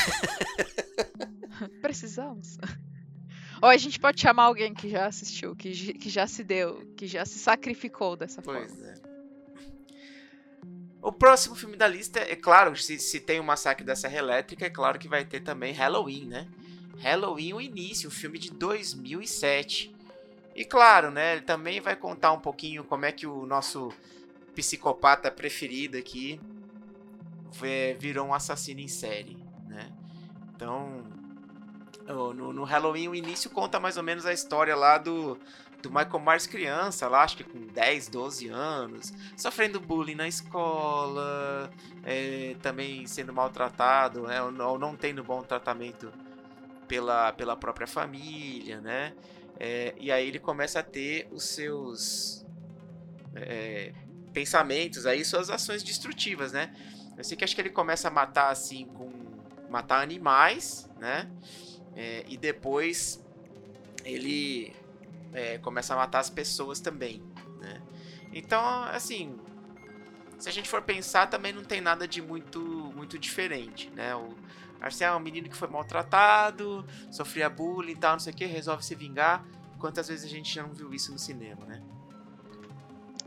Precisamos. 1.81 2.57
Ou 3.61 3.67
a 3.67 3.77
gente 3.77 3.99
pode 3.99 4.21
chamar 4.21 4.43
alguém 4.43 4.73
que 4.73 4.87
já 4.87 5.07
assistiu, 5.07 5.55
que, 5.55 5.93
que 5.93 6.09
já 6.09 6.27
se 6.27 6.43
deu, 6.43 6.85
que 6.95 7.07
já 7.07 7.25
se 7.25 7.39
sacrificou 7.39 8.15
dessa 8.15 8.41
pois 8.41 8.71
forma. 8.71 8.87
É. 8.87 9.09
O 11.01 11.11
próximo 11.11 11.55
filme 11.55 11.75
da 11.75 11.87
lista, 11.87 12.19
é 12.19 12.35
claro, 12.35 12.75
se, 12.75 12.99
se 12.99 13.19
tem 13.19 13.39
o 13.39 13.43
Massacre 13.43 13.85
da 13.85 13.95
Serra 13.95 14.17
Elétrica, 14.17 14.65
é 14.65 14.69
claro 14.69 14.99
que 14.99 15.07
vai 15.07 15.25
ter 15.25 15.39
também 15.39 15.73
Halloween, 15.73 16.27
né? 16.27 16.47
Halloween, 16.99 17.53
o 17.53 17.61
início, 17.61 18.09
o 18.09 18.11
filme 18.11 18.37
de 18.37 18.51
2007. 18.51 19.95
E 20.55 20.65
claro, 20.65 21.09
né, 21.09 21.33
ele 21.33 21.41
também 21.41 21.79
vai 21.79 21.95
contar 21.95 22.31
um 22.31 22.39
pouquinho 22.39 22.83
como 22.83 23.05
é 23.05 23.11
que 23.11 23.25
o 23.25 23.45
nosso 23.45 23.91
psicopata 24.53 25.31
preferido 25.31 25.97
aqui 25.97 26.39
virou 27.97 28.27
um 28.27 28.33
assassino 28.33 28.79
em 28.79 28.87
série, 28.87 29.37
né? 29.67 29.91
Então, 30.55 31.03
no, 32.05 32.53
no, 32.53 32.63
Halloween, 32.63 33.07
o 33.07 33.15
início 33.15 33.49
conta 33.49 33.79
mais 33.79 33.97
ou 33.97 34.03
menos 34.03 34.25
a 34.25 34.33
história 34.33 34.75
lá 34.75 34.97
do, 34.97 35.39
do 35.81 35.89
Michael 35.89 36.19
Myers 36.19 36.47
criança, 36.47 37.07
lá 37.07 37.23
acho 37.23 37.37
que 37.37 37.43
com 37.43 37.67
10, 37.67 38.09
12 38.09 38.47
anos, 38.49 39.13
sofrendo 39.37 39.79
bullying 39.79 40.15
na 40.15 40.27
escola, 40.27 41.71
é, 42.03 42.55
também 42.61 43.07
sendo 43.07 43.33
maltratado, 43.33 44.23
né? 44.23 44.41
Ou, 44.41 44.77
não 44.77 44.95
tendo 44.95 45.23
bom 45.23 45.41
tratamento 45.41 46.11
pela, 46.89 47.31
pela 47.31 47.55
própria 47.55 47.87
família, 47.87 48.81
né? 48.81 49.13
É, 49.57 49.93
e 49.97 50.11
aí 50.11 50.27
ele 50.27 50.39
começa 50.39 50.79
a 50.79 50.83
ter 50.83 51.27
os 51.31 51.43
seus 51.43 52.45
é, 53.35 53.93
pensamentos, 54.33 55.05
aí 55.05 55.23
suas 55.23 55.49
ações 55.49 55.83
destrutivas, 55.83 56.51
né? 56.51 56.75
Eu 57.15 57.23
sei 57.23 57.37
que 57.37 57.43
acho 57.43 57.53
que 57.53 57.61
ele 57.61 57.69
começa 57.69 58.07
a 58.07 58.11
matar 58.11 58.49
assim 58.49 58.85
com. 58.87 59.11
matar 59.69 60.01
animais, 60.01 60.89
né? 60.97 61.29
É, 61.95 62.25
e 62.27 62.35
depois 62.35 63.23
ele 64.03 64.73
é, 65.31 65.57
começa 65.59 65.93
a 65.93 65.97
matar 65.97 66.19
as 66.19 66.29
pessoas 66.29 66.79
também, 66.79 67.21
né? 67.59 67.81
Então, 68.33 68.63
assim, 68.85 69.39
se 70.39 70.47
a 70.49 70.51
gente 70.51 70.69
for 70.69 70.81
pensar, 70.81 71.27
também 71.27 71.51
não 71.51 71.63
tem 71.63 71.81
nada 71.81 72.07
de 72.07 72.21
muito, 72.21 72.59
muito 72.95 73.19
diferente, 73.19 73.89
né? 73.91 74.15
O 74.15 74.35
Arcel 74.81 75.13
é 75.13 75.15
um 75.15 75.19
menino 75.19 75.49
que 75.49 75.55
foi 75.55 75.67
maltratado, 75.67 76.85
sofria 77.11 77.49
bullying 77.49 77.91
e 77.91 77.95
tal, 77.95 78.13
não 78.13 78.19
sei 78.19 78.33
o 78.33 78.35
que, 78.35 78.45
resolve 78.45 78.83
se 78.83 78.95
vingar. 78.95 79.45
Quantas 79.77 80.07
vezes 80.07 80.25
a 80.25 80.27
gente 80.27 80.53
já 80.53 80.63
não 80.63 80.73
viu 80.73 80.93
isso 80.93 81.11
no 81.11 81.19
cinema, 81.19 81.65
né? 81.65 81.81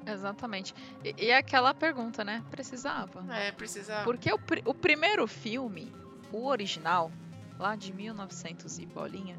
Exatamente. 0.06 0.74
E, 1.04 1.26
e 1.26 1.32
aquela 1.32 1.72
pergunta, 1.72 2.24
né? 2.24 2.42
Precisava. 2.50 3.24
É, 3.34 3.52
precisava. 3.52 4.04
Porque 4.04 4.32
o, 4.32 4.38
o 4.64 4.74
primeiro 4.74 5.26
filme, 5.26 5.92
o 6.32 6.46
original, 6.46 7.10
lá 7.58 7.76
de 7.76 7.92
1900 7.92 8.78
e 8.78 8.86
bolinha, 8.86 9.36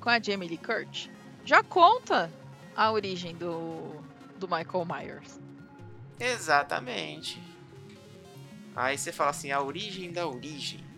com 0.00 0.08
a 0.08 0.20
Jamie 0.20 0.48
Lee 0.48 0.58
Curtis, 0.58 1.10
já 1.44 1.62
conta 1.62 2.30
a 2.74 2.90
origem 2.90 3.34
do, 3.36 4.02
do 4.38 4.48
Michael 4.48 4.86
Myers. 4.86 5.38
Exatamente. 6.18 7.40
Aí 8.74 8.96
você 8.96 9.12
fala 9.12 9.30
assim, 9.30 9.50
a 9.50 9.60
origem 9.60 10.12
da 10.12 10.26
origem. 10.26 10.89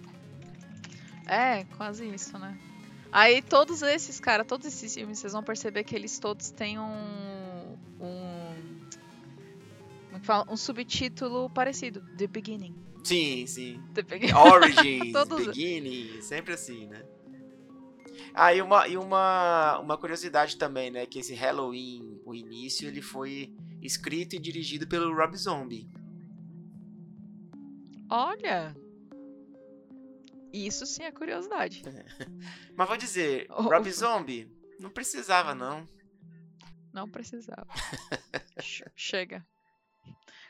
É, 1.26 1.64
quase 1.76 2.06
isso, 2.06 2.38
né? 2.38 2.58
Aí 3.11 3.42
todos 3.42 3.82
esses, 3.82 4.18
cara, 4.18 4.44
todos 4.44 4.66
esses 4.66 4.94
filmes, 4.94 5.18
vocês 5.18 5.32
vão 5.32 5.42
perceber 5.42 5.85
que 5.85 5.94
eles 5.94 6.18
todos 6.18 6.50
têm 6.50 6.78
um. 6.78 7.76
um. 8.00 8.80
Como 10.08 10.20
que 10.20 10.26
fala? 10.26 10.46
Um 10.50 10.56
subtítulo 10.56 11.50
parecido. 11.50 12.00
The 12.16 12.26
Beginning. 12.26 12.74
Sim, 13.04 13.46
sim. 13.46 13.82
The 13.94 14.02
Beginning. 14.02 14.32
Origins, 14.38 15.12
Todos- 15.12 15.46
beginning, 15.46 16.22
sempre 16.22 16.54
assim, 16.54 16.87
né? 16.87 17.02
Ah, 18.35 18.54
e 18.54 18.62
uma, 18.62 18.88
e 18.88 18.96
uma, 18.96 19.78
uma 19.80 19.98
curiosidade 19.98 20.56
também, 20.56 20.90
né? 20.90 21.04
Que 21.04 21.18
esse 21.18 21.35
Halloween, 21.35 22.18
o 22.24 22.35
início, 22.35 22.88
ele 22.88 23.02
foi 23.02 23.52
escrito 23.82 24.37
e 24.37 24.38
dirigido 24.38 24.87
pelo 24.87 25.14
Rob 25.14 25.37
Zombie. 25.37 25.87
Olha! 28.08 28.74
Isso 30.53 30.85
sim 30.87 31.05
é 31.05 31.11
curiosidade. 31.12 31.83
Mas 32.77 32.88
vou 32.88 32.97
dizer, 32.97 33.47
Oh. 33.55 33.62
Rob 33.62 33.91
Zombie, 33.91 34.51
não 34.79 34.91
precisava, 34.91 35.55
não. 35.55 35.88
Não 36.93 37.09
precisava. 37.11 37.67
Che- 38.61 38.91
Chega. 38.95 39.47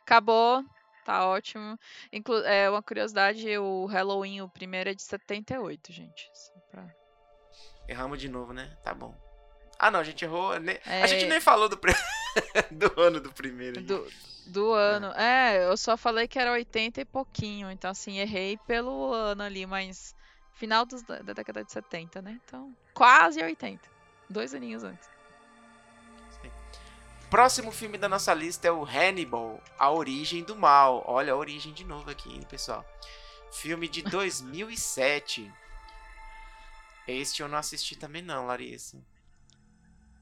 Acabou. 0.03 0.65
Tá 1.05 1.27
ótimo. 1.27 1.77
Inclu 2.12 2.38
é 2.45 2.71
uma 2.71 2.83
curiosidade, 2.83 3.59
o 3.59 3.87
Halloween, 3.87 4.41
o 4.41 4.49
primeiro 4.49 4.91
é 4.91 4.95
de 4.95 5.03
78, 5.03 5.93
gente. 5.93 6.31
Só 6.33 6.53
pra... 6.71 6.88
Erramos 7.88 8.21
de 8.21 8.29
novo, 8.29 8.53
né? 8.53 8.77
Tá 8.85 8.95
bom. 8.95 9.12
Ah, 9.79 9.91
não, 9.91 9.99
a 10.01 10.05
gente 10.05 10.25
errou. 10.25 10.59
ne- 10.61 10.81
A 10.87 10.95
É. 10.95 11.07
gente 11.09 11.27
nem 11.27 11.41
falou 11.41 11.69
do, 11.69 11.77
pre- 11.77 11.93
do 12.71 13.01
ano 13.01 13.21
do 13.21 13.33
primeiro. 13.33 13.81
gente. 13.81 13.87
Do, 13.87 14.07
do 14.47 14.73
ano. 14.73 15.12
É, 15.12 15.64
eu 15.66 15.77
só 15.77 15.97
falei 15.97 16.27
que 16.27 16.38
era 16.38 16.53
80 16.53 17.01
e 17.01 17.05
pouquinho. 17.05 17.71
Então, 17.71 17.90
assim, 17.90 18.18
errei 18.18 18.59
pelo 18.66 19.12
ano 19.12 19.42
ali, 19.42 19.66
mas 19.66 20.14
final 20.55 20.85
dos, 20.85 21.03
da 21.03 21.18
da 21.21 21.33
década 21.33 21.64
de 21.64 21.73
70, 21.73 22.23
né? 22.23 22.40
Então, 22.45 22.75
quase 22.95 23.42
80. 23.42 23.81
Dois 24.29 24.55
aninhos 24.55 24.85
antes. 24.85 25.12
Próximo 27.33 27.73
filme 27.73 27.97
da 27.97 28.11
nossa 28.11 28.35
lista 28.35 28.68
é 28.68 28.71
o 28.71 28.85
Hannibal, 28.85 29.59
A 29.79 29.90
Origem 29.90 30.45
do 30.45 30.55
Mal. 30.55 31.03
Olha 31.07 31.33
a 31.33 31.37
origem 31.37 31.73
de 31.73 31.83
novo 31.83 32.11
aqui, 32.11 32.31
hein, 32.31 32.42
pessoal. 32.47 32.85
Filme 33.51 33.88
de 33.88 34.03
2007. 34.05 35.51
Este 37.09 37.40
eu 37.40 37.49
não 37.49 37.57
assisti 37.57 37.97
também 37.97 38.21
não, 38.21 38.47
Larissa. 38.47 38.99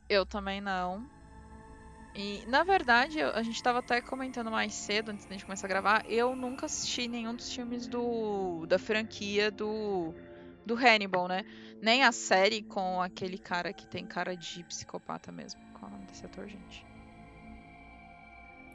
Eu 0.08 0.24
também 0.24 0.60
não. 0.60 1.04
E, 2.14 2.44
na 2.46 2.64
verdade, 2.64 3.22
a 3.22 3.42
gente 3.42 3.62
tava 3.62 3.78
até 3.78 4.00
comentando 4.00 4.50
mais 4.50 4.74
cedo, 4.74 5.10
antes 5.10 5.26
da 5.26 5.32
gente 5.32 5.44
começar 5.44 5.66
a 5.66 5.68
gravar, 5.68 6.04
eu 6.08 6.34
nunca 6.34 6.66
assisti 6.66 7.06
nenhum 7.06 7.34
dos 7.34 7.52
filmes 7.52 7.86
do 7.86 8.66
da 8.66 8.78
franquia 8.78 9.50
do, 9.50 10.12
do 10.66 10.74
Hannibal, 10.74 11.28
né? 11.28 11.44
Nem 11.80 12.02
a 12.02 12.10
série 12.10 12.62
com 12.62 13.00
aquele 13.00 13.38
cara 13.38 13.72
que 13.72 13.86
tem 13.86 14.04
cara 14.04 14.36
de 14.36 14.64
psicopata 14.64 15.30
mesmo. 15.30 15.60
Qual 15.72 15.84
é 15.84 15.86
o 15.86 15.90
nome 15.96 16.06
desse 16.06 16.26
ator, 16.26 16.48
gente? 16.48 16.84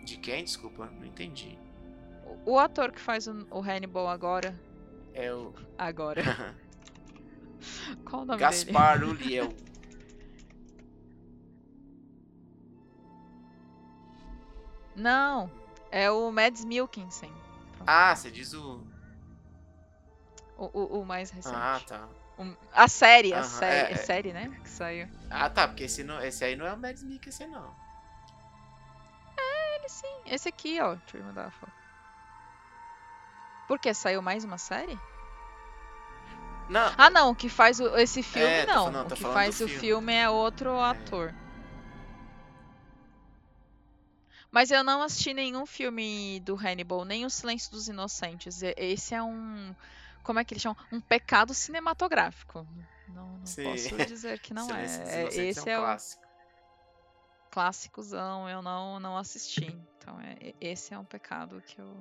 De 0.03 0.17
quem? 0.17 0.43
Desculpa, 0.43 0.89
não 0.97 1.05
entendi. 1.05 1.59
O, 2.45 2.53
o 2.53 2.59
ator 2.59 2.91
que 2.91 3.01
faz 3.01 3.27
o, 3.27 3.45
o 3.51 3.59
Hannibal 3.59 4.07
agora. 4.07 4.57
É 5.13 5.33
o 5.33 5.53
Agora. 5.77 6.23
Qual 8.05 8.21
o 8.21 8.25
nome 8.25 8.39
dele? 8.39 8.51
Gaspar 8.51 9.03
Uliel. 9.03 9.49
Não, 14.95 15.51
é 15.91 16.09
o 16.09 16.31
Mads 16.31 16.63
Mikkelsen. 16.63 17.33
Ah, 17.85 18.15
você 18.15 18.31
diz 18.31 18.53
o... 18.53 18.81
O, 20.57 20.69
o, 20.73 21.01
o 21.01 21.05
mais 21.05 21.29
recente. 21.31 21.55
Ah, 21.55 21.81
tá. 21.85 22.07
O- 22.37 22.55
a 22.73 22.87
série, 22.87 23.33
a 23.33 23.39
Aham, 23.39 23.43
série, 23.43 23.75
é, 23.75 23.89
é, 23.89 23.91
é. 23.91 23.95
série, 23.97 24.33
né? 24.33 24.57
Que 24.63 24.69
saiu. 24.69 25.07
Ah, 25.29 25.49
tá, 25.49 25.67
porque 25.67 25.83
esse, 25.83 26.03
não, 26.03 26.21
esse 26.21 26.43
aí 26.45 26.55
não 26.55 26.65
é 26.65 26.73
o 26.73 26.77
Mads 26.77 27.03
Mikkelsen, 27.03 27.47
não. 27.47 27.75
Ele 29.75 29.89
sim, 29.89 30.15
esse 30.25 30.47
aqui, 30.49 30.79
ó. 30.81 30.95
Deixa 30.95 31.17
eu 31.17 31.23
mandar 31.25 31.47
a 31.47 31.51
foto. 31.51 31.71
Por 33.67 33.79
quê? 33.79 33.93
Saiu 33.93 34.21
mais 34.21 34.43
uma 34.45 34.57
série? 34.57 34.97
Não, 36.69 36.93
Ah, 36.97 37.09
não, 37.09 37.31
o 37.31 37.35
que 37.35 37.49
faz 37.49 37.79
o- 37.79 37.95
esse 37.97 38.23
filme, 38.23 38.47
É, 38.49 38.65
não. 38.65 38.85
falando- 38.85 39.11
o 39.11 39.15
que 39.15 39.23
faz 39.23 39.55
o 39.61 39.67
filme. 39.67 39.79
filme 39.79 40.13
é 40.13 40.29
outro 40.29 40.79
ator. 40.79 41.33
Mas 44.55 44.71
eu 44.71 44.85
não 44.85 45.01
assisti 45.01 45.33
nenhum 45.33 45.65
filme 45.65 46.39
do 46.39 46.55
Hannibal, 46.55 47.03
nem 47.03 47.25
O 47.25 47.29
Silêncio 47.29 47.69
dos 47.71 47.89
Inocentes. 47.89 48.61
Esse 48.77 49.13
é 49.13 49.21
um. 49.21 49.75
Como 50.23 50.39
é 50.39 50.45
que 50.45 50.53
eles 50.53 50.61
chamam? 50.61 50.77
Um 50.93 51.01
pecado 51.01 51.53
cinematográfico. 51.53 52.65
Não, 53.09 53.27
não 53.27 53.39
posso 53.39 53.53
dizer 54.07 54.39
que 54.39 54.53
não 54.53 54.65
Silêncio 54.65 55.01
dos 55.01 55.09
é. 55.09 55.23
É, 55.23 55.45
Esse 55.49 55.69
é 55.69 55.73
é 55.73 55.77
um 55.77 55.81
o 55.81 55.85
clássico. 55.85 56.25
clássicozão, 57.51 58.49
eu 58.49 58.61
não, 58.61 58.97
não 58.97 59.17
assisti. 59.17 59.65
Então, 59.97 60.21
é, 60.21 60.53
esse 60.61 60.93
é 60.93 60.97
um 60.97 61.03
pecado 61.03 61.61
que 61.67 61.81
eu. 61.81 61.93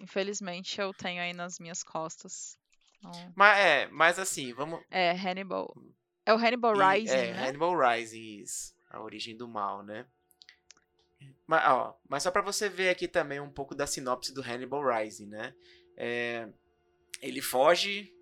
Infelizmente, 0.00 0.80
eu 0.80 0.94
tenho 0.94 1.20
aí 1.20 1.34
nas 1.34 1.58
minhas 1.58 1.82
costas. 1.82 2.58
Então, 2.98 3.12
Mas 3.36 3.58
é, 3.58 3.86
mas 3.88 4.18
assim, 4.18 4.54
vamos... 4.54 4.80
é 4.90 5.10
Hannibal. 5.10 5.76
É 6.24 6.32
o 6.32 6.38
Hannibal 6.38 6.74
E- 6.74 6.78
Rising, 6.94 7.16
é, 7.16 7.32
né? 7.34 7.48
Hannibal 7.48 7.78
Rising, 7.78 8.38
isso. 8.40 8.74
A 8.90 9.00
origem 9.02 9.36
do 9.36 9.46
mal, 9.46 9.82
né? 9.82 10.06
Mas, 11.46 11.62
ó, 11.66 11.96
mas 12.08 12.22
só 12.22 12.30
pra 12.30 12.42
você 12.42 12.68
ver 12.68 12.90
aqui 12.90 13.06
também 13.06 13.40
um 13.40 13.50
pouco 13.50 13.74
da 13.74 13.86
sinopse 13.86 14.34
do 14.34 14.42
Hannibal 14.42 14.82
Rising, 14.84 15.26
né? 15.26 15.54
É, 15.96 16.48
ele 17.22 17.40
foge, 17.40 18.12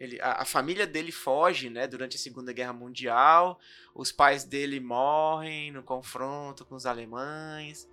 ele, 0.00 0.20
a, 0.20 0.42
a 0.42 0.44
família 0.44 0.86
dele 0.86 1.12
foge, 1.12 1.70
né? 1.70 1.86
Durante 1.86 2.16
a 2.16 2.20
Segunda 2.20 2.52
Guerra 2.52 2.72
Mundial. 2.72 3.58
Os 3.94 4.10
pais 4.12 4.44
dele 4.44 4.80
morrem 4.80 5.70
no 5.70 5.82
confronto 5.82 6.64
com 6.64 6.74
os 6.74 6.86
alemães. 6.86 7.88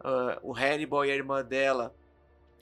ah, 0.00 0.38
o 0.42 0.54
Hannibal 0.54 1.04
e 1.06 1.10
a 1.10 1.14
irmã 1.16 1.44
dela 1.44 1.94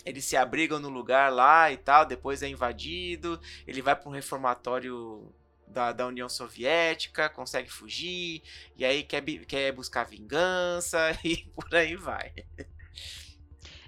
eles 0.05 0.25
se 0.25 0.37
abrigam 0.37 0.79
no 0.79 0.89
lugar 0.89 1.33
lá 1.33 1.71
e 1.73 1.77
tal, 1.77 2.07
depois 2.07 2.43
é 2.43 2.49
invadido, 2.49 3.41
ele 3.67 3.83
vai 3.83 3.97
para 3.97 4.09
um 4.09 4.13
reformatório 4.13 5.35
da, 5.67 5.93
da 5.93 6.07
União 6.07 6.29
Soviética, 6.29 7.29
consegue 7.29 7.71
fugir, 7.71 8.43
e 8.77 8.85
aí 8.85 9.03
quer, 9.03 9.23
quer 9.47 9.73
buscar 9.73 10.05
vingança 10.05 10.99
e 11.25 11.37
por 11.55 11.75
aí 11.75 11.97
vai. 11.97 12.33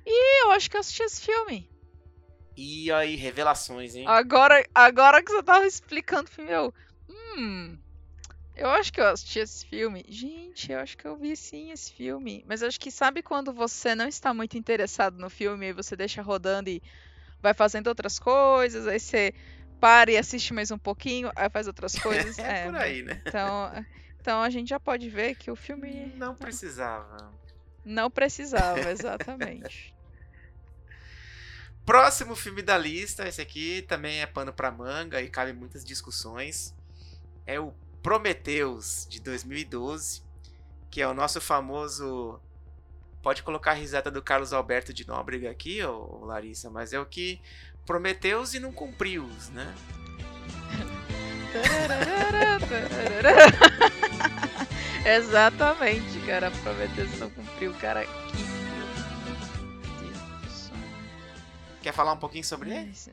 Ih, 0.07 0.45
eu 0.45 0.51
acho 0.53 0.71
que 0.71 0.77
eu 0.77 0.81
assisti 0.81 1.03
esse 1.03 1.21
filme. 1.21 1.71
E 2.57 2.91
aí, 2.91 3.15
revelações, 3.15 3.95
hein? 3.95 4.05
Agora, 4.09 4.67
agora 4.75 5.23
que 5.23 5.31
você 5.31 5.43
tava 5.43 5.67
explicando 5.67 6.29
o 6.29 6.33
filme, 6.33 6.51
eu. 6.51 6.75
Hum. 7.09 7.79
Eu 8.57 8.71
acho 8.71 8.93
que 8.93 9.01
eu 9.01 9.07
assisti 9.07 9.39
esse 9.39 9.65
filme. 9.65 10.05
Gente, 10.09 10.73
eu 10.73 10.81
acho 10.81 10.99
que 10.99 11.07
eu 11.07 11.17
vi 11.17 11.37
sim 11.37 11.71
esse 11.71 11.93
filme. 11.93 12.45
Mas 12.49 12.61
acho 12.61 12.81
que 12.81 12.91
sabe 12.91 13.23
quando 13.23 13.53
você 13.53 13.95
não 13.95 14.09
está 14.09 14.35
muito 14.35 14.59
interessado 14.59 15.17
no 15.17 15.31
filme 15.31 15.67
e 15.67 15.73
você 15.73 15.95
deixa 15.95 16.21
rodando 16.21 16.69
e 16.69 16.83
vai 17.41 17.55
fazendo 17.55 17.87
outras 17.87 18.19
coisas, 18.19 18.89
aí 18.89 18.99
você 18.99 19.33
para 19.79 20.11
e 20.11 20.17
assiste 20.17 20.53
mais 20.53 20.71
um 20.71 20.79
pouquinho, 20.79 21.31
aí 21.37 21.49
faz 21.51 21.67
outras 21.67 21.95
coisas. 21.99 22.39
é, 22.39 22.65
por 22.67 22.77
aí, 22.77 23.03
né? 23.03 23.23
Então, 23.27 23.85
então 24.21 24.43
a 24.43 24.51
gente 24.51 24.69
já 24.69 24.81
pode 24.81 25.09
ver 25.09 25.35
que 25.37 25.51
o 25.51 25.57
filme 25.57 26.13
Não 26.17 26.35
precisava. 26.35 27.33
não 27.85 28.11
precisava, 28.11 28.91
exatamente. 28.91 29.95
Próximo 31.85 32.37
filme 32.37 32.61
da 32.61 32.77
lista, 32.77 33.27
esse 33.27 33.41
aqui 33.41 33.81
também 33.83 34.21
é 34.21 34.27
pano 34.27 34.53
pra 34.53 34.71
manga 34.71 35.23
e 35.23 35.31
cabe 35.31 35.55
muitas 35.55 35.83
discussões. 35.85 36.75
É 37.47 37.59
o 37.59 37.73
Prometheus 38.03 39.07
de 39.09 39.21
2012, 39.21 40.23
que 40.91 41.01
é 41.01 41.09
o 41.09 41.15
nosso 41.15 41.41
famoso. 41.41 42.39
Pode 43.23 43.43
colocar 43.43 43.71
a 43.71 43.75
risada 43.75 44.11
do 44.11 44.23
Carlos 44.23 44.53
Alberto 44.53 44.93
de 44.93 45.07
Nóbrega 45.07 45.51
aqui, 45.51 45.83
ô 45.83 46.25
Larissa, 46.27 46.69
mas 46.71 46.93
é 46.93 47.01
o 47.01 47.07
que 47.07 47.41
prometeu 47.89 48.45
e 48.53 48.61
não 48.61 48.71
cumpriu, 48.71 49.27
né? 49.55 49.75
Exatamente, 55.07 56.21
cara. 56.27 56.51
Prometeu 56.51 57.09
se 57.09 57.17
não 57.17 57.31
cumpriu. 57.31 57.73
Cara. 57.81 58.05
Quer 61.81 61.93
falar 61.95 62.13
um 62.13 62.19
pouquinho 62.19 62.45
sobre 62.45 62.71
ele? 62.71 62.89
Mas, 62.89 63.09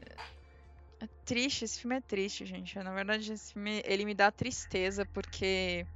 É 1.00 1.08
triste, 1.24 1.64
esse 1.64 1.80
filme 1.80 1.96
é 1.96 2.02
triste, 2.02 2.46
gente. 2.46 2.78
Na 2.80 2.94
verdade, 2.94 3.32
esse 3.32 3.54
filme 3.54 3.82
ele 3.86 4.04
me 4.04 4.14
dá 4.14 4.30
tristeza, 4.30 5.06
porque. 5.06 5.88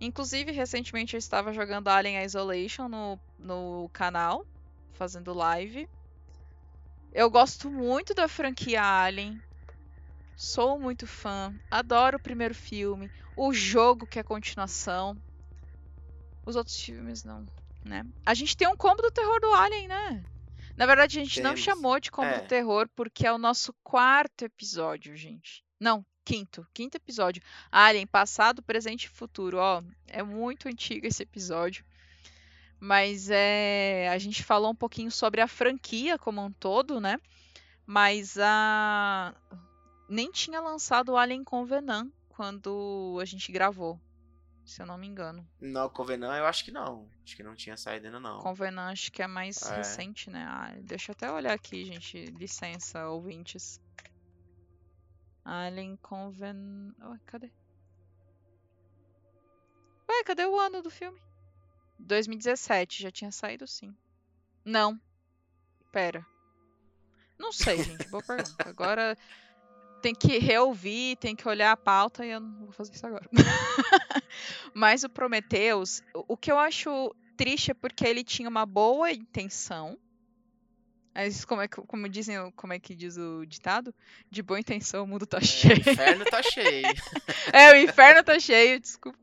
Inclusive, 0.00 0.52
recentemente 0.52 1.14
eu 1.14 1.18
estava 1.18 1.52
jogando 1.52 1.88
Alien 1.88 2.22
Isolation 2.22 2.88
no, 2.88 3.18
no 3.36 3.90
canal, 3.92 4.46
fazendo 4.92 5.34
live. 5.34 5.88
Eu 7.12 7.30
gosto 7.30 7.70
muito 7.70 8.14
da 8.14 8.28
franquia 8.28 8.82
Alien. 8.82 9.40
Sou 10.36 10.78
muito 10.78 11.06
fã. 11.06 11.54
Adoro 11.70 12.16
o 12.16 12.22
primeiro 12.22 12.54
filme. 12.54 13.10
O 13.36 13.52
jogo, 13.52 14.06
que 14.06 14.18
é 14.18 14.22
a 14.22 14.24
continuação. 14.24 15.16
Os 16.46 16.54
outros 16.54 16.80
filmes 16.80 17.24
não, 17.24 17.44
né? 17.84 18.06
A 18.24 18.34
gente 18.34 18.56
tem 18.56 18.68
um 18.68 18.76
combo 18.76 19.02
do 19.02 19.10
terror 19.10 19.40
do 19.40 19.52
Alien, 19.52 19.88
né? 19.88 20.24
Na 20.76 20.86
verdade, 20.86 21.18
a 21.18 21.24
gente 21.24 21.34
Temos. 21.34 21.50
não 21.50 21.56
chamou 21.56 21.98
de 21.98 22.10
combo 22.10 22.28
é. 22.28 22.40
do 22.40 22.46
terror 22.46 22.88
porque 22.94 23.26
é 23.26 23.32
o 23.32 23.38
nosso 23.38 23.74
quarto 23.82 24.44
episódio, 24.44 25.16
gente. 25.16 25.64
Não, 25.80 26.06
quinto. 26.24 26.66
Quinto 26.72 26.96
episódio. 26.96 27.42
Alien, 27.70 28.06
passado, 28.06 28.62
presente 28.62 29.04
e 29.04 29.08
futuro. 29.08 29.58
Ó, 29.58 29.82
é 30.06 30.22
muito 30.22 30.68
antigo 30.68 31.06
esse 31.06 31.22
episódio. 31.22 31.84
Mas 32.80 33.28
é, 33.30 34.08
a 34.08 34.18
gente 34.18 34.44
falou 34.44 34.70
um 34.70 34.74
pouquinho 34.74 35.10
sobre 35.10 35.40
a 35.40 35.48
franquia 35.48 36.18
como 36.18 36.44
um 36.44 36.52
todo, 36.52 37.00
né? 37.00 37.18
Mas 37.84 38.36
a 38.38 39.34
nem 40.08 40.30
tinha 40.30 40.60
lançado 40.60 41.12
o 41.12 41.16
Alien 41.16 41.44
Covenant 41.44 42.10
quando 42.30 43.18
a 43.20 43.24
gente 43.24 43.52
gravou, 43.52 44.00
se 44.64 44.80
eu 44.80 44.86
não 44.86 44.96
me 44.96 45.06
engano. 45.06 45.46
Não, 45.60 45.88
Covenant 45.90 46.38
eu 46.38 46.46
acho 46.46 46.64
que 46.64 46.70
não. 46.70 47.08
Acho 47.24 47.36
que 47.36 47.42
não 47.42 47.54
tinha 47.54 47.76
saído 47.76 48.06
ainda 48.06 48.20
não. 48.20 48.38
Covenant 48.38 48.92
acho 48.92 49.12
que 49.12 49.22
é 49.22 49.26
mais 49.26 49.60
é. 49.62 49.76
recente, 49.76 50.30
né? 50.30 50.46
Ah, 50.48 50.74
deixa 50.82 51.10
eu 51.10 51.14
até 51.14 51.30
olhar 51.30 51.52
aqui, 51.52 51.84
gente. 51.84 52.26
Licença, 52.26 53.08
ouvintes. 53.08 53.80
Alien 55.44 55.96
Covenant. 55.96 56.94
Ué, 57.00 57.18
cadê? 57.26 57.50
Ué, 60.08 60.24
cadê 60.24 60.46
o 60.46 60.58
ano 60.58 60.80
do 60.80 60.90
filme? 60.90 61.20
2017, 61.98 63.02
já 63.02 63.10
tinha 63.10 63.32
saído 63.32 63.66
sim. 63.66 63.94
Não. 64.64 65.00
Pera. 65.90 66.24
Não 67.38 67.52
sei, 67.52 67.82
gente. 67.82 68.08
Boa 68.08 68.22
pergunta. 68.22 68.68
Agora 68.68 69.16
tem 70.02 70.14
que 70.14 70.38
reouvir, 70.38 71.16
tem 71.16 71.34
que 71.34 71.48
olhar 71.48 71.72
a 71.72 71.76
pauta 71.76 72.24
e 72.24 72.30
eu 72.30 72.40
não 72.40 72.66
vou 72.66 72.72
fazer 72.72 72.92
isso 72.92 73.06
agora. 73.06 73.28
Mas 74.74 75.04
o 75.04 75.08
Prometheus, 75.08 76.02
o 76.14 76.36
que 76.36 76.50
eu 76.50 76.58
acho 76.58 77.14
triste 77.36 77.70
é 77.70 77.74
porque 77.74 78.04
ele 78.04 78.24
tinha 78.24 78.48
uma 78.48 78.66
boa 78.66 79.10
intenção. 79.10 79.98
Mas 81.14 81.44
como 81.44 81.62
é 81.62 81.68
que, 81.68 81.80
como 81.82 82.08
dizem, 82.08 82.36
como 82.52 82.72
é 82.72 82.78
que 82.78 82.94
diz 82.94 83.16
o 83.16 83.44
ditado? 83.44 83.94
De 84.30 84.42
boa 84.42 84.60
intenção 84.60 85.04
o 85.04 85.06
mundo 85.06 85.26
tá 85.26 85.38
é, 85.38 85.44
cheio. 85.44 85.74
O 85.74 85.90
inferno 85.90 86.24
tá 86.24 86.42
cheio. 86.44 86.86
é, 87.52 87.72
o 87.72 87.76
inferno 87.76 88.22
tá 88.22 88.38
cheio, 88.38 88.78
desculpa. 88.78 89.18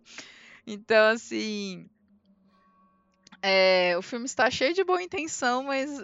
Então, 0.68 1.12
assim, 1.12 1.90
é, 3.48 3.96
o 3.96 4.02
filme 4.02 4.26
está 4.26 4.50
cheio 4.50 4.74
de 4.74 4.84
boa 4.84 5.04
intenção, 5.04 5.64
mas 5.64 6.04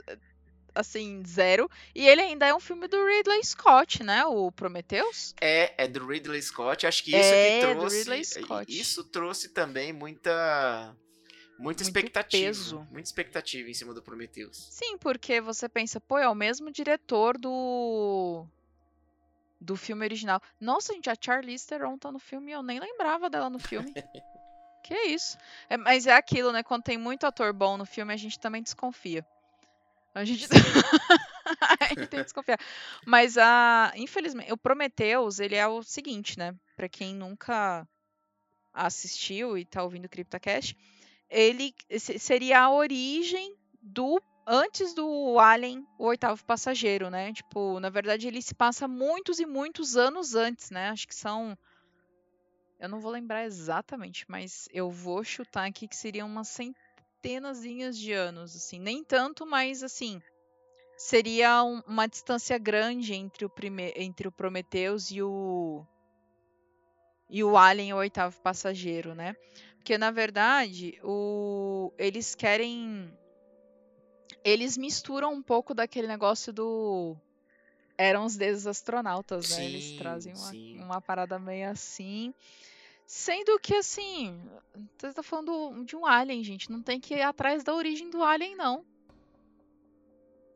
assim, 0.75 1.23
zero. 1.25 1.67
E 1.95 2.07
ele 2.07 2.21
ainda 2.21 2.45
é 2.45 2.53
um 2.53 2.59
filme 2.59 2.87
do 2.87 3.03
Ridley 3.03 3.43
Scott, 3.43 4.03
né? 4.03 4.23
O 4.25 4.51
Prometheus? 4.51 5.33
É, 5.41 5.73
é 5.83 5.87
do 5.87 6.05
Ridley 6.05 6.41
Scott. 6.41 6.85
Acho 6.85 7.03
que 7.03 7.11
isso 7.11 7.33
é, 7.33 7.59
que 7.59 7.73
trouxe. 7.73 8.21
Isso 8.67 9.03
trouxe 9.03 9.49
também 9.49 9.91
muita. 9.91 10.95
Muita 11.57 11.81
expectativa. 11.81 12.45
Peso. 12.45 12.87
Muita 12.91 13.07
expectativa 13.07 13.69
em 13.69 13.73
cima 13.73 13.93
do 13.93 14.03
Prometheus. 14.03 14.67
Sim, 14.69 14.97
porque 14.99 15.41
você 15.41 15.67
pensa, 15.67 15.99
pô, 15.99 16.19
é 16.19 16.29
o 16.29 16.35
mesmo 16.35 16.71
diretor 16.71 17.39
do. 17.39 18.45
Do 19.59 19.75
filme 19.75 20.05
original. 20.05 20.41
Nossa, 20.59 20.93
gente, 20.93 21.09
a 21.09 21.15
Charlize 21.19 21.67
Theron 21.67 21.97
tá 21.97 22.11
no 22.11 22.19
filme 22.19 22.51
e 22.51 22.53
eu 22.53 22.61
nem 22.63 22.79
lembrava 22.79 23.29
dela 23.31 23.49
no 23.49 23.59
filme. 23.59 23.93
que 24.81 24.93
isso. 24.93 25.37
É, 25.69 25.77
mas 25.77 26.07
é 26.07 26.13
aquilo, 26.13 26.51
né? 26.51 26.63
Quando 26.63 26.83
tem 26.83 26.97
muito 26.97 27.25
ator 27.25 27.53
bom 27.53 27.77
no 27.77 27.85
filme, 27.85 28.13
a 28.13 28.17
gente 28.17 28.39
também 28.39 28.61
desconfia. 28.61 29.25
A 30.13 30.25
gente, 30.25 30.47
a 31.79 31.87
gente 31.87 32.07
tem 32.07 32.19
que 32.19 32.23
desconfiar. 32.23 32.59
Mas 33.05 33.37
a, 33.37 33.93
infelizmente, 33.95 34.51
o 34.51 34.57
Prometheus, 34.57 35.39
ele 35.39 35.55
é 35.55 35.67
o 35.67 35.81
seguinte, 35.81 36.37
né? 36.37 36.53
Para 36.75 36.89
quem 36.89 37.15
nunca 37.15 37.87
assistiu 38.73 39.57
e 39.57 39.65
tá 39.65 39.83
ouvindo 39.83 40.05
o 40.05 40.09
CryptoCast, 40.09 40.77
ele 41.29 41.73
seria 41.97 42.61
a 42.61 42.71
origem 42.71 43.55
do 43.81 44.21
antes 44.45 44.93
do 44.93 45.39
Alien, 45.39 45.85
o 45.97 46.05
oitavo 46.05 46.43
passageiro, 46.43 47.09
né? 47.09 47.31
Tipo, 47.31 47.79
na 47.79 47.89
verdade 47.89 48.27
ele 48.27 48.41
se 48.41 48.53
passa 48.53 48.87
muitos 48.87 49.39
e 49.39 49.45
muitos 49.45 49.95
anos 49.95 50.35
antes, 50.35 50.69
né? 50.69 50.89
Acho 50.89 51.07
que 51.07 51.15
são 51.15 51.57
eu 52.81 52.89
não 52.89 52.99
vou 52.99 53.11
lembrar 53.11 53.45
exatamente, 53.45 54.25
mas 54.27 54.67
eu 54.73 54.89
vou 54.89 55.23
chutar 55.23 55.67
aqui 55.67 55.87
que 55.87 55.95
seriam 55.95 56.27
umas 56.27 56.47
centenazinhas 56.47 57.95
de 57.95 58.11
anos, 58.11 58.55
assim, 58.55 58.79
nem 58.79 59.03
tanto, 59.03 59.45
mas 59.45 59.83
assim, 59.83 60.19
seria 60.97 61.63
um, 61.63 61.81
uma 61.85 62.07
distância 62.07 62.57
grande 62.57 63.13
entre 63.13 63.45
o 63.45 63.49
prime 63.49 63.93
entre 63.95 64.27
o 64.27 64.31
Prometheus 64.31 65.11
e 65.11 65.21
o 65.21 65.85
e 67.29 67.43
o 67.43 67.55
Alien, 67.55 67.93
o 67.93 67.97
oitavo 67.97 68.41
passageiro, 68.41 69.13
né? 69.13 69.35
Porque 69.75 69.95
na 69.95 70.09
verdade, 70.09 70.99
o 71.03 71.93
eles 71.99 72.33
querem 72.33 73.15
eles 74.43 74.75
misturam 74.75 75.33
um 75.33 75.43
pouco 75.43 75.75
daquele 75.75 76.07
negócio 76.07 76.51
do 76.51 77.15
eram 78.01 78.25
os 78.25 78.35
deuses 78.35 78.65
astronautas, 78.65 79.51
né? 79.51 79.57
Sim, 79.57 79.63
eles 79.63 79.97
trazem 79.97 80.33
uma, 80.33 80.85
uma 80.85 81.01
parada 81.01 81.37
meio 81.37 81.69
assim. 81.69 82.33
Sendo 83.05 83.59
que, 83.59 83.75
assim, 83.75 84.41
você 84.97 85.13
tá 85.13 85.21
falando 85.21 85.83
de 85.83 85.95
um 85.95 86.05
alien, 86.05 86.43
gente. 86.43 86.71
Não 86.71 86.81
tem 86.81 86.99
que 86.99 87.13
ir 87.13 87.21
atrás 87.21 87.63
da 87.63 87.75
origem 87.75 88.09
do 88.09 88.23
alien, 88.23 88.55
não. 88.55 88.85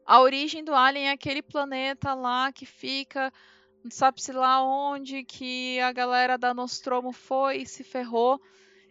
A 0.06 0.22
origem 0.22 0.64
do 0.64 0.74
alien 0.74 1.08
é 1.08 1.12
aquele 1.12 1.42
planeta 1.42 2.14
lá 2.14 2.52
que 2.52 2.66
fica, 2.66 3.34
não 3.84 3.92
sabe-se 3.92 4.32
lá 4.32 4.64
onde, 4.64 5.24
que 5.24 5.80
a 5.80 5.92
galera 5.92 6.38
da 6.38 6.54
Nostromo 6.54 7.12
foi 7.12 7.58
e 7.58 7.68
se 7.68 7.84
ferrou. 7.84 8.40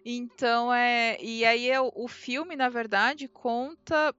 Então 0.05 0.73
é. 0.73 1.17
E 1.21 1.45
aí 1.45 1.71
é, 1.71 1.81
o 1.81 2.07
filme, 2.07 2.57
na 2.57 2.69
verdade, 2.69 3.27
conta 3.29 4.15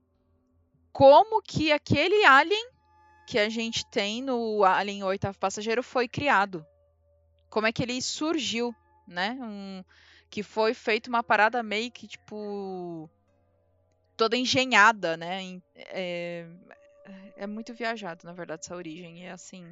como 0.91 1.41
que 1.41 1.71
aquele 1.71 2.25
alien 2.25 2.74
que 3.25 3.39
a 3.39 3.49
gente 3.49 3.85
tem 3.87 4.21
no 4.21 4.63
Alien 4.63 5.03
Oitavo 5.03 5.37
Passageiro 5.37 5.81
foi 5.81 6.07
criado. 6.07 6.65
Como 7.49 7.67
é 7.67 7.71
que 7.71 7.81
ele 7.83 8.01
surgiu 8.01 8.75
né? 9.07 9.37
Um, 9.41 9.83
que 10.29 10.43
foi 10.43 10.73
feito 10.73 11.07
uma 11.07 11.23
parada 11.23 11.61
meio 11.61 11.91
que, 11.91 12.07
tipo. 12.07 13.09
toda 14.17 14.37
engenhada, 14.37 15.15
né? 15.15 15.61
É, 15.75 16.47
é 17.37 17.47
muito 17.47 17.73
viajado, 17.73 18.25
na 18.25 18.33
verdade, 18.33 18.61
essa 18.63 18.75
origem. 18.75 19.23
E 19.23 19.27
assim. 19.27 19.65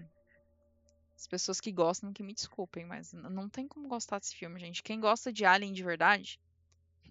As 1.15 1.27
pessoas 1.27 1.61
que 1.61 1.71
gostam, 1.71 2.11
que 2.11 2.23
me 2.23 2.33
desculpem, 2.33 2.85
mas 2.85 3.13
não 3.13 3.47
tem 3.47 3.67
como 3.67 3.87
gostar 3.87 4.19
desse 4.19 4.35
filme, 4.35 4.59
gente. 4.59 4.83
Quem 4.83 4.99
gosta 4.99 5.31
de 5.31 5.45
Alien 5.45 5.71
de 5.71 5.83
verdade. 5.83 6.39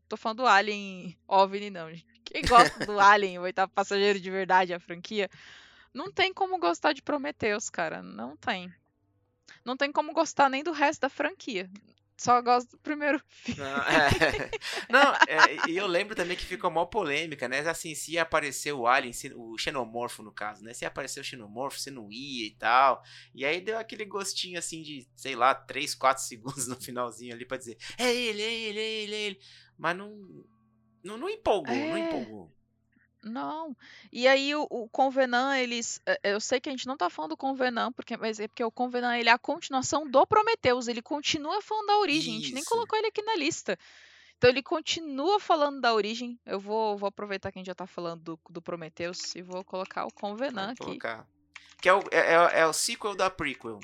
Tô 0.09 0.16
falando 0.16 0.38
do 0.38 0.46
Alien 0.46 1.16
OVNI, 1.26 1.70
não, 1.70 1.88
gente. 1.90 2.07
Quem 2.24 2.42
gosta 2.42 2.85
do 2.85 3.00
Alien, 3.00 3.38
o 3.38 3.42
oitavo 3.42 3.72
passageiro 3.72 4.20
de 4.20 4.31
verdade, 4.31 4.74
a 4.74 4.81
franquia, 4.81 5.31
não 5.94 6.11
tem 6.11 6.33
como 6.33 6.59
gostar 6.59 6.92
de 6.92 7.02
Prometheus, 7.02 7.68
cara. 7.68 8.02
Não 8.02 8.37
tem. 8.37 8.72
Não 9.64 9.76
tem 9.76 9.92
como 9.92 10.12
gostar 10.12 10.48
nem 10.48 10.62
do 10.62 10.72
resto 10.72 11.02
da 11.02 11.09
franquia. 11.09 11.70
Só 12.16 12.40
gosto 12.40 12.72
do 12.72 12.78
primeiro 12.78 13.20
filme. 13.26 13.61
Não, 13.61 13.83
é, 13.83 14.50
não 14.88 15.12
é, 15.26 15.70
e 15.70 15.76
eu 15.76 15.87
lembro 15.87 16.14
também 16.14 16.37
que 16.37 16.44
ficou 16.44 16.70
mó 16.70 16.85
polêmica, 16.85 17.48
né? 17.48 17.61
Assim, 17.68 17.94
se 17.94 18.12
ia 18.12 18.22
aparecer 18.22 18.72
o 18.72 18.87
Alien, 18.87 19.12
se, 19.12 19.33
o 19.35 19.59
xenomorfo 19.59 20.22
no 20.22 20.31
caso, 20.31 20.62
né? 20.62 20.72
Se 20.72 20.85
ia 20.85 20.88
aparecer 20.88 21.20
o 21.20 21.24
xenomorfo, 21.24 21.81
se 21.81 21.90
não 21.90 22.12
ia 22.12 22.46
e 22.46 22.52
tal. 22.52 23.02
E 23.35 23.44
aí 23.44 23.61
deu 23.61 23.76
aquele 23.76 24.05
gostinho 24.05 24.59
assim 24.59 24.83
de, 24.83 25.09
sei 25.16 25.35
lá, 25.35 25.55
3, 25.55 25.94
4 25.96 26.22
segundos 26.24 26.68
no 26.68 26.81
finalzinho 26.81 27.35
ali 27.35 27.44
pra 27.44 27.57
dizer: 27.57 27.76
é 27.98 28.14
ele, 28.14 28.42
é 28.42 28.52
ele, 28.52 28.78
é 28.78 28.90
ele, 28.90 29.14
é 29.14 29.20
ele. 29.20 29.40
Mas 29.76 29.96
não. 29.96 30.44
Não, 31.02 31.19
não 31.19 31.29
empolgou, 31.29 31.75
é... 31.75 31.88
não 31.88 31.98
empolgou. 31.98 32.62
Não. 33.23 33.77
E 34.12 34.27
aí 34.27 34.54
o, 34.54 34.66
o 34.68 34.88
Convenant, 34.88 35.58
eles. 35.58 36.00
Eh, 36.04 36.20
eu 36.25 36.40
sei 36.40 36.60
que 36.60 36.68
a 36.68 36.73
gente 36.73 36.87
não 36.87 36.96
tá 36.96 37.08
falando 37.08 37.31
do 37.31 37.37
Convenant, 37.37 37.92
porque, 37.94 38.16
mas 38.16 38.40
é 38.40 38.48
porque 38.48 38.64
o 38.64 38.70
Convenant 38.70 39.18
ele 39.18 39.29
é 39.29 39.33
a 39.33 39.38
continuação 39.38 40.08
do 40.08 40.27
Prometheus. 40.27 40.88
Ele 40.88 41.00
continua 41.00 41.62
falando 41.62 41.87
da 41.87 41.98
origem. 41.98 42.37
A 42.37 42.40
gente 42.40 42.52
nem 42.52 42.64
colocou 42.64 42.98
ele 42.98 43.08
aqui 43.08 43.23
na 43.23 43.37
lista. 43.37 43.79
Então 44.37 44.50
ele 44.50 44.62
continua 44.62 45.38
falando 45.38 45.81
da 45.81 45.94
origem. 45.94 46.38
Eu 46.44 46.58
vou, 46.58 46.98
vou 46.98 47.06
aproveitar 47.06 47.52
que 47.52 47.58
a 47.58 47.60
gente 47.60 47.68
já 47.68 47.75
tá 47.77 47.87
falando 47.87 48.23
do, 48.23 48.40
do 48.50 48.60
Prometheus 48.60 49.37
e 49.37 49.42
vou 49.42 49.62
colocar 49.62 50.04
o 50.04 50.12
Convenant 50.12 50.73
aqui. 50.73 50.85
Colocar. 50.85 51.27
Que 51.81 51.88
é 51.88 51.94
o, 51.94 52.00
é, 52.10 52.35
é, 52.35 52.60
é 52.60 52.66
o 52.66 52.73
sequel 52.73 53.14
da 53.14 53.31
prequel. 53.31 53.79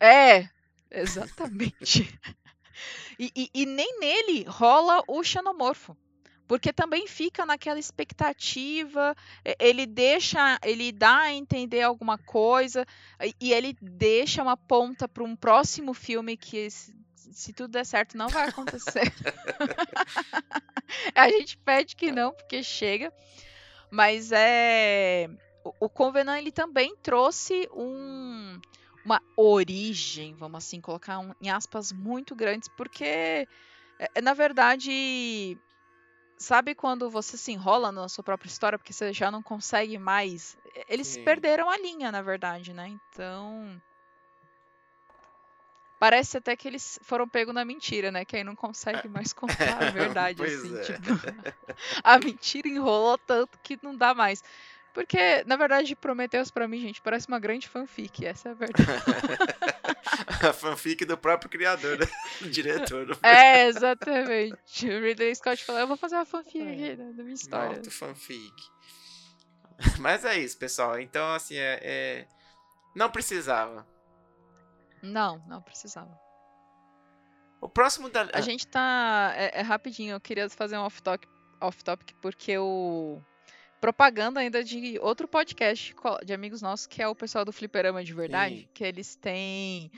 É, 0.00 0.48
exatamente. 0.90 2.18
e, 3.18 3.30
e, 3.36 3.50
e 3.52 3.66
nem 3.66 3.98
nele 3.98 4.44
rola 4.44 5.02
o 5.06 5.22
xenomorfo 5.22 5.94
porque 6.46 6.72
também 6.72 7.06
fica 7.06 7.44
naquela 7.44 7.78
expectativa, 7.78 9.14
ele 9.58 9.86
deixa, 9.86 10.58
ele 10.64 10.92
dá 10.92 11.22
a 11.22 11.34
entender 11.34 11.82
alguma 11.82 12.16
coisa 12.18 12.86
e 13.40 13.52
ele 13.52 13.76
deixa 13.80 14.42
uma 14.42 14.56
ponta 14.56 15.08
para 15.08 15.24
um 15.24 15.36
próximo 15.36 15.92
filme 15.92 16.36
que 16.36 16.68
se 16.70 17.52
tudo 17.52 17.72
der 17.72 17.84
certo 17.84 18.16
não 18.16 18.30
vai 18.30 18.48
acontecer. 18.48 19.12
a 21.14 21.28
gente 21.28 21.58
pede 21.58 21.96
que 21.96 22.12
não, 22.12 22.32
porque 22.32 22.62
chega. 22.62 23.12
Mas 23.90 24.30
é 24.32 25.28
o 25.80 25.88
Convenant 25.88 26.38
ele 26.38 26.52
também 26.52 26.94
trouxe 26.96 27.68
um, 27.72 28.60
uma 29.04 29.20
origem, 29.36 30.34
vamos 30.34 30.58
assim 30.58 30.80
colocar 30.80 31.18
um, 31.18 31.32
em 31.40 31.50
aspas 31.50 31.92
muito 31.92 32.34
grandes, 32.36 32.68
porque 32.68 33.48
É, 33.98 34.20
na 34.20 34.34
verdade, 34.34 35.58
sabe 36.38 36.74
quando 36.74 37.10
você 37.10 37.36
se 37.36 37.52
enrola 37.52 37.90
na 37.90 38.08
sua 38.08 38.24
própria 38.24 38.48
história 38.48 38.78
porque 38.78 38.92
você 38.92 39.12
já 39.12 39.30
não 39.30 39.42
consegue 39.42 39.98
mais? 39.98 40.56
Eles 40.88 41.08
Sim. 41.08 41.24
perderam 41.24 41.68
a 41.70 41.78
linha, 41.78 42.12
na 42.12 42.22
verdade, 42.22 42.72
né? 42.72 42.88
Então. 42.88 43.80
Parece 45.98 46.36
até 46.36 46.54
que 46.54 46.68
eles 46.68 46.98
foram 47.02 47.26
pegos 47.26 47.54
na 47.54 47.64
mentira, 47.64 48.10
né? 48.10 48.24
Que 48.24 48.36
aí 48.36 48.44
não 48.44 48.54
consegue 48.54 49.08
mais 49.08 49.32
contar 49.74 49.82
a 49.82 49.90
verdade, 49.90 50.44
assim. 50.44 50.76
É. 50.76 50.80
Tipo, 50.82 51.00
a 52.04 52.18
mentira 52.18 52.68
enrolou 52.68 53.16
tanto 53.18 53.58
que 53.62 53.78
não 53.82 53.96
dá 53.96 54.14
mais. 54.14 54.42
Porque, 54.92 55.44
na 55.44 55.56
verdade, 55.56 55.94
Prometheus 55.96 56.50
pra 56.50 56.66
mim, 56.68 56.80
gente, 56.80 57.02
parece 57.02 57.28
uma 57.28 57.38
grande 57.38 57.68
fanfic, 57.68 58.24
essa 58.24 58.48
é 58.48 58.52
a 58.52 58.54
verdade. 58.54 58.86
a 60.48 60.52
fanfic 60.52 61.04
do 61.04 61.16
próprio 61.16 61.50
criador, 61.50 61.98
né? 61.98 62.06
O 62.42 62.48
diretor. 62.48 63.18
É, 63.22 63.66
exatamente. 63.66 64.86
O 64.86 65.00
Ridley 65.00 65.34
Scott 65.34 65.64
falou, 65.64 65.80
eu 65.80 65.86
vou 65.86 65.96
fazer 65.96 66.16
uma 66.16 66.24
fanfic 66.24 66.58
é. 66.58 66.72
aqui 66.72 66.96
né, 66.96 67.12
da 67.12 67.22
minha 67.22 67.34
história. 67.34 67.70
Muito 67.70 67.90
fanfic. 67.90 68.54
Mas 69.98 70.24
é 70.24 70.38
isso, 70.38 70.56
pessoal. 70.58 70.98
Então, 70.98 71.32
assim, 71.34 71.56
é, 71.56 71.80
é... 71.82 72.28
não 72.94 73.10
precisava. 73.10 73.86
Não, 75.02 75.42
não 75.46 75.60
precisava. 75.60 76.18
O 77.60 77.68
próximo 77.68 78.08
da... 78.08 78.28
A 78.32 78.40
gente 78.40 78.66
tá... 78.66 79.32
É, 79.36 79.60
é 79.60 79.62
rapidinho, 79.62 80.14
eu 80.14 80.20
queria 80.20 80.48
fazer 80.48 80.78
um 80.78 80.82
off-topic 80.82 81.28
off 81.60 81.82
-topic 81.82 82.14
porque 82.20 82.58
o 82.58 83.20
propaganda 83.86 84.40
ainda 84.40 84.64
de 84.64 84.98
outro 85.00 85.28
podcast 85.28 85.94
de 86.24 86.32
amigos 86.32 86.60
nossos, 86.60 86.88
que 86.88 87.00
é 87.00 87.06
o 87.06 87.14
pessoal 87.14 87.44
do 87.44 87.52
Fliperama 87.52 88.02
de 88.02 88.12
Verdade, 88.12 88.62
Sim. 88.62 88.68
que 88.74 88.82
eles 88.82 89.14
têm 89.14 89.92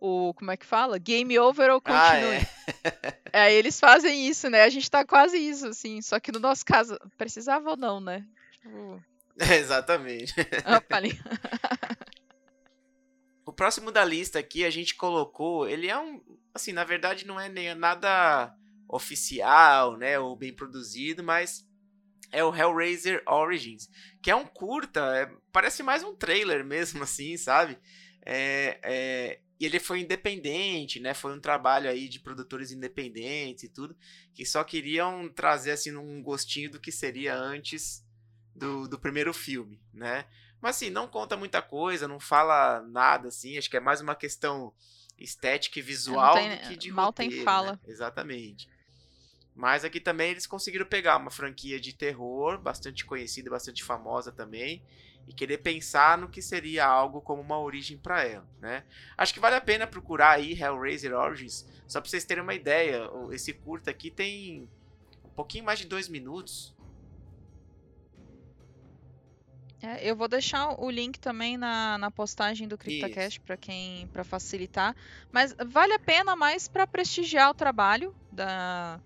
o, 0.00 0.32
como 0.34 0.52
é 0.52 0.56
que 0.56 0.64
fala? 0.64 0.96
Game 0.96 1.36
over 1.40 1.72
ou 1.72 1.80
continue. 1.80 1.98
Ah, 2.04 3.32
é. 3.32 3.46
Aí 3.46 3.54
eles 3.54 3.80
fazem 3.80 4.28
isso, 4.28 4.48
né? 4.48 4.62
A 4.62 4.68
gente 4.68 4.88
tá 4.88 5.04
quase 5.04 5.38
isso, 5.38 5.66
assim, 5.66 6.00
só 6.00 6.20
que 6.20 6.30
no 6.30 6.38
nosso 6.38 6.64
caso, 6.64 6.96
precisava 7.18 7.70
ou 7.70 7.76
não, 7.76 8.00
né? 8.00 8.24
Tipo... 8.52 9.02
É, 9.40 9.56
exatamente. 9.58 10.32
Opa, 10.76 10.96
ali. 10.96 11.20
o 13.44 13.52
próximo 13.52 13.90
da 13.90 14.04
lista 14.04 14.38
aqui 14.38 14.64
a 14.64 14.70
gente 14.70 14.94
colocou, 14.94 15.68
ele 15.68 15.88
é 15.88 15.98
um, 15.98 16.22
assim, 16.54 16.70
na 16.70 16.84
verdade 16.84 17.26
não 17.26 17.40
é 17.40 17.48
nem 17.48 17.74
nada 17.74 18.54
oficial, 18.86 19.96
né, 19.96 20.16
ou 20.16 20.36
bem 20.36 20.54
produzido, 20.54 21.24
mas 21.24 21.66
é 22.32 22.42
o 22.42 22.54
Hellraiser 22.54 23.22
Origins, 23.26 23.88
que 24.22 24.30
é 24.30 24.34
um 24.34 24.46
curta, 24.46 25.00
é, 25.14 25.30
parece 25.52 25.82
mais 25.82 26.02
um 26.02 26.14
trailer 26.14 26.64
mesmo, 26.66 27.02
assim, 27.02 27.36
sabe? 27.36 27.78
É, 28.24 28.80
é, 28.82 29.40
e 29.60 29.66
ele 29.66 29.78
foi 29.78 30.00
independente, 30.00 30.98
né? 30.98 31.14
Foi 31.14 31.32
um 31.32 31.40
trabalho 31.40 31.88
aí 31.88 32.08
de 32.08 32.18
produtores 32.18 32.72
independentes 32.72 33.64
e 33.64 33.68
tudo, 33.68 33.96
que 34.34 34.44
só 34.44 34.64
queriam 34.64 35.28
trazer 35.28 35.72
assim 35.72 35.94
um 35.94 36.22
gostinho 36.22 36.70
do 36.70 36.80
que 36.80 36.90
seria 36.90 37.36
antes 37.36 38.04
do, 38.54 38.88
do 38.88 38.98
primeiro 38.98 39.32
filme, 39.32 39.80
né? 39.92 40.24
Mas 40.60 40.76
assim, 40.76 40.90
não 40.90 41.06
conta 41.06 41.36
muita 41.36 41.60
coisa, 41.60 42.08
não 42.08 42.18
fala 42.18 42.80
nada 42.88 43.28
assim, 43.28 43.58
acho 43.58 43.68
que 43.68 43.76
é 43.76 43.80
mais 43.80 44.00
uma 44.00 44.14
questão 44.14 44.72
estética 45.18 45.78
e 45.78 45.82
visual 45.82 46.34
tem, 46.34 46.50
do 46.50 46.56
que 46.68 46.76
de 46.76 46.90
mal 46.90 47.06
roteiro, 47.06 47.30
tem 47.30 47.38
né? 47.38 47.44
fala. 47.44 47.72
Né? 47.72 47.78
Exatamente. 47.86 48.68
Mas 49.54 49.84
aqui 49.84 50.00
também 50.00 50.30
eles 50.30 50.46
conseguiram 50.46 50.86
pegar 50.86 51.18
uma 51.18 51.30
franquia 51.30 51.78
de 51.78 51.94
terror 51.94 52.58
bastante 52.58 53.04
conhecida, 53.04 53.50
bastante 53.50 53.84
famosa 53.84 54.32
também, 54.32 54.82
e 55.26 55.32
querer 55.32 55.58
pensar 55.58 56.16
no 56.16 56.28
que 56.28 56.40
seria 56.40 56.86
algo 56.86 57.20
como 57.20 57.42
uma 57.42 57.58
origem 57.58 57.98
para 57.98 58.24
ela, 58.24 58.46
né? 58.60 58.84
Acho 59.16 59.34
que 59.34 59.40
vale 59.40 59.54
a 59.54 59.60
pena 59.60 59.86
procurar 59.86 60.32
aí 60.32 60.52
Hellraiser 60.52 61.12
Origins, 61.12 61.66
só 61.86 62.00
para 62.00 62.08
vocês 62.08 62.24
terem 62.24 62.42
uma 62.42 62.54
ideia. 62.54 63.08
Esse 63.30 63.52
curta 63.52 63.90
aqui 63.90 64.10
tem 64.10 64.68
um 65.24 65.30
pouquinho 65.30 65.64
mais 65.64 65.78
de 65.78 65.86
dois 65.86 66.08
minutos. 66.08 66.74
É, 69.82 70.08
eu 70.08 70.14
vou 70.14 70.28
deixar 70.28 70.80
o 70.80 70.88
link 70.88 71.18
também 71.18 71.56
na, 71.56 71.98
na 71.98 72.10
postagem 72.10 72.68
do 72.68 72.78
CryptoCast 72.78 73.40
para 73.40 73.56
quem 73.56 74.06
para 74.08 74.22
facilitar, 74.22 74.94
mas 75.30 75.54
vale 75.66 75.92
a 75.92 75.98
pena 75.98 76.36
mais 76.36 76.68
para 76.68 76.86
prestigiar 76.86 77.50
o 77.50 77.54
trabalho 77.54 78.14
da 78.30 79.00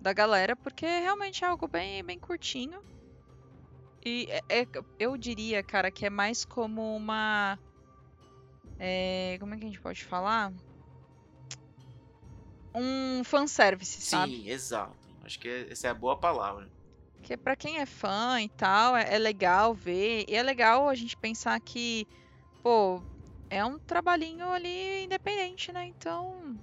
da 0.00 0.12
galera, 0.12 0.54
porque 0.56 0.86
realmente 0.86 1.44
é 1.44 1.48
algo 1.48 1.66
bem, 1.66 2.04
bem 2.04 2.18
curtinho. 2.18 2.80
E 4.04 4.26
é, 4.30 4.60
é, 4.60 4.66
eu 4.98 5.16
diria, 5.16 5.62
cara, 5.62 5.90
que 5.90 6.06
é 6.06 6.10
mais 6.10 6.44
como 6.44 6.96
uma. 6.96 7.58
É, 8.78 9.36
como 9.40 9.54
é 9.54 9.58
que 9.58 9.64
a 9.64 9.66
gente 9.66 9.80
pode 9.80 10.04
falar? 10.04 10.52
Um 12.74 13.24
fanservice, 13.24 14.00
sabe? 14.00 14.36
Sim, 14.36 14.48
exato. 14.48 14.96
Acho 15.24 15.38
que 15.38 15.66
essa 15.70 15.88
é 15.88 15.90
a 15.90 15.94
boa 15.94 16.16
palavra. 16.16 16.70
Que 17.22 17.36
para 17.36 17.56
quem 17.56 17.78
é 17.78 17.86
fã 17.86 18.40
e 18.40 18.48
tal, 18.48 18.96
é, 18.96 19.14
é 19.14 19.18
legal 19.18 19.74
ver. 19.74 20.24
E 20.28 20.34
é 20.34 20.42
legal 20.42 20.88
a 20.88 20.94
gente 20.94 21.16
pensar 21.16 21.58
que, 21.60 22.06
pô, 22.62 23.02
é 23.50 23.64
um 23.64 23.78
trabalhinho 23.78 24.48
ali 24.48 25.04
independente, 25.04 25.72
né? 25.72 25.86
Então, 25.86 26.56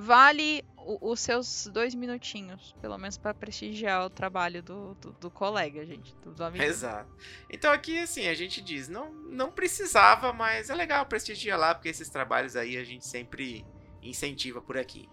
vale 0.00 0.64
o, 0.78 1.10
os 1.10 1.20
seus 1.20 1.68
dois 1.72 1.94
minutinhos, 1.94 2.74
pelo 2.80 2.96
menos 2.96 3.18
para 3.18 3.34
prestigiar 3.34 4.04
o 4.04 4.10
trabalho 4.10 4.62
do, 4.62 4.94
do, 4.94 5.12
do 5.12 5.30
colega, 5.30 5.84
gente, 5.84 6.16
do, 6.16 6.32
do, 6.32 6.42
amigo. 6.42 6.64
Exato. 6.64 7.14
Então 7.50 7.70
aqui, 7.70 7.98
assim, 7.98 8.26
a 8.26 8.34
gente 8.34 8.62
diz, 8.62 8.88
não, 8.88 9.12
não 9.12 9.52
precisava, 9.52 10.32
mas 10.32 10.70
é 10.70 10.74
legal 10.74 11.04
prestigiar 11.06 11.58
lá, 11.58 11.74
porque 11.74 11.88
esses 11.88 12.08
trabalhos 12.08 12.56
aí 12.56 12.76
a 12.76 12.84
gente 12.84 13.06
sempre 13.06 13.64
incentiva 14.02 14.60
por 14.60 14.78
aqui. 14.78 15.08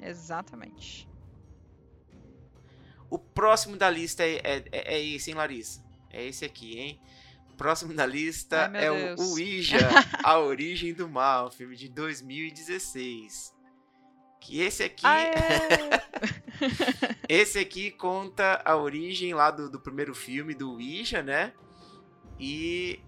Exatamente. 0.00 1.08
O 3.10 3.18
próximo 3.18 3.76
da 3.76 3.90
lista 3.90 4.22
é, 4.22 4.36
é, 4.36 4.64
é, 4.72 4.94
é 4.94 5.04
esse, 5.04 5.30
hein, 5.30 5.36
Larissa? 5.36 5.84
É 6.10 6.24
esse 6.24 6.44
aqui, 6.44 6.78
hein? 6.78 7.00
O 7.50 7.56
próximo 7.56 7.94
da 7.94 8.04
lista 8.04 8.70
Ai, 8.72 8.84
é 8.84 8.90
Deus. 8.90 9.20
o 9.20 9.32
Ouija, 9.32 9.78
A 10.22 10.38
Origem 10.40 10.92
do 10.92 11.08
Mal, 11.08 11.50
filme 11.50 11.74
de 11.74 11.88
2016. 11.88 13.55
Que 14.46 14.60
esse 14.60 14.84
aqui. 14.84 15.04
Ah, 15.04 15.18
é. 15.26 16.06
esse 17.28 17.58
aqui 17.58 17.90
conta 17.90 18.62
a 18.64 18.76
origem 18.76 19.34
lá 19.34 19.50
do, 19.50 19.68
do 19.68 19.80
primeiro 19.80 20.14
filme 20.14 20.54
do 20.54 20.74
Ouija, 20.74 21.20
né? 21.20 21.52
E 22.38 23.00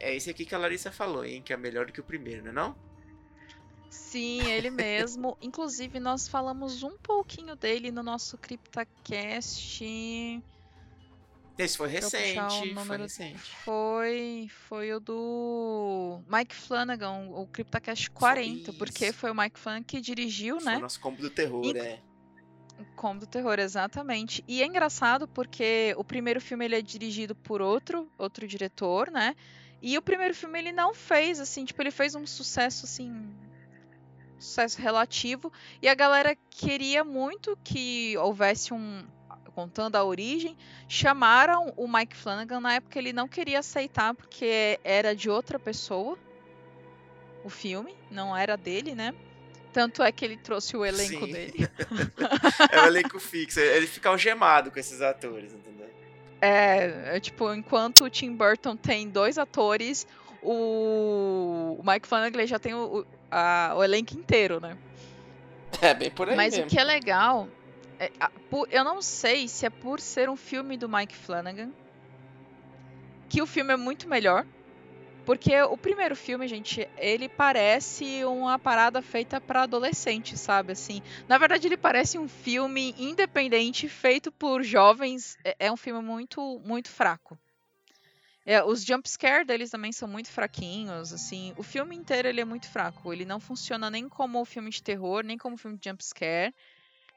é 0.00 0.16
esse 0.16 0.30
aqui 0.30 0.46
que 0.46 0.54
a 0.54 0.58
Larissa 0.58 0.90
falou, 0.90 1.26
hein? 1.26 1.42
Que 1.42 1.52
é 1.52 1.58
melhor 1.58 1.84
do 1.84 1.92
que 1.92 2.00
o 2.00 2.04
primeiro, 2.04 2.42
não 2.42 2.50
é 2.50 2.54
não? 2.54 2.74
Sim, 3.90 4.40
ele 4.44 4.70
mesmo. 4.70 5.36
Inclusive, 5.42 6.00
nós 6.00 6.26
falamos 6.26 6.82
um 6.82 6.96
pouquinho 6.96 7.54
dele 7.54 7.90
no 7.90 8.02
nosso 8.02 8.38
CryptaCast 8.38 9.84
esse 11.58 11.76
foi 11.76 11.88
recente, 11.88 12.74
foi 12.86 12.96
recente. 12.96 13.40
Foi, 13.64 14.48
foi 14.68 14.92
o 14.92 15.00
do 15.00 16.22
Mike 16.28 16.54
Flanagan, 16.54 17.28
o 17.30 17.48
CryptoCast 17.48 18.10
40, 18.12 18.72
porque 18.74 19.12
foi 19.12 19.32
o 19.32 19.34
Mike 19.34 19.58
Flanagan 19.58 19.82
que 19.82 20.00
dirigiu, 20.00 20.56
foi 20.56 20.64
né? 20.64 20.72
Foi 20.72 20.78
o 20.78 20.82
nosso 20.82 21.00
combo 21.00 21.20
do 21.20 21.28
terror, 21.28 21.64
e... 21.64 21.76
é. 21.76 22.00
O 22.78 22.84
combo 22.94 23.20
do 23.20 23.26
terror, 23.26 23.58
exatamente. 23.58 24.44
E 24.46 24.62
é 24.62 24.66
engraçado 24.66 25.26
porque 25.26 25.92
o 25.98 26.04
primeiro 26.04 26.40
filme 26.40 26.64
ele 26.64 26.76
é 26.76 26.80
dirigido 26.80 27.34
por 27.34 27.60
outro, 27.60 28.08
outro 28.16 28.46
diretor, 28.46 29.10
né? 29.10 29.34
E 29.82 29.98
o 29.98 30.02
primeiro 30.02 30.32
filme 30.32 30.60
ele 30.60 30.70
não 30.70 30.94
fez 30.94 31.40
assim, 31.40 31.64
tipo, 31.64 31.82
ele 31.82 31.90
fez 31.90 32.14
um 32.14 32.24
sucesso 32.24 32.84
assim, 32.84 33.34
sucesso 34.38 34.80
relativo, 34.80 35.52
e 35.82 35.88
a 35.88 35.94
galera 35.94 36.36
queria 36.50 37.02
muito 37.02 37.58
que 37.64 38.16
houvesse 38.18 38.72
um 38.72 39.04
contando 39.58 39.96
a 39.96 40.04
origem, 40.04 40.56
chamaram 40.88 41.74
o 41.76 41.88
Mike 41.88 42.16
Flanagan. 42.16 42.60
Na 42.60 42.74
época 42.74 42.96
ele 42.96 43.12
não 43.12 43.26
queria 43.26 43.58
aceitar 43.58 44.14
porque 44.14 44.78
era 44.84 45.16
de 45.16 45.28
outra 45.28 45.58
pessoa 45.58 46.16
o 47.42 47.50
filme, 47.50 47.92
não 48.08 48.36
era 48.36 48.56
dele, 48.56 48.94
né? 48.94 49.12
Tanto 49.72 50.00
é 50.00 50.12
que 50.12 50.24
ele 50.24 50.36
trouxe 50.36 50.76
o 50.76 50.84
elenco 50.84 51.26
Sim. 51.26 51.32
dele. 51.32 51.68
é 52.70 52.80
o 52.82 52.86
elenco 52.86 53.18
fixo, 53.18 53.58
ele 53.58 53.88
fica 53.88 54.08
algemado 54.08 54.70
com 54.70 54.78
esses 54.78 55.02
atores, 55.02 55.52
entendeu? 55.52 55.90
É, 56.40 57.16
é, 57.16 57.20
tipo, 57.20 57.52
enquanto 57.52 58.04
o 58.04 58.10
Tim 58.10 58.36
Burton 58.36 58.76
tem 58.76 59.08
dois 59.08 59.38
atores, 59.38 60.06
o, 60.40 61.76
o 61.80 61.82
Mike 61.84 62.06
Flanagan 62.06 62.46
já 62.46 62.60
tem 62.60 62.74
o, 62.74 63.04
a, 63.28 63.74
o 63.76 63.82
elenco 63.82 64.14
inteiro, 64.14 64.60
né? 64.60 64.78
É, 65.82 65.94
bem 65.94 66.12
por 66.12 66.28
aí 66.28 66.36
Mas 66.36 66.54
mesmo. 66.54 66.66
o 66.66 66.70
que 66.70 66.78
é 66.78 66.84
legal 66.84 67.48
é, 67.98 68.10
eu 68.70 68.84
não 68.84 69.02
sei 69.02 69.48
se 69.48 69.66
é 69.66 69.70
por 69.70 70.00
ser 70.00 70.28
um 70.28 70.36
filme 70.36 70.76
do 70.76 70.88
Mike 70.88 71.16
Flanagan 71.16 71.72
que 73.28 73.42
o 73.42 73.46
filme 73.46 73.72
é 73.72 73.76
muito 73.76 74.08
melhor. 74.08 74.46
Porque 75.24 75.60
o 75.60 75.76
primeiro 75.76 76.16
filme, 76.16 76.48
gente, 76.48 76.88
ele 76.96 77.28
parece 77.28 78.24
uma 78.24 78.58
parada 78.58 79.02
feita 79.02 79.38
para 79.38 79.64
adolescente, 79.64 80.38
sabe? 80.38 80.72
Assim, 80.72 81.02
na 81.28 81.36
verdade, 81.36 81.66
ele 81.68 81.76
parece 81.76 82.18
um 82.18 82.26
filme 82.26 82.94
independente 82.96 83.90
feito 83.90 84.32
por 84.32 84.62
jovens. 84.62 85.36
É, 85.44 85.66
é 85.66 85.72
um 85.72 85.76
filme 85.76 86.00
muito, 86.00 86.58
muito 86.64 86.88
fraco. 86.88 87.38
É, 88.46 88.64
os 88.64 88.82
jumpscare 88.82 89.44
deles 89.44 89.68
também 89.68 89.92
são 89.92 90.08
muito 90.08 90.30
fraquinhos, 90.30 91.12
assim. 91.12 91.52
O 91.58 91.62
filme 91.62 91.94
inteiro 91.94 92.26
ele 92.26 92.40
é 92.40 92.44
muito 92.46 92.66
fraco. 92.66 93.12
Ele 93.12 93.26
não 93.26 93.38
funciona 93.38 93.90
nem 93.90 94.08
como 94.08 94.42
filme 94.46 94.70
de 94.70 94.82
terror, 94.82 95.22
nem 95.22 95.36
como 95.36 95.58
filme 95.58 95.76
de 95.76 95.90
jumpscare. 95.90 96.54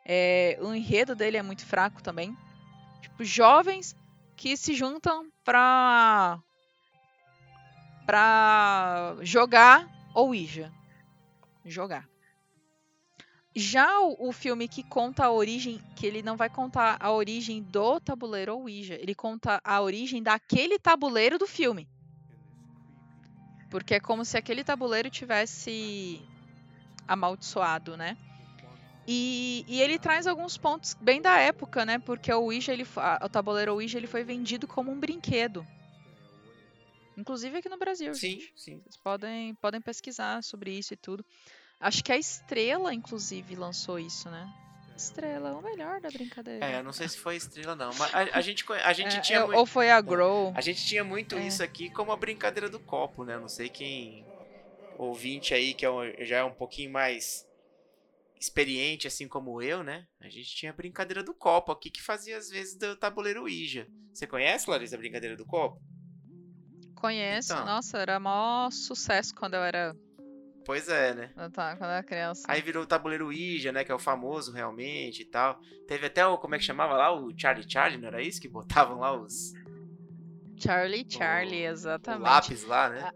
É, 0.06 0.58
o 0.62 0.74
enredo 0.74 1.16
dele 1.16 1.38
é 1.38 1.41
muito 1.41 1.66
fraco 1.66 2.02
também. 2.02 2.36
Tipo, 3.02 3.24
jovens 3.24 3.95
que 4.36 4.58
se 4.58 4.74
juntam 4.74 5.32
pra. 5.43 6.39
pra 8.06 9.16
jogar 9.22 9.88
Ouija. 10.14 10.72
Jogar. 11.64 12.10
Já 13.56 13.99
o, 13.99 14.30
o, 14.30 14.32
filme 14.32 14.68
que 14.68 14.82
conta 14.82 15.26
a 15.26 15.32
origem, 15.32 15.82
que 15.95 16.06
ele 16.08 16.22
não 16.22 16.38
vai 16.38 16.49
contar 16.49 16.97
a 16.99 17.12
origem 17.12 17.62
do 17.62 17.99
tabuleiro 17.99 18.58
Ouija, 18.58 18.95
ele 18.95 19.14
conta 19.14 19.62
a 19.64 19.82
origem 19.82 20.24
daquele 20.24 20.80
tabuleiro 20.80 21.38
do 21.38 21.45
filme. 21.45 21.88
Porque 23.70 23.95
é 23.95 23.99
como 23.99 24.24
se 24.24 24.38
aquele 24.38 24.64
tabuleiro 24.64 25.10
tivesse 25.10 26.22
amaldiçoado, 27.08 27.97
né? 27.97 28.18
E, 29.08 29.66
e, 29.68 29.82
ele 29.82 29.97
traz 29.97 30.28
alguns 30.28 30.58
pontos 30.58 30.95
bem 31.02 31.22
da 31.22 31.38
época, 31.39 31.86
né? 31.86 31.97
Porque 31.99 32.32
o 32.32 32.43
Ouija, 32.43 32.72
ele, 32.72 32.86
o 33.24 33.30
tabuleiro 33.30 33.74
Ouija, 33.74 33.97
ele 33.97 34.08
foi 34.08 34.24
vendido 34.24 34.68
como 34.68 34.91
um 34.91 34.99
brinquedo. 34.99 35.66
Inclusive 37.18 37.58
aqui 37.58 37.70
no 37.70 37.78
Brasil. 37.78 38.14
Sim, 38.14 38.39
gente. 38.39 38.54
sim. 38.56 38.80
Vocês 38.80 38.97
podem, 38.97 39.56
podem 39.56 39.82
pesquisar 39.82 40.43
sobre 40.43 40.72
isso 40.72 40.93
e 40.93 40.97
tudo. 40.97 41.26
Acho 41.80 42.04
que 42.04 42.12
a 42.12 42.18
Estrela, 42.18 42.93
inclusive, 42.93 43.56
lançou 43.56 43.99
isso, 43.99 44.30
né? 44.30 44.47
Estrela, 44.95 45.54
o 45.54 45.62
melhor 45.64 45.99
da 45.99 46.10
brincadeira. 46.10 46.64
É, 46.64 46.80
eu 46.80 46.84
não 46.84 46.93
sei 46.93 47.10
se 47.10 47.18
foi 47.18 47.36
Estrela, 47.36 47.76
não. 47.76 47.91
Mas 47.95 48.14
a, 48.14 48.38
a 48.38 48.41
gente, 48.41 48.64
a 48.72 48.93
gente 48.93 49.18
É, 49.18 49.20
tinha 49.20 49.39
é, 49.39 49.45
muito. 49.45 49.58
Ou 49.58 49.66
foi 49.66 49.89
a 49.89 49.99
Grow. 49.99 50.54
A 50.56 50.62
gente 50.62 50.86
tinha 50.86 51.04
muito 51.04 51.36
É. 51.36 51.47
isso 51.47 51.64
aqui 51.64 51.89
como 51.89 52.12
a 52.12 52.16
brincadeira 52.16 52.70
do 52.70 52.80
copo, 52.80 53.24
né? 53.24 53.36
Eu 53.36 53.41
Não 53.41 53.49
sei 53.49 53.68
quem 53.68 54.26
ouvinte 54.95 55.54
aí 55.54 55.74
que 55.74 55.86
é 55.86 55.89
um- 55.89 56.14
já 56.20 56.38
é 56.38 56.43
um 56.43 56.54
pouquinho 56.54 56.91
mais 56.91 57.47
experiente, 58.42 59.08
assim 59.08 59.28
como 59.28 59.62
eu, 59.62 59.84
né? 59.84 60.08
A 60.20 60.28
gente 60.28 60.56
tinha 60.56 60.72
a 60.72 60.76
brincadeira 60.76 61.24
do 61.24 61.34
copo 61.34 61.72
aqui 61.72 61.92
que 61.92 62.02
fazia 62.02 62.38
às 62.38 62.50
vezes 62.50 62.76
do 62.76 62.96
tabuleiro 62.98 63.44
Ouija. 63.44 63.88
Você 64.12 64.26
conhece, 64.26 64.68
Larissa, 64.70 64.96
a 64.96 65.00
brincadeira 65.00 65.38
do 65.38 65.46
copo? 65.46 65.80
Conheço. 66.96 67.54
Então. 67.54 67.66
Nossa, 67.66 67.98
era 68.00 68.20
maior 68.20 68.72
sucesso 68.72 69.34
quando 69.36 69.54
eu 69.54 69.62
era, 69.64 69.96
Pois 70.66 70.89
é, 70.89 71.14
né? 71.14 71.32
quando 71.34 71.46
eu 71.46 71.52
tava- 71.52 71.78
quando 71.78 71.89
eu 71.89 71.96
era 71.96 72.04
criança. 72.04 72.44
Aí 72.48 72.62
virou 72.62 72.84
o 72.84 72.88
tabuleiro 72.88 73.28
Ouija, 73.28 73.72
né? 73.72 73.84
Que 73.84 73.92
é 73.92 73.96
o 73.96 74.00
famoso 74.00 74.52
realmente 74.52 75.22
e 75.22 75.26
tal. 75.26 75.60
Teve 75.88 76.08
até 76.08 76.26
o, 76.26 76.38
como 76.38 76.56
é 76.56 76.58
que 76.60 76.64
chamava 76.66 76.94
lá? 76.96 77.12
O 77.12 77.32
Charlie 77.38 77.70
Charlie, 77.70 78.00
não 78.00 78.08
era 78.08 78.22
isso? 78.22 78.42
Que 78.42 78.48
botavam 78.50 79.00
lá 79.00 79.14
os 79.20 79.54
Charlie, 80.58 81.06
Charlie, 81.10 81.64
o 81.68 81.72
exatamente. 81.72 82.24
lápis 82.24 82.64
lá, 82.66 82.89
né? 82.89 83.12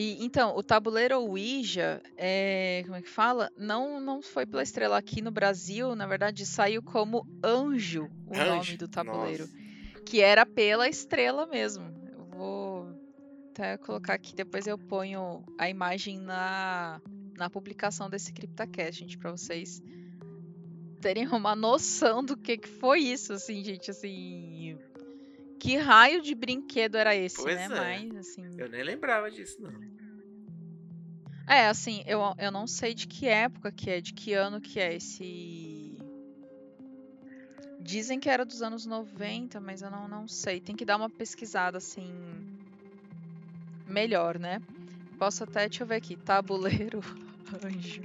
E, 0.00 0.24
então, 0.24 0.56
o 0.56 0.62
tabuleiro 0.62 1.20
Ouija, 1.20 2.00
é, 2.16 2.80
como 2.86 2.96
é 2.96 3.02
que 3.02 3.08
fala? 3.10 3.52
Não, 3.54 4.00
não 4.00 4.22
foi 4.22 4.46
pela 4.46 4.62
estrela 4.62 4.96
aqui 4.96 5.20
no 5.20 5.30
Brasil, 5.30 5.94
na 5.94 6.06
verdade 6.06 6.46
saiu 6.46 6.82
como 6.82 7.28
Anjo 7.44 8.08
o 8.26 8.34
nome 8.34 8.60
Anjo? 8.60 8.78
do 8.78 8.88
tabuleiro. 8.88 9.44
Nossa. 9.44 10.02
Que 10.06 10.22
era 10.22 10.46
pela 10.46 10.88
estrela 10.88 11.44
mesmo. 11.44 11.84
Eu 12.16 12.24
vou 12.24 12.88
até 13.50 13.76
colocar 13.76 14.14
aqui, 14.14 14.34
depois 14.34 14.66
eu 14.66 14.78
ponho 14.78 15.44
a 15.58 15.68
imagem 15.68 16.18
na, 16.18 16.98
na 17.36 17.50
publicação 17.50 18.08
desse 18.08 18.32
CryptaCast, 18.32 19.00
gente, 19.00 19.18
pra 19.18 19.30
vocês 19.30 19.82
terem 21.02 21.28
uma 21.28 21.54
noção 21.54 22.24
do 22.24 22.38
que, 22.38 22.56
que 22.56 22.68
foi 22.68 23.00
isso, 23.00 23.34
assim, 23.34 23.62
gente, 23.62 23.90
assim... 23.90 24.78
Que 25.60 25.76
raio 25.76 26.22
de 26.22 26.34
brinquedo 26.34 26.96
era 26.96 27.14
esse, 27.14 27.36
Pois 27.36 27.54
né? 27.54 27.64
é. 27.64 27.68
Mas, 28.08 28.16
assim... 28.16 28.42
Eu 28.58 28.68
nem 28.70 28.82
lembrava 28.82 29.30
disso, 29.30 29.60
não. 29.60 29.70
É, 31.46 31.66
assim, 31.66 32.02
eu, 32.06 32.20
eu 32.38 32.50
não 32.50 32.66
sei 32.66 32.94
de 32.94 33.06
que 33.06 33.26
época 33.26 33.70
que 33.70 33.90
é, 33.90 34.00
de 34.00 34.14
que 34.14 34.32
ano 34.32 34.60
que 34.60 34.80
é 34.80 34.94
esse. 34.94 35.98
Dizem 37.78 38.18
que 38.18 38.30
era 38.30 38.44
dos 38.44 38.62
anos 38.62 38.86
90, 38.86 39.60
mas 39.60 39.82
eu 39.82 39.90
não, 39.90 40.08
não 40.08 40.26
sei. 40.26 40.60
Tem 40.60 40.74
que 40.74 40.84
dar 40.84 40.96
uma 40.96 41.10
pesquisada, 41.10 41.76
assim. 41.76 42.10
Melhor, 43.86 44.38
né? 44.38 44.62
Posso 45.18 45.44
até, 45.44 45.68
deixa 45.68 45.82
eu 45.82 45.86
ver 45.86 45.96
aqui. 45.96 46.16
Tabuleiro 46.16 47.00
Anjo. 47.62 48.02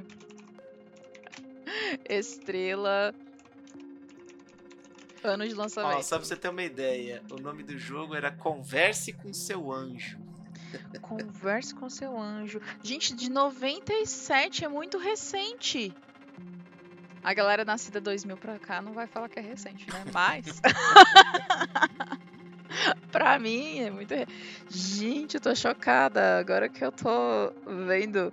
Estrela. 2.09 3.13
Ano 5.25 5.47
de 5.47 5.53
Ó, 5.53 5.57
lançamento. 5.57 6.03
só 6.03 6.17
pra 6.17 6.25
você 6.25 6.35
ter 6.35 6.49
uma 6.49 6.63
ideia, 6.63 7.21
o 7.31 7.35
nome 7.35 7.63
do 7.63 7.77
jogo 7.77 8.15
era 8.15 8.31
Converse 8.31 9.13
com 9.13 9.33
seu 9.33 9.71
anjo. 9.71 10.17
Converse 11.01 11.73
com 11.73 11.89
seu 11.89 12.19
anjo. 12.19 12.61
Gente, 12.83 13.15
de 13.15 13.29
97 13.29 14.65
é 14.65 14.67
muito 14.67 14.97
recente. 14.97 15.93
A 17.23 17.33
galera 17.33 17.65
nascida 17.65 17.99
2000 17.99 18.37
pra 18.37 18.59
cá 18.59 18.81
não 18.81 18.93
vai 18.93 19.07
falar 19.07 19.29
que 19.29 19.39
é 19.39 19.41
recente, 19.41 19.87
né? 19.91 20.03
Mas. 20.13 20.61
pra 23.11 23.39
mim 23.39 23.79
é 23.79 23.89
muito. 23.89 24.13
Gente, 24.69 25.35
eu 25.35 25.41
tô 25.41 25.55
chocada. 25.55 26.37
Agora 26.37 26.69
que 26.69 26.85
eu 26.85 26.91
tô 26.91 27.51
vendo. 27.87 28.31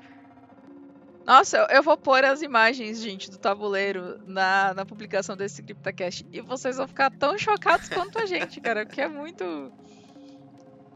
Nossa, 1.25 1.69
eu, 1.71 1.83
vou 1.83 1.97
pôr 1.97 2.25
as 2.25 2.43
imagens, 2.43 3.01
gente, 3.01 3.31
do 3.31 3.39
tabuleiro 3.39 4.21
na, 4.27 4.75
na 4.75 4.85
publicação 4.85 5.37
desse 5.37 5.63
CryptoCast. 5.63 6.27
E 6.33 6.41
vocês 6.41 6.77
vão 6.77 6.89
ficar 6.89 7.11
tão 7.11 7.39
chocados 7.39 7.89
quanto 7.89 8.19
a 8.19 8.27
gente, 8.27 8.61
cara. 8.61 8.85
Porque 8.85 9.01
é 9.01 9.09
muito. 9.09 9.73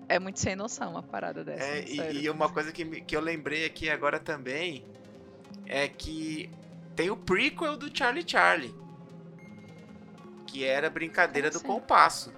É 0.09 0.19
muito 0.19 0.41
sem 0.41 0.57
noção 0.57 0.91
uma 0.91 1.03
parada 1.03 1.45
dessa. 1.45 1.65
É, 1.65 1.85
e, 1.85 2.25
e 2.25 2.31
uma 2.31 2.49
coisa 2.49 2.73
que, 2.73 2.85
que 3.03 3.17
eu 3.17 3.21
lembrei 3.21 3.65
aqui 3.65 3.89
agora 3.89 4.19
também 4.19 4.85
é 5.65 5.89
que 5.89 6.51
tem 6.95 7.11
o 7.11 7.17
prequel 7.17 7.77
do 7.77 7.97
Charlie 7.97 8.25
Charlie. 8.27 8.75
Que 10.47 10.65
era 10.65 10.87
a 10.87 10.91
brincadeira 10.91 11.51
do 11.51 11.57
assim? 11.57 11.67
compasso. 11.67 12.33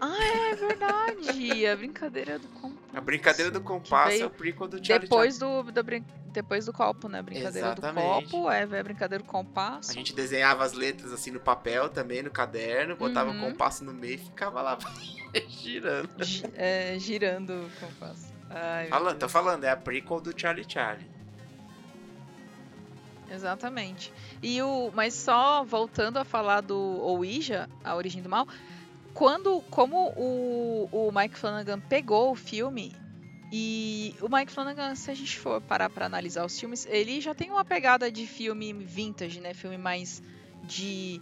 Ah, 0.00 0.50
é 0.52 0.54
verdade. 0.54 1.66
a 1.66 1.76
brincadeira 1.76 2.38
do 2.38 2.48
compasso. 2.48 2.79
A 2.92 3.00
brincadeira 3.00 3.50
do 3.50 3.60
compasso 3.60 4.08
veio 4.08 4.22
é 4.24 4.26
o 4.26 4.30
prequel 4.30 4.66
do 4.68 4.84
Charlie 4.84 5.08
Depois 5.08 5.38
do, 5.38 5.62
da 5.70 5.82
brin- 5.82 6.04
depois 6.26 6.66
do 6.66 6.72
copo, 6.72 7.08
né? 7.08 7.22
Brincadeira 7.22 7.68
Exatamente. 7.68 8.24
do 8.26 8.30
copo, 8.32 8.50
é, 8.50 8.62
a 8.62 8.82
brincadeira 8.82 9.22
do 9.22 9.26
compasso. 9.28 9.90
A 9.90 9.94
gente 9.94 10.12
desenhava 10.12 10.64
as 10.64 10.72
letras 10.72 11.12
assim 11.12 11.30
no 11.30 11.38
papel 11.40 11.88
também, 11.88 12.22
no 12.22 12.30
caderno, 12.30 12.96
botava 12.96 13.30
Uhum. 13.30 13.46
o 13.46 13.50
compasso 13.50 13.84
no 13.84 13.92
meio 13.92 14.14
e 14.14 14.18
ficava 14.18 14.60
lá 14.60 14.76
girando. 15.48 16.24
gi- 16.24 16.44
é, 16.56 16.96
girando 16.98 17.50
o 17.52 17.70
compasso. 17.78 18.32
Ai, 18.50 18.88
Falando, 18.88 19.18
tô 19.18 19.28
falando, 19.28 19.62
é 19.62 19.70
a 19.70 19.76
prequel 19.76 20.20
do 20.20 20.34
Charlie 20.38 20.66
Charlie. 20.68 21.06
Exatamente. 23.30 24.12
E 24.42 24.60
o, 24.60 24.90
mas 24.92 25.14
só 25.14 25.62
voltando 25.62 26.18
a 26.18 26.24
falar 26.24 26.60
do 26.62 26.76
Ouija, 26.76 27.68
a 27.84 27.94
origem 27.94 28.20
do 28.22 28.28
mal, 28.28 28.48
quando, 29.14 29.60
como 29.70 30.12
o, 30.16 30.88
o 30.92 31.12
Mike 31.12 31.36
Flanagan 31.36 31.80
pegou 31.80 32.32
o 32.32 32.34
filme 32.34 32.94
e 33.52 34.14
o 34.20 34.28
Mike 34.28 34.52
Flanagan, 34.52 34.94
se 34.94 35.10
a 35.10 35.14
gente 35.14 35.38
for 35.38 35.60
parar 35.60 35.90
para 35.90 36.06
analisar 36.06 36.44
os 36.44 36.58
filmes, 36.58 36.86
ele 36.86 37.20
já 37.20 37.34
tem 37.34 37.50
uma 37.50 37.64
pegada 37.64 38.10
de 38.10 38.26
filme 38.26 38.72
vintage, 38.72 39.40
né? 39.40 39.52
Filme 39.54 39.76
mais 39.76 40.22
de 40.62 41.20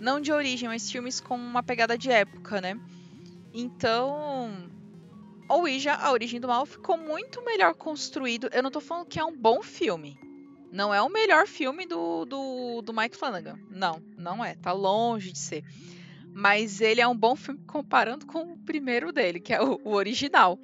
não 0.00 0.20
de 0.20 0.32
origem, 0.32 0.68
mas 0.68 0.90
filmes 0.90 1.20
com 1.20 1.36
uma 1.36 1.62
pegada 1.62 1.96
de 1.96 2.10
época, 2.10 2.60
né? 2.60 2.78
Então, 3.54 4.68
Ouija, 5.48 5.94
a 5.94 6.12
origem 6.12 6.38
do 6.38 6.48
mal 6.48 6.66
ficou 6.66 6.98
muito 6.98 7.42
melhor 7.44 7.74
construído. 7.74 8.50
Eu 8.52 8.62
não 8.62 8.70
tô 8.70 8.80
falando 8.80 9.06
que 9.06 9.18
é 9.18 9.24
um 9.24 9.34
bom 9.34 9.62
filme. 9.62 10.18
Não 10.70 10.92
é 10.92 11.00
o 11.00 11.08
melhor 11.08 11.46
filme 11.46 11.86
do, 11.86 12.26
do, 12.26 12.82
do 12.82 12.92
Mike 12.92 13.16
Flanagan. 13.16 13.58
Não, 13.70 14.02
não 14.16 14.44
é. 14.44 14.54
Tá 14.56 14.72
longe 14.72 15.32
de 15.32 15.38
ser. 15.38 15.64
Mas 16.38 16.80
ele 16.80 17.00
é 17.00 17.08
um 17.08 17.16
bom 17.16 17.34
filme 17.34 17.60
comparando 17.66 18.24
com 18.24 18.52
o 18.52 18.56
primeiro 18.58 19.12
dele, 19.12 19.40
que 19.40 19.52
é 19.52 19.60
o, 19.60 19.80
o 19.82 19.90
original. 19.92 20.56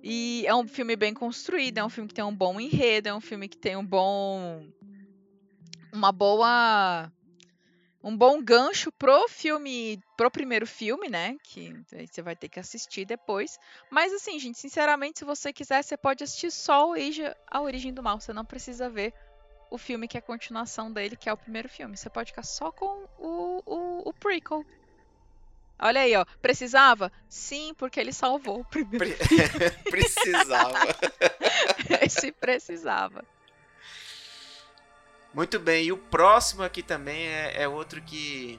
E 0.00 0.44
é 0.46 0.54
um 0.54 0.68
filme 0.68 0.94
bem 0.94 1.12
construído, 1.12 1.78
é 1.78 1.84
um 1.84 1.88
filme 1.88 2.06
que 2.06 2.14
tem 2.14 2.22
um 2.22 2.32
bom 2.32 2.60
enredo, 2.60 3.08
é 3.08 3.14
um 3.14 3.20
filme 3.20 3.48
que 3.48 3.58
tem 3.58 3.76
um 3.76 3.84
bom. 3.84 4.64
Uma 5.92 6.12
boa. 6.12 7.12
Um 8.00 8.16
bom 8.16 8.40
gancho 8.40 8.92
pro 8.92 9.28
filme. 9.28 9.98
Pro 10.16 10.30
primeiro 10.30 10.68
filme, 10.68 11.08
né? 11.08 11.34
Que 11.42 11.74
você 11.90 12.22
vai 12.22 12.36
ter 12.36 12.48
que 12.48 12.60
assistir 12.60 13.04
depois. 13.04 13.58
Mas 13.90 14.12
assim, 14.12 14.38
gente, 14.38 14.60
sinceramente, 14.60 15.18
se 15.18 15.24
você 15.24 15.52
quiser, 15.52 15.82
você 15.82 15.96
pode 15.96 16.22
assistir 16.22 16.52
só 16.52 16.92
A 17.50 17.60
Origem 17.60 17.92
do 17.92 18.04
Mal. 18.04 18.20
Você 18.20 18.32
não 18.32 18.44
precisa 18.44 18.88
ver 18.88 19.12
o 19.68 19.76
filme 19.76 20.06
que 20.06 20.16
é 20.16 20.20
a 20.20 20.22
continuação 20.22 20.92
dele, 20.92 21.16
que 21.16 21.28
é 21.28 21.32
o 21.32 21.36
primeiro 21.36 21.68
filme. 21.68 21.96
Você 21.96 22.08
pode 22.08 22.30
ficar 22.30 22.44
só 22.44 22.70
com 22.70 23.04
o, 23.18 23.62
o, 23.66 24.08
o 24.10 24.14
prequel. 24.14 24.64
Olha 25.78 26.00
aí, 26.00 26.16
ó. 26.16 26.24
Precisava? 26.42 27.12
Sim, 27.28 27.72
porque 27.74 28.00
ele 28.00 28.12
salvou 28.12 28.60
o 28.60 28.64
primeiro. 28.64 28.98
Pre- 28.98 29.70
Precisava. 29.90 30.78
Esse 32.02 32.32
precisava. 32.32 33.24
Muito 35.32 35.58
bem, 35.60 35.84
e 35.86 35.92
o 35.92 35.98
próximo 35.98 36.62
aqui 36.62 36.82
também 36.82 37.28
é, 37.28 37.62
é 37.62 37.68
outro 37.68 38.00
que 38.02 38.58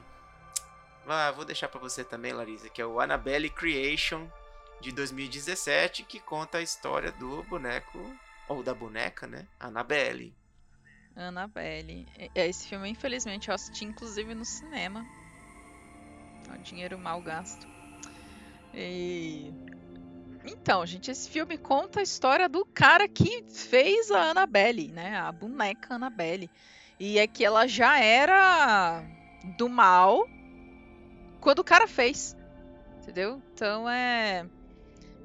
Ah, 1.06 1.30
vou 1.32 1.44
deixar 1.44 1.68
para 1.68 1.80
você 1.80 2.04
também, 2.04 2.32
Larissa, 2.32 2.68
que 2.68 2.80
é 2.80 2.86
o 2.86 3.00
Annabelle 3.00 3.50
Creation 3.50 4.26
de 4.80 4.92
2017, 4.92 6.04
que 6.04 6.20
conta 6.20 6.58
a 6.58 6.62
história 6.62 7.12
do 7.12 7.42
boneco, 7.44 7.98
ou 8.48 8.62
da 8.62 8.72
boneca, 8.72 9.26
né? 9.26 9.46
Annabelle. 9.58 10.32
Annabelle. 11.14 12.06
Esse 12.34 12.68
filme, 12.68 12.88
infelizmente, 12.88 13.48
eu 13.48 13.54
assisti 13.54 13.84
inclusive 13.84 14.34
no 14.34 14.44
cinema. 14.44 15.04
Um 16.58 16.62
dinheiro 16.62 16.98
mal 16.98 17.20
gasto. 17.20 17.66
E... 18.74 19.52
Então, 20.44 20.86
gente, 20.86 21.10
esse 21.10 21.28
filme 21.28 21.58
conta 21.58 22.00
a 22.00 22.02
história 22.02 22.48
do 22.48 22.64
cara 22.64 23.06
que 23.06 23.44
fez 23.50 24.10
a 24.10 24.30
Annabelle, 24.30 24.88
né? 24.88 25.18
A 25.18 25.30
boneca 25.30 25.94
Annabelle. 25.94 26.50
E 26.98 27.18
é 27.18 27.26
que 27.26 27.44
ela 27.44 27.66
já 27.66 27.98
era 27.98 29.02
do 29.56 29.68
mal 29.68 30.26
quando 31.40 31.60
o 31.60 31.64
cara 31.64 31.86
fez. 31.86 32.36
Entendeu? 33.00 33.42
Então 33.52 33.88
é. 33.88 34.46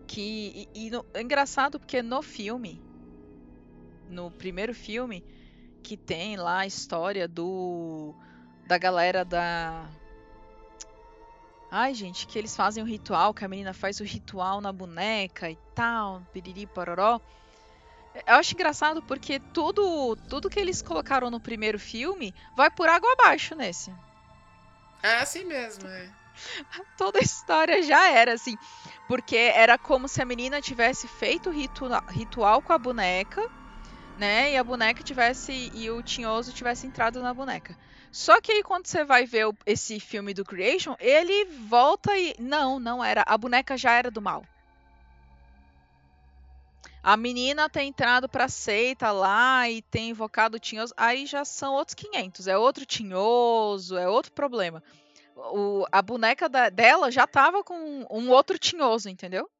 Que. 0.07 0.67
E, 0.73 0.85
e 0.85 0.89
no, 0.89 1.05
é 1.13 1.21
engraçado 1.21 1.79
porque 1.79 2.01
no 2.01 2.21
filme. 2.21 2.81
No 4.09 4.31
primeiro 4.31 4.73
filme. 4.73 5.23
Que 5.83 5.95
tem 5.95 6.35
lá 6.35 6.59
a 6.59 6.67
história 6.67 7.27
do. 7.27 8.15
Da 8.67 8.77
galera 8.77 9.23
da. 9.23 9.87
Ai, 11.77 11.93
gente, 11.93 12.25
que 12.25 12.39
eles 12.39 12.55
fazem 12.55 12.81
o 12.81 12.85
ritual, 12.85 13.33
que 13.33 13.43
a 13.43 13.49
menina 13.49 13.73
faz 13.73 13.99
o 13.99 14.03
ritual 14.05 14.61
na 14.61 14.71
boneca 14.71 15.51
e 15.51 15.57
tal, 15.75 16.21
piriri 16.31 16.65
pororó. 16.65 17.19
Eu 18.25 18.35
acho 18.35 18.53
engraçado 18.53 19.03
porque 19.03 19.41
tudo, 19.53 20.15
tudo 20.29 20.49
que 20.49 20.57
eles 20.57 20.81
colocaram 20.81 21.29
no 21.29 21.37
primeiro 21.37 21.77
filme 21.77 22.33
vai 22.55 22.71
por 22.71 22.87
água 22.87 23.11
abaixo 23.19 23.55
nesse. 23.55 23.93
É 25.03 25.17
assim 25.17 25.43
mesmo, 25.43 25.85
é. 25.85 26.09
Toda 26.97 27.19
a 27.19 27.21
história 27.21 27.83
já 27.83 28.09
era 28.09 28.35
assim. 28.35 28.55
Porque 29.05 29.35
era 29.35 29.77
como 29.77 30.07
se 30.07 30.21
a 30.21 30.25
menina 30.25 30.61
tivesse 30.61 31.09
feito 31.09 31.49
o 31.49 31.53
ritu 31.53 31.89
ritual 32.07 32.61
com 32.61 32.71
a 32.71 32.77
boneca, 32.77 33.41
né? 34.17 34.53
E 34.53 34.55
a 34.55 34.63
boneca 34.63 35.03
tivesse. 35.03 35.69
E 35.73 35.91
o 35.91 36.01
tinhoso 36.01 36.53
tivesse 36.53 36.87
entrado 36.87 37.21
na 37.21 37.33
boneca. 37.33 37.77
Só 38.15 38.39
que 38.39 38.49
aí 38.49 38.63
quando 38.63 38.87
você 38.87 39.03
vai 39.03 39.25
ver 39.25 39.45
o, 39.45 39.53
esse 39.65 39.99
filme 39.99 40.33
do 40.33 40.45
Creation, 40.45 40.95
ele 41.01 41.43
volta 41.67 42.17
e. 42.17 42.33
Não, 42.39 42.79
não 42.79 43.03
era. 43.03 43.25
A 43.27 43.37
boneca 43.37 43.75
já 43.75 43.91
era 43.91 44.09
do 44.09 44.21
mal. 44.21 44.45
A 47.03 47.17
menina 47.17 47.69
tem 47.69 47.89
entrado 47.89 48.29
pra 48.29 48.47
seita 48.47 49.11
lá 49.11 49.69
e 49.69 49.81
tem 49.81 50.11
invocado 50.11 50.55
o 50.55 50.59
tinhoso. 50.61 50.93
Aí 50.95 51.25
já 51.25 51.43
são 51.43 51.73
outros 51.73 51.93
500. 51.93 52.47
É 52.47 52.57
outro 52.57 52.85
tinhoso, 52.85 53.97
é 53.97 54.07
outro 54.07 54.31
problema. 54.31 54.81
O, 55.35 55.85
a 55.91 56.01
boneca 56.01 56.47
da, 56.47 56.69
dela 56.69 57.11
já 57.11 57.27
tava 57.27 57.65
com 57.65 58.07
um 58.09 58.29
outro 58.29 58.57
tinhoso, 58.57 59.09
entendeu? 59.09 59.51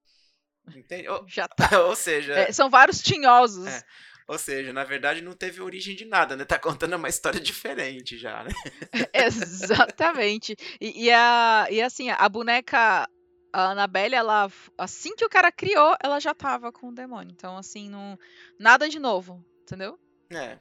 Entendi. 0.74 1.10
Já 1.28 1.50
tá. 1.50 1.68
Ou 1.84 1.96
seja. 1.98 2.32
É, 2.32 2.54
são 2.54 2.70
vários 2.70 3.02
tinhosos. 3.02 3.68
É. 3.68 3.84
Ou 4.28 4.40
seja, 4.40 4.74
na 4.74 4.84
verdade 4.84 5.22
não 5.22 5.34
teve 5.34 5.62
origem 5.62 5.96
de 5.96 6.06
nada, 6.06 6.36
né? 6.36 6.46
Tá 6.46 6.58
contando 6.58 6.96
uma 6.96 7.10
história 7.10 7.40
diferente 7.40 8.18
já, 8.18 8.44
né? 8.44 8.50
Exatamente. 9.14 10.56
E, 10.82 11.06
e, 11.06 11.12
a, 11.12 11.68
e 11.70 11.82
assim, 11.82 12.10
a 12.10 12.28
boneca 12.28 13.08
a 13.56 13.72
Annabelle, 13.72 14.16
ela, 14.16 14.52
assim 14.78 15.16
que 15.16 15.24
o 15.24 15.30
cara 15.30 15.50
criou, 15.50 15.96
ela 16.04 16.20
já 16.20 16.34
tava 16.34 16.74
com 16.74 16.90
o 16.90 16.94
demônio. 16.94 17.32
Então, 17.32 17.56
assim, 17.56 17.90
não, 17.90 18.20
nada 18.60 18.90
de 18.90 19.00
novo, 19.00 19.46
entendeu? 19.62 19.98
É. 20.30 20.60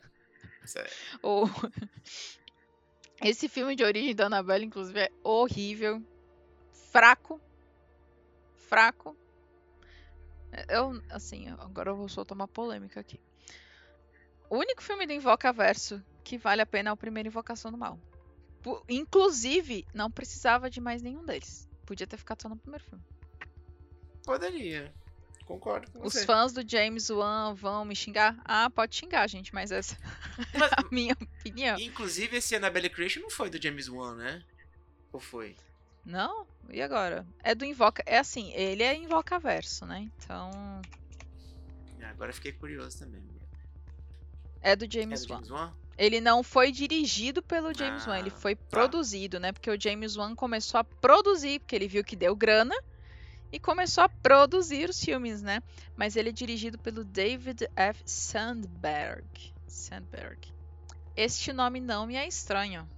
O... 1.20 1.46
Esse 3.20 3.48
filme 3.48 3.74
de 3.74 3.82
origem 3.82 4.14
da 4.14 4.26
Annabelle, 4.26 4.64
inclusive, 4.64 5.00
é 5.00 5.10
horrível. 5.24 6.00
Fraco. 6.92 7.40
Fraco. 8.54 9.16
Eu, 10.68 11.02
assim, 11.11 11.48
agora 11.59 11.90
eu 11.90 11.96
vou 11.96 12.09
soltar 12.09 12.34
uma 12.34 12.48
polêmica 12.48 13.00
aqui. 13.00 13.20
O 14.48 14.57
único 14.57 14.82
filme 14.82 15.07
do 15.07 15.12
Invocaverso 15.12 16.02
que 16.22 16.38
vale 16.38 16.62
a 16.62 16.66
pena 16.66 16.90
é 16.90 16.92
o 16.92 16.96
primeiro 16.96 17.28
Invocação 17.28 17.70
do 17.70 17.78
Mal. 17.78 17.98
Inclusive, 18.88 19.86
não 19.92 20.11
precisava 20.11 20.70
de 20.70 20.80
mais 20.80 21.02
nenhum 21.02 21.24
deles. 21.24 21.68
Podia 21.84 22.07
ter 22.07 22.16
ficado 22.16 22.40
só 22.40 22.48
no 22.48 22.57
primeiro 22.57 22.84
filme. 22.84 23.05
Poderia. 24.24 24.92
Concordo 25.44 25.90
com 25.90 26.07
Os 26.07 26.14
você. 26.14 26.24
fãs 26.24 26.52
do 26.55 26.66
James 26.66 27.11
Wan 27.11 27.55
vão 27.55 27.84
me 27.84 27.94
xingar? 27.94 28.40
Ah, 28.44 28.70
pode 28.70 28.96
xingar, 28.96 29.28
gente, 29.28 29.52
mas 29.52 29.70
essa 29.70 29.96
mas, 30.59 30.72
é 30.72 30.74
a 30.78 30.88
minha 30.90 31.12
opinião. 31.12 31.78
Inclusive, 31.78 32.38
esse 32.38 32.57
Annabelle 32.57 32.88
Creation 32.88 33.20
não 33.20 33.30
foi 33.30 33.50
do 33.50 33.61
James 33.61 33.88
Wan, 33.88 34.14
né? 34.14 34.42
Ou 35.12 35.20
foi? 35.20 35.55
Não? 36.05 36.46
E 36.70 36.82
agora? 36.82 37.26
É 37.42 37.55
do 37.55 37.64
Invoca. 37.64 38.02
É 38.07 38.18
assim, 38.18 38.52
ele 38.52 38.82
é 38.82 38.94
Invocaverso, 38.94 39.86
né? 39.86 40.11
Então. 40.18 40.50
Agora 42.02 42.32
fiquei 42.32 42.52
curioso 42.52 42.98
também. 42.98 43.22
É 44.61 44.76
do 44.76 44.90
James, 44.90 45.22
é 45.22 45.26
do 45.26 45.28
James 45.28 45.50
Wan. 45.50 45.59
Wan? 45.59 45.72
Ele 45.96 46.20
não 46.20 46.42
foi 46.42 46.72
dirigido 46.72 47.42
pelo 47.42 47.72
James 47.72 48.07
ah, 48.07 48.11
Wan, 48.11 48.18
ele 48.18 48.30
ah, 48.30 48.38
foi 48.38 48.57
tá. 48.57 48.64
produzido, 48.68 49.38
né? 49.38 49.52
Porque 49.52 49.70
o 49.70 49.80
James 49.80 50.16
Wan 50.16 50.34
começou 50.34 50.78
a 50.80 50.84
produzir, 50.84 51.61
porque 51.61 51.76
ele 51.76 51.88
viu 51.88 52.02
que 52.02 52.16
deu 52.16 52.34
grana 52.34 52.74
e 53.52 53.59
começou 53.59 54.02
a 54.02 54.09
produzir 54.09 54.88
os 54.88 54.98
filmes, 54.98 55.42
né? 55.42 55.62
Mas 55.96 56.16
ele 56.16 56.30
é 56.30 56.32
dirigido 56.32 56.78
pelo 56.78 57.05
David 57.05 57.68
F. 57.76 58.02
Sandberg. 58.05 59.52
Sandberg. 59.68 60.52
Este 61.16 61.52
nome 61.52 61.80
não 61.80 62.07
me 62.07 62.16
é 62.16 62.26
estranho. 62.26 62.88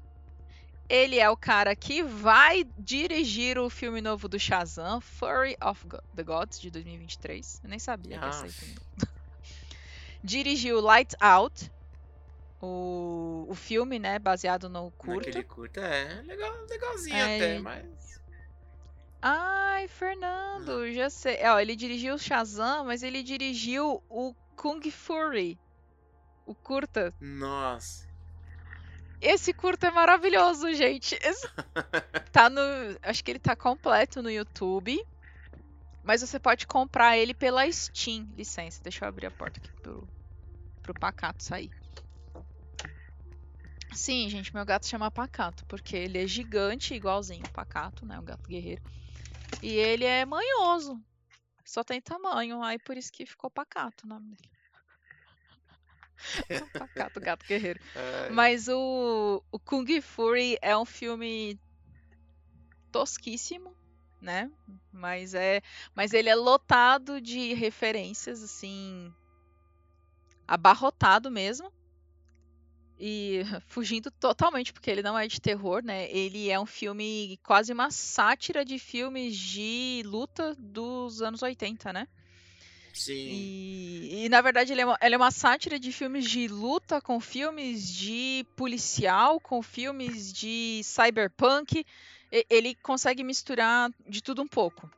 Ele 0.89 1.19
é 1.19 1.29
o 1.29 1.37
cara 1.37 1.75
que 1.75 2.03
vai 2.03 2.65
dirigir 2.79 3.59
o 3.59 3.69
filme 3.69 4.01
novo 4.01 4.29
do 4.29 4.39
Shazam, 4.39 5.01
Fury 5.01 5.57
of 5.61 5.85
the 6.15 6.23
Gods, 6.23 6.61
de 6.61 6.71
2023. 6.71 7.61
Eu 7.65 7.71
nem 7.71 7.79
sabia 7.79 8.19
ah. 8.19 8.21
que 8.21 8.27
ia 8.27 8.33
sair. 8.33 8.77
Dirigiu 10.23 10.81
Light 10.81 11.15
Out, 11.21 11.71
o, 12.61 13.47
o 13.49 13.55
filme, 13.55 13.99
né, 13.99 14.19
baseado 14.19 14.69
no 14.69 14.91
curto. 14.93 15.27
Naquele 15.27 15.45
curto, 15.45 15.81
é, 15.81 16.23
legal, 16.23 16.53
legalzinho 16.69 17.17
é, 17.17 17.37
até, 17.37 17.59
mas... 17.59 18.21
Ai, 19.21 19.89
Fernando, 19.89 20.83
hum. 20.83 20.93
já 20.93 21.11
sei. 21.11 21.39
Ó, 21.45 21.59
ele 21.59 21.75
dirigiu 21.75 22.15
o 22.15 22.19
Shazam, 22.19 22.85
mas 22.85 23.03
ele 23.03 23.23
dirigiu 23.23 24.03
o 24.09 24.35
Kung 24.55 24.81
Fury. 24.91 25.59
O 26.45 26.55
curta. 26.55 27.13
Nossa. 27.21 28.06
Esse 29.21 29.53
curta 29.53 29.89
é 29.89 29.91
maravilhoso, 29.91 30.73
gente. 30.75 31.19
Esse... 31.23 31.49
tá 32.33 32.51
no. 32.51 32.61
Acho 33.03 33.25
que 33.25 33.31
ele 33.31 33.39
tá 33.39 33.57
completo 33.57 34.23
no 34.23 34.31
YouTube. 34.31 35.03
Mas 36.03 36.21
você 36.21 36.39
pode 36.39 36.67
comprar 36.67 37.19
ele 37.19 37.35
pela 37.35 37.71
Steam. 37.71 38.29
Licença, 38.37 38.83
deixa 38.83 39.05
eu 39.05 39.09
abrir 39.09 39.27
a 39.27 39.31
porta 39.31 39.59
aqui 39.59 39.73
pro, 39.83 40.09
pro 40.83 40.95
pacato 40.95 41.43
sair. 41.43 41.71
Sim, 43.93 44.29
gente, 44.29 44.55
meu 44.55 44.65
gato 44.65 44.87
chama 44.87 45.11
Pacato, 45.11 45.65
porque 45.65 45.97
ele 45.97 46.23
é 46.23 46.27
gigante, 46.27 46.95
igualzinho 46.95 47.45
o 47.47 47.51
Pacato, 47.51 48.05
né? 48.05 48.19
O 48.19 48.23
gato 48.23 48.47
guerreiro. 48.47 48.83
E 49.63 49.73
ele 49.73 50.05
é 50.05 50.25
manhoso. 50.25 51.01
Só 51.65 51.83
tem 51.83 52.01
tamanho, 52.01 52.63
aí 52.63 52.79
por 52.79 52.97
isso 52.97 53.11
que 53.11 53.25
ficou 53.25 53.51
Pacato 53.51 54.05
o 54.05 54.09
nome 54.09 54.35
dele. 54.35 54.56
pacato, 56.73 57.21
gato 57.21 57.47
guerreiro. 57.47 57.81
Ai. 57.95 58.31
Mas 58.31 58.69
o, 58.69 59.43
o 59.51 59.59
Kung 59.59 60.01
Fury 60.01 60.59
é 60.61 60.77
um 60.77 60.85
filme 60.85 61.59
tosquíssimo, 62.91 63.75
né? 64.21 64.51
Mas 64.93 65.35
é, 65.35 65.61
mas 65.95 66.13
ele 66.13 66.29
é 66.29 66.35
lotado 66.35 67.21
de 67.21 67.53
referências 67.55 68.43
assim, 68.43 69.13
abarrotado 70.47 71.31
mesmo. 71.31 71.73
E 72.99 73.43
fugindo 73.69 74.11
totalmente, 74.11 74.73
porque 74.73 74.91
ele 74.91 75.03
não 75.03 75.19
é 75.19 75.27
de 75.27 75.41
terror, 75.41 75.83
né? 75.85 76.11
Ele 76.11 76.51
é 76.51 76.59
um 76.59 76.67
filme, 76.67 77.39
quase 77.43 77.73
uma 77.73 77.91
sátira 77.91 78.65
de 78.65 78.79
filmes 78.79 79.37
de 79.37 80.03
luta 80.07 80.55
dos 80.59 81.21
anos 81.21 81.43
80, 81.43 81.93
né? 81.93 82.09
Sim. 82.99 83.15
E, 83.15 84.25
e 84.25 84.29
na 84.29 84.41
verdade 84.41 84.73
ele 84.73 84.81
é, 84.81 84.87
uma, 84.87 84.99
ele 85.01 85.15
é 85.15 85.19
uma 85.19 85.31
sátira 85.31 85.79
de 85.79 85.93
filmes 85.93 86.29
de 86.29 86.49
luta 86.49 87.01
com 87.01 87.21
filmes 87.21 87.89
de 87.89 88.47
policial, 88.57 89.39
com 89.41 89.63
filmes 89.63 90.33
de 90.33 90.81
cyberpunk. 90.85 91.85
E, 92.33 92.47
ele 92.51 92.75
consegue 92.77 93.23
misturar 93.23 93.91
de 94.09 94.23
tudo 94.23 94.43
um 94.43 94.49
pouco. 94.49 94.91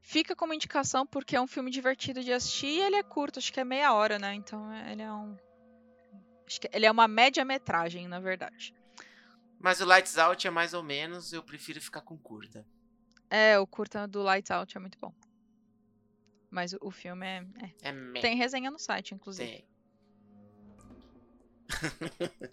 Fica 0.00 0.36
como 0.36 0.54
indicação 0.54 1.04
porque 1.06 1.34
é 1.34 1.40
um 1.40 1.46
filme 1.46 1.70
divertido 1.70 2.22
de 2.22 2.32
assistir 2.32 2.66
e 2.66 2.80
ele 2.80 2.96
é 2.96 3.02
curto, 3.02 3.38
acho 3.38 3.52
que 3.52 3.58
é 3.58 3.64
meia 3.64 3.92
hora, 3.92 4.18
né? 4.18 4.34
Então 4.34 4.72
ele 4.88 5.02
é 5.02 5.12
um, 5.12 5.36
Acho 6.46 6.60
que 6.60 6.70
ele 6.72 6.86
é 6.86 6.90
uma 6.90 7.08
média-metragem, 7.08 8.06
na 8.06 8.20
verdade. 8.20 8.72
Mas 9.58 9.80
o 9.80 9.84
Lights 9.84 10.16
Out 10.16 10.46
é 10.46 10.50
mais 10.50 10.74
ou 10.74 10.82
menos, 10.82 11.32
eu 11.32 11.42
prefiro 11.42 11.80
ficar 11.80 12.02
com 12.02 12.16
curta. 12.16 12.64
É, 13.28 13.58
o 13.58 13.66
curta 13.66 14.06
do 14.06 14.22
Lights 14.22 14.50
Out 14.50 14.76
é 14.76 14.80
muito 14.80 14.96
bom. 14.98 15.12
Mas 16.56 16.74
o 16.80 16.90
filme 16.90 17.26
é. 17.26 17.44
é. 17.82 17.90
é 17.90 18.20
Tem 18.22 18.34
resenha 18.34 18.70
no 18.70 18.78
site, 18.78 19.14
inclusive. 19.14 19.46
Tem. 19.46 19.68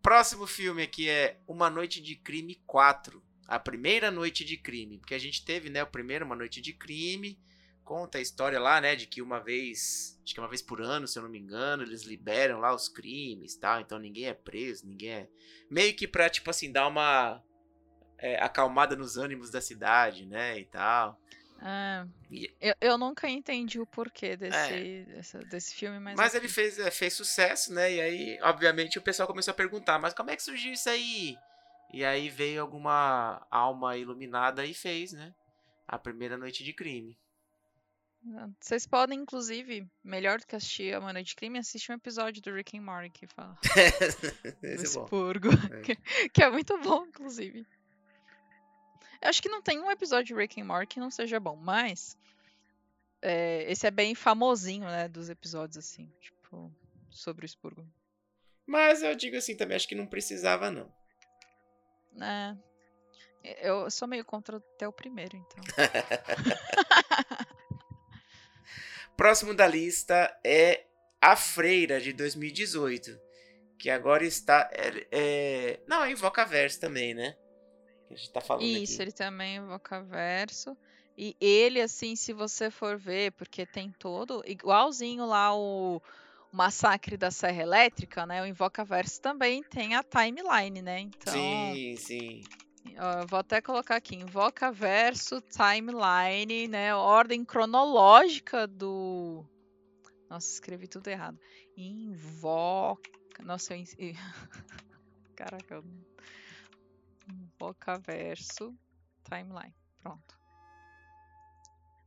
Próximo 0.00 0.46
filme 0.46 0.82
aqui 0.82 1.06
é 1.06 1.38
Uma 1.46 1.68
Noite 1.68 2.00
de 2.00 2.16
Crime 2.16 2.54
4. 2.66 3.22
A 3.46 3.58
primeira 3.58 4.10
noite 4.10 4.42
de 4.42 4.56
crime. 4.56 4.96
Porque 4.96 5.14
a 5.14 5.18
gente 5.18 5.44
teve, 5.44 5.68
né, 5.68 5.82
o 5.82 5.86
primeiro 5.86 6.24
Uma 6.24 6.34
Noite 6.34 6.62
de 6.62 6.72
Crime. 6.72 7.38
Conta 7.84 8.16
a 8.16 8.22
história 8.22 8.58
lá, 8.58 8.80
né, 8.80 8.96
de 8.96 9.06
que 9.06 9.20
uma 9.20 9.38
vez, 9.38 10.18
acho 10.24 10.32
que 10.32 10.40
uma 10.40 10.48
vez 10.48 10.62
por 10.62 10.80
ano, 10.80 11.06
se 11.06 11.18
eu 11.18 11.24
não 11.24 11.30
me 11.30 11.38
engano, 11.38 11.82
eles 11.82 12.04
liberam 12.04 12.58
lá 12.58 12.74
os 12.74 12.88
crimes 12.88 13.52
e 13.52 13.60
tal. 13.60 13.82
Então 13.82 13.98
ninguém 13.98 14.28
é 14.28 14.34
preso, 14.34 14.86
ninguém 14.86 15.10
é. 15.10 15.28
Meio 15.70 15.94
que 15.94 16.08
pra, 16.08 16.30
tipo 16.30 16.48
assim, 16.48 16.72
dar 16.72 16.88
uma 16.88 17.44
é, 18.16 18.42
acalmada 18.42 18.96
nos 18.96 19.18
ânimos 19.18 19.50
da 19.50 19.60
cidade, 19.60 20.24
né, 20.24 20.58
e 20.58 20.64
tal. 20.64 21.20
Ah, 21.60 22.06
eu, 22.60 22.74
eu 22.80 22.98
nunca 22.98 23.28
entendi 23.28 23.80
o 23.80 23.86
porquê 23.86 24.36
desse, 24.36 24.56
É. 24.56 25.04
desse, 25.04 25.38
desse 25.46 25.74
filme, 25.74 25.98
mas. 25.98 26.16
Mas 26.16 26.34
ele 26.34 26.48
fez, 26.48 26.78
é, 26.78 26.90
fez 26.90 27.12
sucesso, 27.14 27.72
né? 27.72 27.92
E 27.94 28.00
aí, 28.00 28.38
obviamente, 28.42 28.98
o 28.98 29.02
pessoal 29.02 29.26
começou 29.26 29.52
a 29.52 29.54
perguntar, 29.54 29.98
mas 29.98 30.12
como 30.14 30.30
é 30.30 30.36
que 30.36 30.42
surgiu 30.42 30.72
isso 30.72 30.88
aí? 30.88 31.36
E 31.92 32.04
aí 32.04 32.28
veio 32.28 32.60
alguma 32.60 33.46
alma 33.50 33.96
iluminada 33.96 34.64
e 34.66 34.74
fez, 34.74 35.12
né? 35.12 35.32
A 35.88 35.98
primeira 35.98 36.36
noite 36.36 36.62
de 36.64 36.72
crime. 36.72 37.16
Vocês 38.60 38.86
podem, 38.88 39.20
inclusive, 39.20 39.86
melhor 40.02 40.40
do 40.40 40.46
que 40.48 40.56
assistir 40.56 40.92
a 40.92 41.00
Mana 41.00 41.22
de 41.22 41.36
Crime, 41.36 41.60
assistir 41.60 41.92
um 41.92 41.94
episódio 41.94 42.42
do 42.42 42.52
Rick 42.52 42.76
and 42.76 42.82
Morty 42.82 43.08
que 43.10 43.26
fala 43.28 43.52
do 43.52 43.58
Esse 44.66 44.86
é 44.86 44.98
bom. 44.98 45.04
expurgo. 45.04 45.48
É. 45.72 45.80
Que, 45.86 46.28
que 46.30 46.42
é 46.42 46.50
muito 46.50 46.76
bom, 46.78 47.06
inclusive. 47.06 47.64
Eu 49.20 49.28
acho 49.28 49.42
que 49.42 49.48
não 49.48 49.62
tem 49.62 49.78
um 49.80 49.90
episódio 49.90 50.34
de 50.34 50.40
Rick 50.40 50.60
and 50.60 50.64
Morty 50.64 50.94
que 50.94 51.00
não 51.00 51.10
seja 51.10 51.40
bom, 51.40 51.56
mas 51.56 52.16
é, 53.22 53.70
esse 53.70 53.86
é 53.86 53.90
bem 53.90 54.14
famosinho, 54.14 54.86
né, 54.86 55.08
dos 55.08 55.28
episódios, 55.28 55.76
assim, 55.76 56.12
tipo, 56.20 56.72
sobre 57.10 57.44
o 57.44 57.46
expurgo. 57.46 57.86
Mas 58.66 59.02
eu 59.02 59.14
digo 59.14 59.36
assim 59.36 59.56
também, 59.56 59.76
acho 59.76 59.88
que 59.88 59.94
não 59.94 60.06
precisava, 60.06 60.70
não. 60.70 60.92
É, 62.20 62.56
eu 63.60 63.90
sou 63.90 64.08
meio 64.08 64.24
contra 64.24 64.56
até 64.56 64.88
o 64.88 64.92
primeiro, 64.92 65.36
então. 65.36 65.64
Próximo 69.16 69.54
da 69.54 69.66
lista 69.66 70.38
é 70.44 70.84
A 71.20 71.36
Freira, 71.36 72.00
de 72.00 72.12
2018. 72.12 73.18
Que 73.78 73.90
agora 73.90 74.24
está. 74.24 74.68
É, 74.72 75.06
é... 75.10 75.80
Não, 75.86 76.04
é 76.04 76.10
Invocaverse 76.10 76.78
também, 76.80 77.14
né? 77.14 77.36
Que 78.06 78.14
a 78.14 78.16
gente 78.16 78.30
tá 78.30 78.40
falando 78.40 78.64
Isso, 78.64 78.94
aqui. 78.94 79.02
ele 79.02 79.12
também 79.12 79.56
evoca 79.56 80.02
verso. 80.02 80.76
E 81.18 81.34
ele, 81.40 81.80
assim, 81.80 82.14
se 82.14 82.32
você 82.32 82.70
for 82.70 82.98
ver, 82.98 83.32
porque 83.32 83.64
tem 83.64 83.90
todo, 83.98 84.42
igualzinho 84.46 85.24
lá 85.24 85.56
o, 85.56 85.96
o 86.52 86.56
Massacre 86.56 87.16
da 87.16 87.30
Serra 87.30 87.62
Elétrica, 87.62 88.26
né? 88.26 88.42
O 88.42 88.46
Invocaverso 88.46 89.20
também 89.22 89.62
tem 89.62 89.94
a 89.94 90.02
timeline, 90.02 90.82
né? 90.82 91.00
Então, 91.00 91.32
Sim, 91.32 91.96
sim. 91.96 92.42
ó, 92.98 93.26
vou 93.26 93.38
até 93.38 93.62
colocar 93.62 93.96
aqui, 93.96 94.14
Invocaverso, 94.16 95.40
timeline, 95.40 96.68
né? 96.68 96.94
Ordem 96.94 97.44
cronológica 97.44 98.66
do... 98.66 99.42
Nossa, 100.28 100.52
escrevi 100.52 100.86
tudo 100.86 101.08
errado. 101.08 101.38
Invoca... 101.78 103.10
Nossa, 103.42 103.74
eu... 103.74 103.84
Caraca, 105.34 105.76
eu... 105.76 105.84
Invocaverso, 107.60 108.74
timeline. 109.24 109.74
Pronto. 110.02 110.38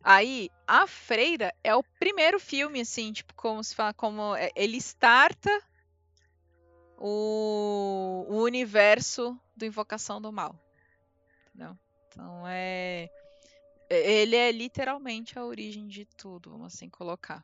Aí, 0.01 0.49
A 0.65 0.87
Freira 0.87 1.53
é 1.63 1.75
o 1.75 1.83
primeiro 1.99 2.39
filme, 2.39 2.79
assim, 2.81 3.11
tipo, 3.11 3.33
como 3.33 3.61
se 3.63 3.75
fala, 3.75 3.93
como 3.93 4.35
é- 4.35 4.51
ele 4.55 4.77
starta 4.77 5.49
o, 6.97 8.25
o 8.29 8.43
universo 8.43 9.37
do 9.55 9.65
Invocação 9.65 10.21
do 10.21 10.31
Mal. 10.31 10.57
Entendeu? 11.47 11.77
Então 12.07 12.47
é. 12.47 13.09
é- 13.89 14.11
Ele 14.21 14.35
é 14.35 14.51
literalmente 14.51 15.37
a 15.37 15.43
origem 15.43 15.87
de 15.87 16.05
tudo, 16.05 16.51
vamos 16.51 16.73
assim 16.75 16.89
colocar. 16.89 17.43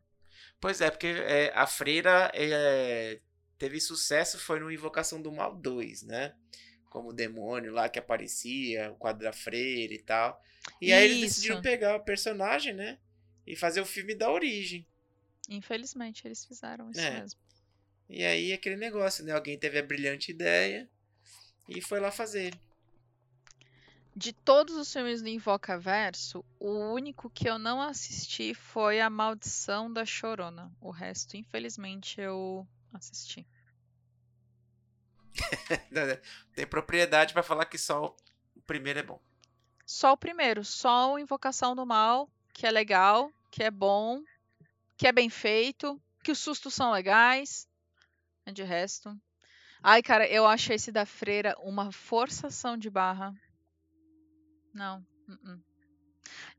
Pois 0.62 0.80
é, 0.82 0.90
porque 0.92 1.08
é, 1.08 1.52
a 1.56 1.66
Freira 1.68 2.32
é, 2.34 3.20
teve 3.58 3.80
sucesso 3.82 4.38
foi 4.40 4.60
no 4.60 4.72
Invocação 4.72 5.22
do 5.22 5.32
Mal 5.32 5.56
2, 5.56 6.04
né? 6.04 6.36
Como 6.96 7.10
o 7.10 7.14
demônio 7.14 7.74
lá 7.74 7.90
que 7.90 8.00
aparecia, 8.00 8.90
o 8.90 8.96
quadro 8.96 9.26
da 9.26 9.34
Freira 9.34 9.94
e 9.94 10.00
tal. 10.00 10.42
E 10.82 10.94
aí 10.94 11.04
eles 11.04 11.20
decidiram 11.20 11.56
Isso. 11.56 11.64
pegar 11.64 11.98
o 11.98 12.06
personagem, 12.06 12.74
né? 12.74 12.98
E 13.46 13.54
fazer 13.54 13.82
o 13.82 13.86
filme 13.86 14.16
da 14.16 14.32
origem. 14.32 14.88
Infelizmente, 15.50 16.26
eles 16.26 16.46
fizeram 16.46 16.90
isso 16.90 17.02
É. 17.02 17.20
mesmo. 17.20 17.38
E 18.10 18.24
aí 18.24 18.54
aquele 18.54 18.78
negócio, 18.78 19.26
né? 19.26 19.34
Alguém 19.34 19.60
teve 19.60 19.78
a 19.78 19.84
brilhante 19.84 20.32
ideia 20.32 20.90
e 21.68 21.82
foi 21.82 22.00
lá 22.00 22.12
fazer. 22.12 22.54
De 24.16 24.32
todos 24.32 24.78
os 24.78 24.94
filmes 24.94 25.22
do 25.22 25.28
Invocaverso, 25.28 26.46
o 26.58 26.94
único 26.94 27.30
que 27.30 27.50
eu 27.50 27.60
não 27.60 27.82
assisti 27.82 28.54
foi 28.54 29.02
A 29.02 29.10
Maldição 29.10 29.92
da 29.92 30.06
Chorona. 30.06 30.72
O 30.80 30.92
resto, 30.92 31.36
infelizmente, 31.36 32.22
eu 32.22 32.66
assisti. 32.94 33.46
Tem 36.54 36.66
propriedade 36.68 37.34
pra 37.34 37.44
falar 37.44 37.66
que 37.66 37.78
só 37.78 38.16
o 38.56 38.62
primeiro 38.62 39.00
é 39.00 39.04
bom. 39.04 39.20
Só 39.86 40.14
o 40.14 40.18
primeiro, 40.18 40.64
só 40.64 41.14
o 41.14 41.20
Invocação 41.20 41.76
do 41.76 41.86
Mal, 41.86 42.30
que 42.54 42.66
é 42.66 42.72
legal, 42.72 43.32
que 43.52 43.64
é 43.64 43.70
bom, 43.70 44.24
que 44.98 45.08
é 45.08 45.12
bem 45.12 45.30
feito, 45.30 46.02
que 46.24 46.32
os 46.32 46.40
sustos 46.40 46.74
são 46.74 46.92
legais. 46.92 47.68
De 48.52 48.64
resto. 48.64 49.16
Ai, 49.82 50.02
cara, 50.02 50.28
eu 50.28 50.46
acho 50.48 50.72
esse 50.74 50.92
da 50.92 51.06
freira 51.06 51.56
uma 51.60 51.92
forçação 51.92 52.78
de 52.78 52.90
barra. 52.90 53.34
Não. 54.74 55.06
uh-uh. 55.28 55.62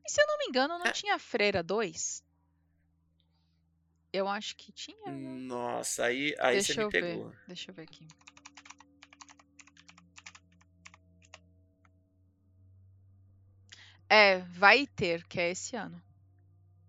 E 0.04 0.10
se 0.10 0.20
eu 0.20 0.26
não 0.26 0.38
me 0.38 0.46
engano, 0.46 0.78
não 0.78 0.86
É. 0.86 0.92
tinha 0.92 1.18
Freira 1.18 1.62
2? 1.62 2.24
Eu 4.12 4.28
acho 4.28 4.56
que 4.56 4.72
tinha. 4.72 5.10
né? 5.10 5.12
Nossa, 5.12 6.04
aí, 6.04 6.34
aí 6.38 6.54
Deixa 6.56 6.72
você 6.74 6.78
me 6.78 6.84
eu 6.84 6.90
ver. 6.90 7.00
pegou. 7.02 7.34
Deixa 7.46 7.70
eu 7.70 7.74
ver 7.74 7.82
aqui. 7.82 8.06
É, 14.08 14.38
vai 14.38 14.86
ter, 14.86 15.24
que 15.26 15.40
é 15.40 15.50
esse 15.50 15.74
ano. 15.76 16.00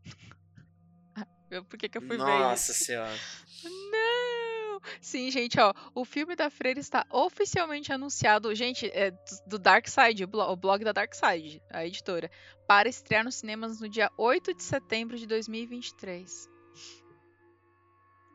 Por 1.70 1.78
que, 1.78 1.90
que 1.90 1.98
eu 1.98 2.02
fui 2.02 2.18
ver 2.18 2.24
Nossa 2.24 2.72
isso? 2.72 2.86
senhora. 2.86 3.16
Não! 3.64 4.82
Sim, 5.02 5.30
gente, 5.32 5.60
ó, 5.60 5.74
o 5.96 6.06
filme 6.06 6.36
da 6.36 6.50
Freira 6.50 6.80
está 6.80 7.06
oficialmente 7.10 7.92
anunciado, 7.92 8.54
gente, 8.54 8.86
é 8.94 9.12
do- 9.46 9.58
Dark 9.58 9.88
Side, 9.88 10.24
o 10.24 10.56
blog 10.56 10.84
da 10.84 10.92
Dark 10.92 11.14
Side, 11.14 11.62
a 11.72 11.86
editora, 11.86 12.30
para 12.68 12.88
estrear 12.88 13.24
nos 13.24 13.36
cinemas 13.36 13.82
no 13.82 13.90
dia 13.90 14.12
8 14.18 14.54
de 14.54 14.64
setembro 14.64 15.18
de 15.18 15.26
2023. 15.26 16.50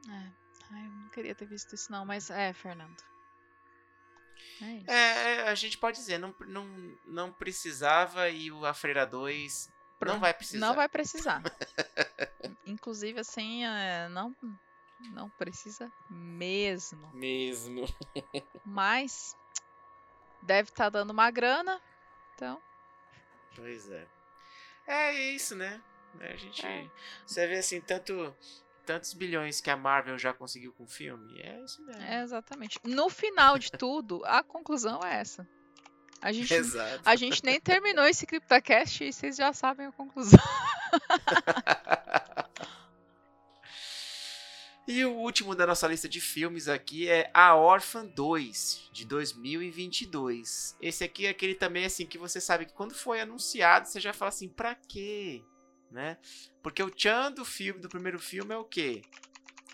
É, 0.09 0.13
ai, 0.73 0.87
eu 0.87 0.91
não 0.91 1.09
queria 1.11 1.35
ter 1.35 1.47
visto 1.47 1.75
isso 1.75 1.91
não, 1.93 2.05
mas 2.05 2.29
é, 2.29 2.53
Fernando. 2.53 3.03
É 4.61 4.65
isso. 4.75 4.91
É, 4.91 5.49
a 5.49 5.55
gente 5.55 5.79
pode 5.79 5.99
dizer, 5.99 6.19
não, 6.19 6.35
não, 6.47 6.67
não 7.07 7.33
precisava 7.33 8.29
e 8.29 8.51
o 8.51 8.65
A 8.65 8.75
Freira 8.75 9.07
2 9.07 9.71
não 10.01 10.19
vai 10.19 10.35
precisar. 10.35 10.67
Não 10.67 10.75
vai 10.75 10.89
precisar. 10.89 11.43
Inclusive, 12.67 13.21
assim, 13.21 13.65
é, 13.65 14.09
não, 14.09 14.35
não 15.13 15.31
precisa 15.31 15.91
mesmo. 16.11 17.09
Mesmo. 17.15 17.87
Mas 18.65 19.37
deve 20.43 20.71
estar 20.71 20.89
dando 20.91 21.11
uma 21.11 21.31
grana. 21.31 21.81
Então, 22.35 22.61
Pois 23.55 23.91
é. 23.91 24.07
É 24.87 25.15
isso, 25.15 25.55
né? 25.55 25.81
A 26.21 26.37
gente. 26.37 26.65
É. 26.67 26.89
Você 27.27 27.47
vê 27.47 27.59
assim, 27.59 27.81
tanto, 27.81 28.35
tantos 28.85 29.13
bilhões 29.15 29.61
que 29.61 29.71
a 29.71 29.77
Marvel 29.77 30.19
já 30.19 30.33
conseguiu 30.33 30.73
com 30.73 30.85
o 30.85 30.89
filme. 30.89 31.41
É 31.41 31.61
isso 31.65 31.85
mesmo. 31.85 32.03
é 32.03 32.23
exatamente. 32.23 32.79
No 32.85 33.09
final 33.09 33.59
de 33.59 33.71
tudo, 33.73 34.23
a 34.25 34.43
conclusão 34.43 35.01
é 35.05 35.21
essa. 35.21 35.47
A 36.21 36.31
gente, 36.33 36.55
Exato. 36.55 37.01
a 37.05 37.17
gente 37.17 37.45
nem 37.45 37.61
terminou 37.61 38.05
esse 38.07 38.27
CryptoCast 38.27 39.05
e 39.05 39.13
vocês 39.13 39.37
já 39.37 39.53
sabem 39.53 39.87
a 39.87 39.93
conclusão. 39.93 40.41
E 44.87 45.05
o 45.05 45.13
último 45.13 45.55
da 45.55 45.65
nossa 45.65 45.87
lista 45.87 46.09
de 46.09 46.21
filmes 46.21 46.67
aqui 46.67 47.09
é 47.09 47.31
A 47.33 47.55
Órfã 47.55 48.05
2, 48.05 48.91
de 48.93 49.07
2022. 49.07 50.77
Esse 50.81 51.05
aqui 51.05 51.27
é 51.27 51.31
aquele 51.31 51.55
também, 51.55 51.85
assim, 51.85 52.05
que 52.05 52.19
você 52.19 52.41
sabe 52.41 52.67
que 52.67 52.73
quando 52.73 52.93
foi 52.93 53.21
anunciado, 53.21 53.87
você 53.87 54.01
já 54.01 54.13
fala 54.13 54.31
assim, 54.31 54.49
pra 54.49 54.75
quê? 54.75 55.45
Né? 55.93 56.17
Porque 56.63 56.83
o 56.83 56.91
tchan 56.91 57.31
do 57.33 57.45
filme, 57.45 57.81
do 57.81 57.89
primeiro 57.89 58.19
filme 58.19 58.55
é 58.55 58.57
o 58.57 58.65
quê? 58.65 59.05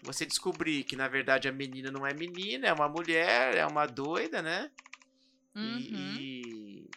Você 0.02 0.26
descobrir 0.26 0.82
que, 0.84 0.96
na 0.96 1.06
verdade, 1.08 1.48
a 1.48 1.52
menina 1.52 1.90
não 1.90 2.04
é 2.06 2.12
menina, 2.12 2.66
é 2.66 2.72
uma 2.72 2.88
mulher, 2.88 3.56
é 3.56 3.64
uma 3.64 3.86
doida, 3.86 4.42
né? 4.42 4.70
E- 5.54 5.58
Uhum. 5.58 6.16
E, 6.20 6.90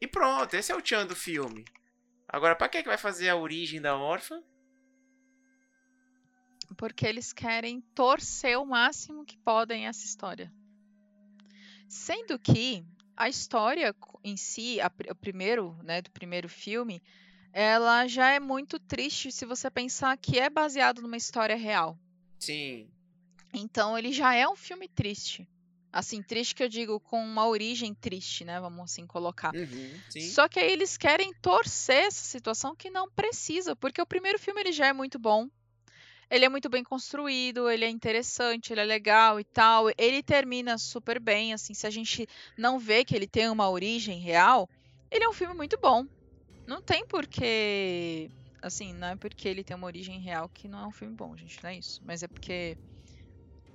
e 0.00 0.06
pronto, 0.06 0.54
esse 0.54 0.72
é 0.72 0.76
o 0.76 0.80
tchan 0.82 1.06
do 1.06 1.16
filme. 1.16 1.64
Agora, 2.28 2.54
pra 2.54 2.68
que 2.68 2.82
que 2.82 2.88
vai 2.88 2.98
fazer 2.98 3.28
a 3.30 3.36
origem 3.36 3.80
da 3.80 3.96
órfã? 3.96 4.42
Porque 6.76 7.06
eles 7.06 7.32
querem 7.32 7.80
torcer 7.94 8.58
o 8.58 8.66
máximo 8.66 9.24
que 9.24 9.38
podem 9.38 9.86
essa 9.86 10.04
história. 10.04 10.52
Sendo 11.88 12.38
que 12.38 12.84
a 13.16 13.28
história 13.28 13.94
em 14.22 14.36
si, 14.36 14.80
a, 14.80 14.90
o 15.10 15.14
primeiro, 15.14 15.74
né, 15.82 16.02
do 16.02 16.10
primeiro 16.10 16.48
filme, 16.48 17.02
ela 17.58 18.06
já 18.06 18.32
é 18.32 18.38
muito 18.38 18.78
triste 18.78 19.32
se 19.32 19.46
você 19.46 19.70
pensar 19.70 20.14
que 20.18 20.38
é 20.38 20.50
baseado 20.50 21.00
numa 21.00 21.16
história 21.16 21.56
real. 21.56 21.98
Sim. 22.38 22.86
Então 23.54 23.96
ele 23.96 24.12
já 24.12 24.34
é 24.34 24.46
um 24.46 24.54
filme 24.54 24.86
triste. 24.86 25.48
Assim, 25.90 26.22
triste 26.22 26.54
que 26.54 26.62
eu 26.62 26.68
digo 26.68 27.00
com 27.00 27.18
uma 27.18 27.48
origem 27.48 27.94
triste, 27.94 28.44
né? 28.44 28.60
Vamos 28.60 28.92
assim 28.92 29.06
colocar. 29.06 29.54
Uhum, 29.54 29.98
Só 30.20 30.46
que 30.46 30.60
aí 30.60 30.70
eles 30.70 30.98
querem 30.98 31.32
torcer 31.40 32.04
essa 32.04 32.22
situação 32.26 32.76
que 32.76 32.90
não 32.90 33.10
precisa, 33.10 33.74
porque 33.74 34.02
o 34.02 34.06
primeiro 34.06 34.38
filme 34.38 34.60
ele 34.60 34.72
já 34.72 34.88
é 34.88 34.92
muito 34.92 35.18
bom. 35.18 35.48
Ele 36.28 36.44
é 36.44 36.50
muito 36.50 36.68
bem 36.68 36.84
construído, 36.84 37.70
ele 37.70 37.86
é 37.86 37.88
interessante, 37.88 38.70
ele 38.70 38.82
é 38.82 38.84
legal 38.84 39.40
e 39.40 39.44
tal. 39.44 39.86
Ele 39.96 40.22
termina 40.22 40.76
super 40.76 41.18
bem, 41.18 41.54
assim, 41.54 41.72
se 41.72 41.86
a 41.86 41.90
gente 41.90 42.28
não 42.54 42.78
vê 42.78 43.02
que 43.02 43.16
ele 43.16 43.26
tem 43.26 43.48
uma 43.48 43.70
origem 43.70 44.18
real, 44.18 44.68
ele 45.10 45.24
é 45.24 45.28
um 45.28 45.32
filme 45.32 45.54
muito 45.54 45.78
bom. 45.80 46.04
Não 46.66 46.82
tem 46.82 47.06
porque. 47.06 48.30
Assim, 48.60 48.92
não 48.92 49.08
é 49.08 49.16
porque 49.16 49.48
ele 49.48 49.62
tem 49.62 49.76
uma 49.76 49.86
origem 49.86 50.18
real 50.18 50.48
que 50.48 50.66
não 50.66 50.80
é 50.80 50.86
um 50.86 50.90
filme 50.90 51.14
bom, 51.14 51.36
gente, 51.36 51.62
não 51.62 51.70
é 51.70 51.76
isso. 51.76 52.00
Mas 52.04 52.22
é 52.22 52.28
porque. 52.28 52.76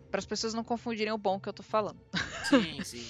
Para 0.09 0.19
as 0.19 0.25
pessoas 0.25 0.53
não 0.53 0.63
confundirem 0.63 1.13
o 1.13 1.17
bom 1.17 1.39
que 1.39 1.47
eu 1.47 1.53
tô 1.53 1.63
falando. 1.63 1.99
Sim, 2.49 2.83
sim. 2.83 3.07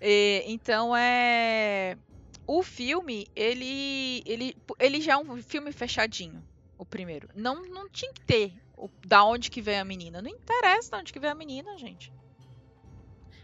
e, 0.00 0.42
então 0.46 0.96
é. 0.96 1.98
O 2.46 2.62
filme, 2.62 3.28
ele, 3.36 4.22
ele, 4.24 4.56
ele 4.78 5.02
já 5.02 5.12
é 5.12 5.16
um 5.18 5.42
filme 5.42 5.70
fechadinho, 5.70 6.42
o 6.78 6.86
primeiro. 6.86 7.28
Não, 7.34 7.62
não 7.66 7.90
tinha 7.90 8.10
que 8.10 8.22
ter 8.22 8.54
o, 8.74 8.88
da 9.06 9.22
onde 9.22 9.50
que 9.50 9.60
vem 9.60 9.78
a 9.78 9.84
menina. 9.84 10.22
Não 10.22 10.30
interessa 10.30 10.92
da 10.92 10.98
onde 10.98 11.12
que 11.12 11.20
vem 11.20 11.28
a 11.28 11.34
menina, 11.34 11.76
gente. 11.76 12.10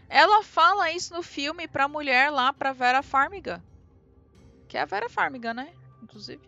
Ela 0.09 0.43
fala 0.43 0.91
isso 0.91 1.13
no 1.13 1.21
filme 1.21 1.67
pra 1.67 1.87
mulher 1.87 2.31
lá, 2.31 2.51
pra 2.51 2.73
Vera 2.73 3.03
Farmiga. 3.03 3.63
Que 4.67 4.77
é 4.77 4.81
a 4.81 4.85
Vera 4.85 5.09
Farmiga, 5.09 5.53
né? 5.53 5.73
Inclusive. 6.01 6.41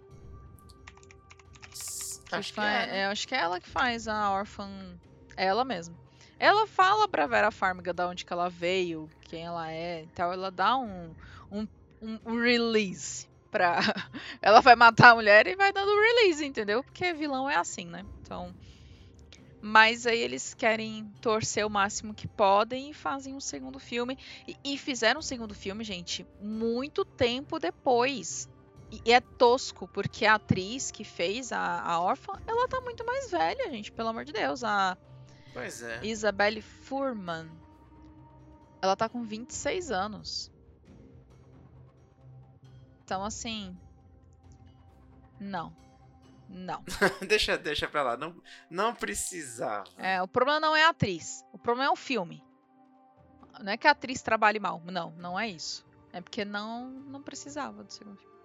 Acho 2.32 2.54
que, 2.54 2.60
que 2.60 2.66
é, 2.66 2.88
né? 2.88 3.00
é, 3.00 3.06
acho 3.06 3.28
que 3.28 3.36
é 3.36 3.40
ela 3.40 3.60
que 3.60 3.70
faz 3.70 4.08
a 4.08 4.32
órfã. 4.32 4.70
É 5.36 5.46
ela 5.46 5.64
mesma. 5.64 5.96
Ela 6.40 6.68
fala 6.68 7.08
pra 7.08 7.26
Vera 7.26 7.52
Farmiga 7.52 7.94
da 7.94 8.08
onde 8.08 8.26
que 8.26 8.32
ela 8.32 8.50
veio, 8.50 9.10
quem 9.22 9.46
ela 9.46 9.72
é 9.72 10.04
e 10.04 10.08
tal. 10.08 10.32
Ela 10.32 10.52
dá 10.52 10.78
um, 10.78 11.16
um, 11.52 11.68
um 12.02 12.40
release 12.40 13.28
pra. 13.50 13.80
ela 14.42 14.62
vai 14.62 14.76
matar 14.76 15.12
a 15.12 15.16
mulher 15.16 15.48
e 15.48 15.56
vai 15.56 15.72
dando 15.72 16.00
release, 16.00 16.46
entendeu? 16.46 16.84
Porque 16.84 17.14
vilão 17.14 17.50
é 17.50 17.56
assim, 17.56 17.86
né? 17.86 18.06
Então. 18.22 18.54
Mas 19.68 20.08
aí 20.08 20.20
eles 20.20 20.54
querem 20.54 21.12
torcer 21.22 21.66
o 21.66 21.70
máximo 21.70 22.14
que 22.14 22.26
podem 22.26 22.92
e 22.92 22.94
fazem 22.94 23.36
um 23.36 23.40
segundo 23.42 23.80
filme. 23.80 24.18
E, 24.48 24.56
e 24.64 24.78
fizeram 24.78 25.20
um 25.20 25.22
segundo 25.22 25.54
filme, 25.54 25.84
gente, 25.84 26.26
muito 26.40 27.04
tempo 27.04 27.60
depois. 27.60 28.50
E, 28.90 29.02
e 29.06 29.12
é 29.12 29.20
tosco, 29.20 29.86
porque 29.90 30.26
a 30.26 30.36
atriz 30.36 30.90
que 30.90 31.04
fez 31.04 31.52
a, 31.52 31.82
a 31.82 32.00
órfã, 32.00 32.34
ela 32.48 32.68
tá 32.70 32.80
muito 32.80 33.06
mais 33.06 33.30
velha, 33.30 33.70
gente, 33.70 33.92
pelo 33.92 34.08
amor 34.08 34.24
de 34.24 34.32
Deus. 34.32 34.64
A 34.64 34.98
Pois 35.52 35.82
é. 35.82 36.00
Isabelle 36.02 36.62
Furman. 36.62 37.50
Ela 38.82 38.96
tá 38.96 39.10
com 39.10 39.22
26 39.24 39.92
anos. 39.92 40.50
Então, 43.04 43.22
assim. 43.22 43.76
Não. 45.40 45.76
Não. 46.50 46.84
deixa, 47.28 47.58
deixa 47.58 47.88
pra 47.88 48.04
lá. 48.04 48.18
Não, 48.18 48.36
não 48.70 48.96
precisava. 48.96 49.86
É, 49.98 50.22
o 50.22 50.28
problema 50.28 50.60
não 50.60 50.76
é 50.76 50.86
a 50.86 50.90
atriz. 50.90 51.44
O 51.52 51.58
problema 51.58 51.90
é 51.90 51.92
o 51.92 51.96
filme. 51.96 52.44
Não 53.62 53.72
é 53.72 53.78
que 53.78 53.88
a 53.88 53.92
atriz 53.92 54.22
trabalhe 54.22 54.60
mal. 54.60 54.82
Não, 54.86 55.12
não 55.12 55.40
é 55.40 55.50
isso. 55.50 55.86
É 56.14 56.22
porque 56.22 56.46
não, 56.46 56.90
não 56.90 57.22
precisava 57.22 57.84
do 57.84 57.92
segundo 57.92 58.18
filme. 58.18 58.37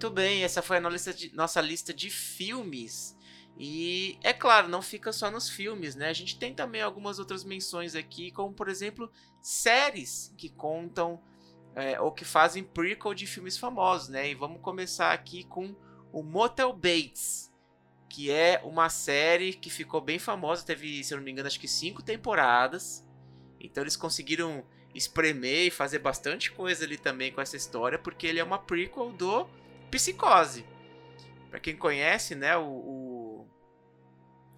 Muito 0.00 0.14
bem, 0.14 0.44
essa 0.44 0.62
foi 0.62 0.78
a 0.78 0.80
nossa 0.80 0.94
lista, 0.94 1.12
de, 1.12 1.36
nossa 1.36 1.60
lista 1.60 1.92
de 1.92 2.08
filmes. 2.08 3.14
E 3.58 4.18
é 4.22 4.32
claro, 4.32 4.66
não 4.66 4.80
fica 4.80 5.12
só 5.12 5.30
nos 5.30 5.50
filmes, 5.50 5.94
né? 5.94 6.08
A 6.08 6.14
gente 6.14 6.38
tem 6.38 6.54
também 6.54 6.80
algumas 6.80 7.18
outras 7.18 7.44
menções 7.44 7.94
aqui, 7.94 8.30
como 8.30 8.54
por 8.54 8.70
exemplo, 8.70 9.12
séries 9.42 10.32
que 10.38 10.48
contam 10.48 11.20
é, 11.74 12.00
ou 12.00 12.10
que 12.12 12.24
fazem 12.24 12.64
prequel 12.64 13.12
de 13.12 13.26
filmes 13.26 13.58
famosos, 13.58 14.08
né? 14.08 14.30
E 14.30 14.34
vamos 14.34 14.62
começar 14.62 15.12
aqui 15.12 15.44
com 15.44 15.76
o 16.10 16.22
Motel 16.22 16.72
Bates, 16.72 17.52
que 18.08 18.30
é 18.30 18.58
uma 18.64 18.88
série 18.88 19.52
que 19.52 19.68
ficou 19.68 20.00
bem 20.00 20.18
famosa, 20.18 20.64
teve, 20.64 21.04
se 21.04 21.12
eu 21.12 21.18
não 21.18 21.24
me 21.26 21.30
engano, 21.30 21.46
acho 21.46 21.60
que 21.60 21.68
cinco 21.68 22.02
temporadas. 22.02 23.06
Então 23.60 23.82
eles 23.82 23.98
conseguiram 23.98 24.64
espremer 24.94 25.66
e 25.66 25.70
fazer 25.70 25.98
bastante 25.98 26.50
coisa 26.50 26.86
ali 26.86 26.96
também 26.96 27.30
com 27.30 27.42
essa 27.42 27.58
história, 27.58 27.98
porque 27.98 28.26
ele 28.26 28.40
é 28.40 28.44
uma 28.44 28.58
prequel 28.58 29.12
do 29.12 29.60
Psicose. 29.90 30.64
Para 31.50 31.58
quem 31.58 31.76
conhece, 31.76 32.34
né, 32.34 32.56
o, 32.56 33.46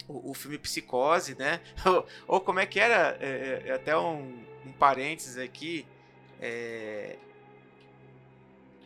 o, 0.07 0.31
o, 0.31 0.35
filme 0.35 0.59
Psicose, 0.59 1.35
né, 1.35 1.61
ou, 1.87 2.07
ou 2.27 2.41
como 2.41 2.61
é 2.61 2.67
que 2.67 2.79
era, 2.79 3.17
é, 3.21 3.63
é, 3.67 3.73
até 3.73 3.97
um, 3.97 4.45
um 4.67 4.73
parênteses 4.73 5.39
aqui, 5.39 5.87
é, 6.41 7.17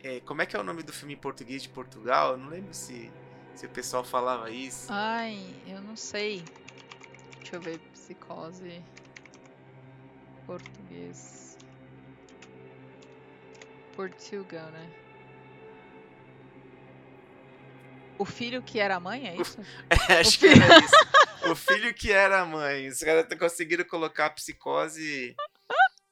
é, 0.03 0.19
como 0.21 0.41
é 0.41 0.45
que 0.45 0.55
é 0.55 0.59
o 0.59 0.63
nome 0.63 0.83
do 0.83 0.93
filme 0.93 1.15
em 1.15 1.17
português 1.17 1.63
de 1.63 1.69
Portugal? 1.69 2.31
Eu 2.31 2.37
não 2.37 2.49
lembro 2.49 2.73
se, 2.73 3.11
se 3.55 3.65
o 3.65 3.69
pessoal 3.69 4.03
falava 4.03 4.49
isso. 4.49 4.87
Ai, 4.89 5.53
eu 5.67 5.81
não 5.81 5.95
sei. 5.95 6.43
Deixa 7.39 7.55
eu 7.55 7.61
ver, 7.61 7.79
Psicose, 7.93 8.81
português. 10.45 11.57
Portugal, 13.95 14.69
né? 14.71 15.06
O 18.17 18.25
filho 18.25 18.61
que 18.61 18.79
era 18.79 18.95
a 18.95 18.99
mãe, 18.99 19.27
é 19.27 19.35
isso? 19.35 19.57
É, 20.09 20.19
acho 20.19 20.39
que 20.39 20.47
era 20.47 20.79
isso. 20.79 21.51
O 21.51 21.55
filho 21.55 21.93
que 21.93 22.11
era 22.11 22.41
a 22.41 22.45
mãe. 22.45 22.87
Os 22.87 22.99
caras 22.99 23.25
conseguiram 23.37 23.85
colocar 23.85 24.27
a 24.27 24.29
psicose. 24.29 25.35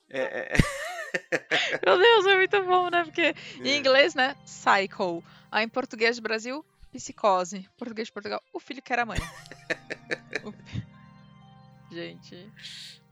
É, 0.09 0.21
é... 0.21 0.53
Meu 1.85 1.97
Deus, 1.97 2.25
é 2.25 2.35
muito 2.35 2.63
bom, 2.63 2.89
né? 2.89 3.03
Porque 3.03 3.33
em 3.61 3.71
é. 3.71 3.77
inglês, 3.77 4.13
né? 4.13 4.35
Psycho. 4.45 5.23
Aí 5.51 5.65
em 5.65 5.69
português 5.69 6.17
do 6.17 6.21
Brasil, 6.21 6.65
psicose. 6.91 7.67
Português 7.77 8.07
de 8.07 8.13
Portugal, 8.13 8.41
o 8.53 8.59
filho 8.59 8.81
que 8.81 8.93
era 8.93 9.05
mãe. 9.05 9.19
Gente. 11.91 12.51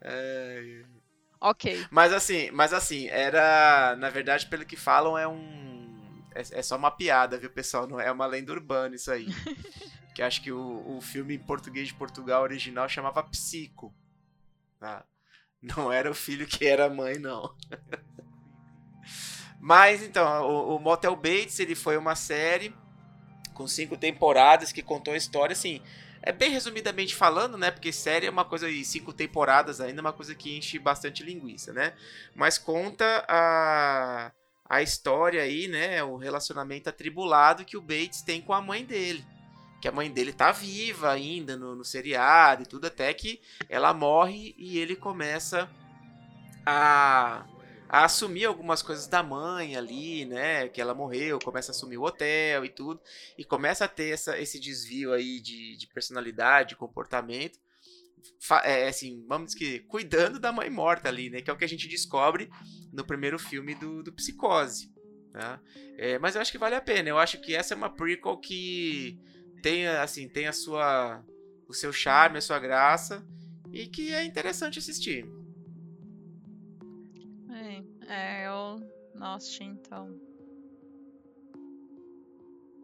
É... 0.02 0.84
Ok. 1.40 1.86
Mas 1.90 2.14
assim, 2.14 2.52
mas 2.52 2.74
assim, 2.74 3.08
era. 3.10 3.96
Na 3.98 4.10
verdade, 4.10 4.46
pelo 4.48 4.66
que 4.66 4.76
falam, 4.76 5.18
é 5.18 5.28
um 5.28 5.63
é, 6.36 6.60
é, 6.60 6.62
só 6.62 6.76
uma 6.76 6.92
piada, 6.92 7.38
viu, 7.38 7.50
pessoal? 7.50 7.88
Não 7.88 8.00
é 8.00 8.12
uma 8.12 8.26
lenda 8.26 8.52
urbana 8.52 8.96
isso 8.96 9.12
aí. 9.12 9.28
que 10.14 10.22
acho 10.22 10.42
que 10.42 10.52
o, 10.52 10.98
o 10.98 11.02
filme 11.02 11.36
em 11.36 11.40
português 11.40 11.88
de 11.88 11.94
Portugal 11.94 12.44
original 12.44 12.88
chamava 12.88 13.24
Psico. 13.24 13.94
Tá? 14.80 15.06
Não 15.62 15.92
era 15.92 16.12
o 16.12 16.16
filho 16.16 16.46
que 16.46 16.66
era 16.66 16.86
a 16.86 16.90
mãe, 16.90 17.18
não. 17.18 17.56
Mas 19.60 20.04
então, 20.04 20.44
o, 20.44 20.76
o, 20.76 20.80
Motel 20.80 21.16
Bates 21.16 21.60
ele 21.60 21.74
foi 21.74 21.96
uma 21.96 22.16
série 22.16 22.76
com 23.54 23.66
cinco 23.66 23.96
temporadas 23.96 24.74
que 24.74 24.84
contou 24.84 25.14
a 25.14 25.18
história 25.18 25.54
assim. 25.54 25.82
É 26.22 26.32
bem 26.32 26.52
resumidamente 26.52 27.16
falando, 27.16 27.58
né? 27.58 27.72
Porque 27.72 27.92
série 27.92 28.26
é 28.26 28.30
uma 28.30 28.44
coisa 28.46 28.70
e 28.70 28.84
cinco 28.84 29.14
temporadas 29.14 29.80
ainda 29.80 30.00
é 30.00 30.02
uma 30.02 30.14
coisa 30.14 30.36
que 30.36 30.58
enche 30.58 30.80
bastante 30.80 31.24
linguiça, 31.24 31.72
né? 31.72 31.94
Mas 32.36 32.58
conta 32.58 33.26
a 33.28 34.32
a 34.66 34.82
história 34.82 35.42
aí, 35.42 35.68
né, 35.68 36.04
o 36.04 36.16
relacionamento 36.16 36.90
atribulado 36.90 37.66
que 37.66 37.78
o 37.78 37.82
Bates 37.82 38.22
tem 38.22 38.42
com 38.42 38.54
a 38.54 38.62
mãe 38.62 38.86
dele. 38.86 39.26
Que 39.82 39.88
a 39.88 39.92
mãe 39.92 40.10
dele 40.10 40.32
tá 40.32 40.52
viva 40.52 41.12
ainda 41.12 41.58
no, 41.58 41.76
no 41.76 41.84
seriado 41.84 42.64
e 42.64 42.66
tudo, 42.66 42.88
até 42.88 43.14
que 43.14 43.42
ela 43.68 43.94
morre 43.94 44.56
e 44.58 44.80
ele 44.80 44.96
começa 44.96 45.70
a, 46.66 47.46
a 47.90 48.06
assumir 48.06 48.46
algumas 48.46 48.82
coisas 48.82 49.08
da 49.08 49.22
mãe 49.22 49.76
ali, 49.76 50.24
né? 50.24 50.70
Que 50.70 50.80
ela 50.80 50.94
morreu, 50.94 51.38
começa 51.40 51.72
a 51.72 51.76
assumir 51.76 51.98
o 51.98 52.04
hotel 52.04 52.64
e 52.64 52.70
tudo, 52.70 53.02
e 53.38 53.44
começa 53.44 53.84
a 53.84 53.90
ter 53.90 54.14
essa, 54.14 54.40
esse 54.40 54.58
desvio 54.58 55.12
aí 55.12 55.42
de, 55.42 55.76
de 55.76 55.88
personalidade, 55.88 56.70
de 56.70 56.76
comportamento 56.78 57.60
é, 58.64 58.88
assim, 58.88 59.26
vamos 59.28 59.54
dizer 59.54 59.60
que 59.60 59.80
cuidando 59.82 60.40
da 60.40 60.52
mãe 60.52 60.70
morta 60.70 61.10
ali, 61.10 61.30
né? 61.30 61.42
Que 61.42 61.50
é 61.50 61.54
o 61.54 61.58
que 61.58 61.66
a 61.66 61.70
gente 61.70 61.88
descobre 61.88 62.50
no 62.92 63.06
primeiro 63.06 63.40
filme 63.40 63.76
do, 63.76 64.04
do 64.04 64.14
Psicose. 64.14 64.92
Né? 65.34 65.60
É, 65.98 66.20
mas 66.20 66.36
eu 66.36 66.42
acho 66.42 66.52
que 66.52 66.58
vale 66.58 66.76
a 66.76 66.82
pena. 66.82 67.10
Eu 67.10 67.18
acho 67.18 67.40
que 67.42 67.56
essa 67.56 67.74
é 67.74 67.78
uma 67.78 67.90
prequel 67.90 68.38
que 68.38 69.20
tem, 69.62 69.88
assim, 69.88 70.28
tem 70.28 70.48
a 70.48 70.54
sua, 70.54 71.24
o 71.68 71.74
seu 71.74 71.92
charme, 71.92 72.38
a 72.38 72.42
sua 72.42 72.60
graça 72.60 73.26
e 73.72 73.88
que 73.88 74.14
é 74.14 74.24
interessante 74.24 74.78
assistir. 74.78 75.26
É, 77.50 78.44
é 78.44 78.48
eu 78.48 78.80
não 79.16 79.34
assisti 79.34 79.64
então. 79.64 80.20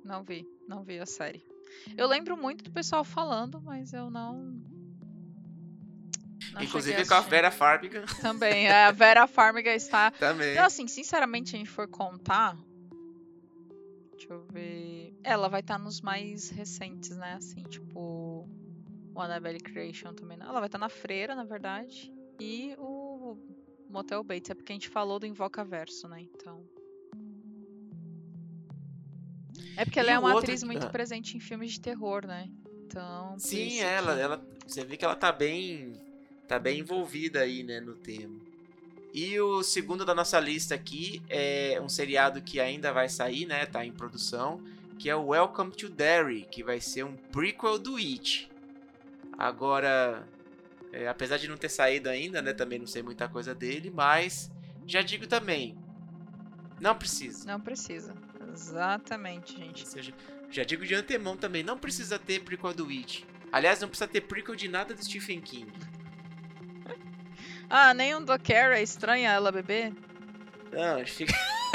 Não 0.04 0.24
vi, 0.24 0.48
não 0.68 0.84
vi 0.84 1.00
a 1.00 1.06
série. 1.06 1.44
Eu 1.96 2.08
lembro 2.08 2.36
muito 2.36 2.64
do 2.64 2.72
pessoal 2.72 3.04
falando, 3.04 3.62
mas 3.62 3.94
eu 3.94 4.10
não. 4.10 4.60
Não 6.60 6.66
Inclusive 6.66 7.07
com 7.07 7.14
a 7.14 7.22
Vera 7.22 7.51
Farmiga. 7.51 8.05
Também, 8.22 8.68
é, 8.68 8.86
a 8.86 8.91
Vera 8.91 9.28
Farmiga 9.28 9.74
está. 9.74 10.12
Também. 10.20 10.51
Então, 10.51 10.66
assim, 10.66 10.88
sinceramente, 10.88 11.55
a 11.55 11.60
gente 11.60 11.70
for 11.70 11.88
contar. 11.88 12.57
Deixa 14.12 14.34
eu 14.34 14.45
ver. 14.51 15.14
Ela 15.24 15.47
vai 15.47 15.62
estar 15.62 15.78
tá 15.78 15.84
nos 15.84 16.01
mais 16.01 16.49
recentes, 16.49 17.16
né? 17.16 17.34
Assim, 17.34 17.64
tipo. 17.64 18.47
O 19.16 19.22
Annabelle 19.22 19.60
Creation 19.60 20.14
também. 20.14 20.38
Não. 20.38 20.47
Ela 20.47 20.60
vai 20.60 20.68
estar 20.68 20.78
tá 20.78 20.86
na 20.86 20.89
Freira, 20.89 21.36
na 21.36 21.43
verdade. 21.43 22.14
E 22.39 22.76
o 22.78 23.38
Motel 23.89 24.24
Bates. 24.24 24.49
É 24.49 24.53
porque 24.53 24.72
a 24.72 24.76
gente 24.76 24.89
falou 24.89 25.20
do 25.20 25.26
Invoca 25.26 25.64
Verso, 25.64 26.07
né? 26.07 26.22
Então. 26.22 26.64
É 29.76 29.86
porque 29.86 29.99
ela 29.99 30.12
e 30.12 30.14
é 30.14 30.20
uma 30.20 30.30
outro... 30.30 30.43
atriz 30.43 30.64
muito 30.64 30.86
ah. 30.86 30.89
presente 30.89 31.38
em 31.38 31.39
filmes 31.39 31.72
de 31.72 31.82
terror, 31.82 32.26
né? 32.26 32.49
Então. 32.86 33.38
Sim, 33.38 33.80
ela, 33.80 34.16
que... 34.16 34.22
ela. 34.22 34.47
Você 34.68 34.84
vê 34.84 34.97
que 34.97 35.05
ela 35.05 35.16
tá 35.16 35.32
bem. 35.32 35.93
Tá 36.50 36.58
bem 36.58 36.80
envolvida 36.80 37.41
aí, 37.41 37.62
né, 37.62 37.80
no 37.80 37.93
tema. 37.93 38.36
E 39.14 39.39
o 39.39 39.62
segundo 39.62 40.04
da 40.04 40.16
nossa 40.16 40.39
lista 40.39 40.74
aqui 40.74 41.22
é 41.30 41.80
um 41.80 41.88
seriado 41.88 42.41
que 42.41 42.60
ainda 42.60 42.91
vai 42.91 43.08
sair, 43.08 43.45
né? 43.45 43.68
Tá 43.68 43.86
em 43.86 43.91
produção, 43.91 44.60
que 44.97 45.08
é 45.10 45.16
o 45.16 45.28
Welcome 45.28 45.72
to 45.72 45.89
Derry, 45.89 46.47
que 46.50 46.64
vai 46.64 46.82
ser 46.82 47.04
um 47.04 47.16
prequel 47.16 47.78
do 47.78 47.97
It. 47.97 48.50
Agora, 49.38 50.28
é, 50.91 51.08
apesar 51.08 51.38
de 51.38 51.47
não 51.47 51.56
ter 51.56 51.70
saído 51.70 52.10
ainda, 52.10 52.41
né? 52.41 52.52
Também 52.52 52.80
não 52.80 52.88
sei 52.88 53.04
muita 53.04 53.28
coisa 53.28 53.54
dele, 53.54 53.91
mas 53.91 54.52
já 54.88 55.04
digo 55.04 55.28
também, 55.28 55.78
não 56.82 56.95
precisa. 56.95 57.47
Não 57.52 57.60
precisa. 57.60 58.16
Exatamente, 58.52 59.56
gente. 59.56 59.88
Seja, 59.88 60.14
já 60.50 60.64
digo 60.64 60.84
de 60.84 60.95
antemão 60.95 61.38
também, 61.38 61.62
não 61.62 61.78
precisa 61.78 62.18
ter 62.18 62.41
prequel 62.41 62.74
do 62.74 62.88
Witch. 62.88 63.24
Aliás, 63.52 63.82
não 63.82 63.88
precisa 63.88 64.08
ter 64.08 64.22
prequel 64.22 64.56
de 64.56 64.68
nada 64.68 64.95
do 64.95 65.04
Stephen 65.04 65.41
King. 65.41 65.72
Ah, 67.70 67.93
nem 67.93 68.15
um 68.15 68.24
do 68.24 68.38
Carrie 68.39 68.80
é 68.80 68.82
estranha 68.82 69.32
ela 69.32 69.51
beber? 69.51 69.93
Não, 70.72 71.05
fica... 71.05 71.34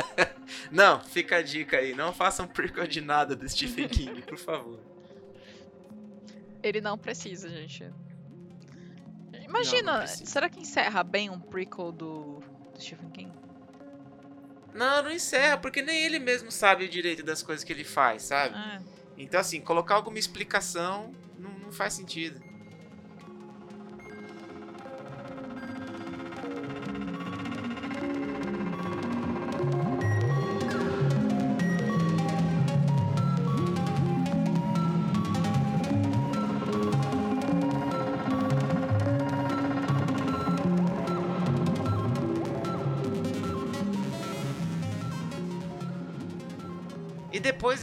não, 0.70 1.00
fica 1.00 1.36
a 1.36 1.42
dica 1.42 1.76
aí. 1.76 1.94
Não 1.94 2.12
façam 2.12 2.46
prequel 2.46 2.86
de 2.86 3.00
nada 3.00 3.36
do 3.36 3.48
Stephen 3.48 3.88
King, 3.88 4.22
por 4.22 4.38
favor. 4.38 4.80
Ele 6.62 6.80
não 6.80 6.98
precisa, 6.98 7.48
gente. 7.48 7.92
Imagina, 9.44 9.92
não, 9.92 10.00
não 10.00 10.06
será 10.06 10.48
que 10.48 10.60
encerra 10.60 11.04
bem 11.04 11.30
um 11.30 11.38
prequel 11.38 11.92
do, 11.92 12.40
do 12.72 12.80
Stephen 12.80 13.10
King? 13.10 13.32
Não, 14.74 15.04
não 15.04 15.12
encerra, 15.12 15.56
porque 15.56 15.80
nem 15.80 16.04
ele 16.04 16.18
mesmo 16.18 16.50
sabe 16.50 16.84
o 16.84 16.88
direito 16.88 17.22
das 17.22 17.42
coisas 17.42 17.62
que 17.62 17.72
ele 17.72 17.84
faz, 17.84 18.22
sabe? 18.22 18.54
Ah. 18.56 18.82
Então, 19.16 19.38
assim, 19.38 19.60
colocar 19.60 19.94
alguma 19.94 20.18
explicação 20.18 21.14
não, 21.38 21.50
não 21.50 21.72
faz 21.72 21.92
sentido. 21.94 22.42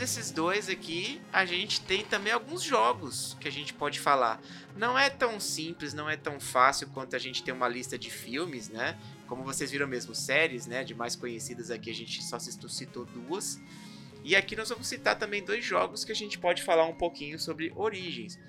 Desses 0.01 0.31
dois 0.31 0.67
aqui, 0.67 1.21
a 1.31 1.45
gente 1.45 1.79
tem 1.79 2.03
também 2.03 2.33
alguns 2.33 2.63
jogos 2.63 3.37
que 3.39 3.47
a 3.47 3.51
gente 3.51 3.71
pode 3.71 3.99
falar. 3.99 4.41
Não 4.75 4.97
é 4.97 5.11
tão 5.11 5.39
simples, 5.39 5.93
não 5.93 6.09
é 6.09 6.17
tão 6.17 6.39
fácil 6.39 6.87
quanto 6.87 7.15
a 7.15 7.19
gente 7.19 7.43
ter 7.43 7.51
uma 7.51 7.67
lista 7.67 7.99
de 7.99 8.09
filmes, 8.09 8.67
né? 8.67 8.97
Como 9.27 9.43
vocês 9.43 9.69
viram 9.69 9.87
mesmo, 9.87 10.15
séries, 10.15 10.65
né? 10.65 10.83
De 10.83 10.95
mais 10.95 11.15
conhecidas 11.15 11.69
aqui, 11.69 11.91
a 11.91 11.93
gente 11.93 12.23
só 12.23 12.39
citou 12.39 13.05
duas. 13.05 13.61
E 14.23 14.35
aqui 14.35 14.55
nós 14.55 14.69
vamos 14.69 14.87
citar 14.87 15.19
também 15.19 15.45
dois 15.45 15.63
jogos 15.63 16.03
que 16.03 16.11
a 16.11 16.15
gente 16.15 16.39
pode 16.39 16.63
falar 16.63 16.85
um 16.85 16.95
pouquinho 16.95 17.37
sobre 17.37 17.71
origens. 17.75 18.39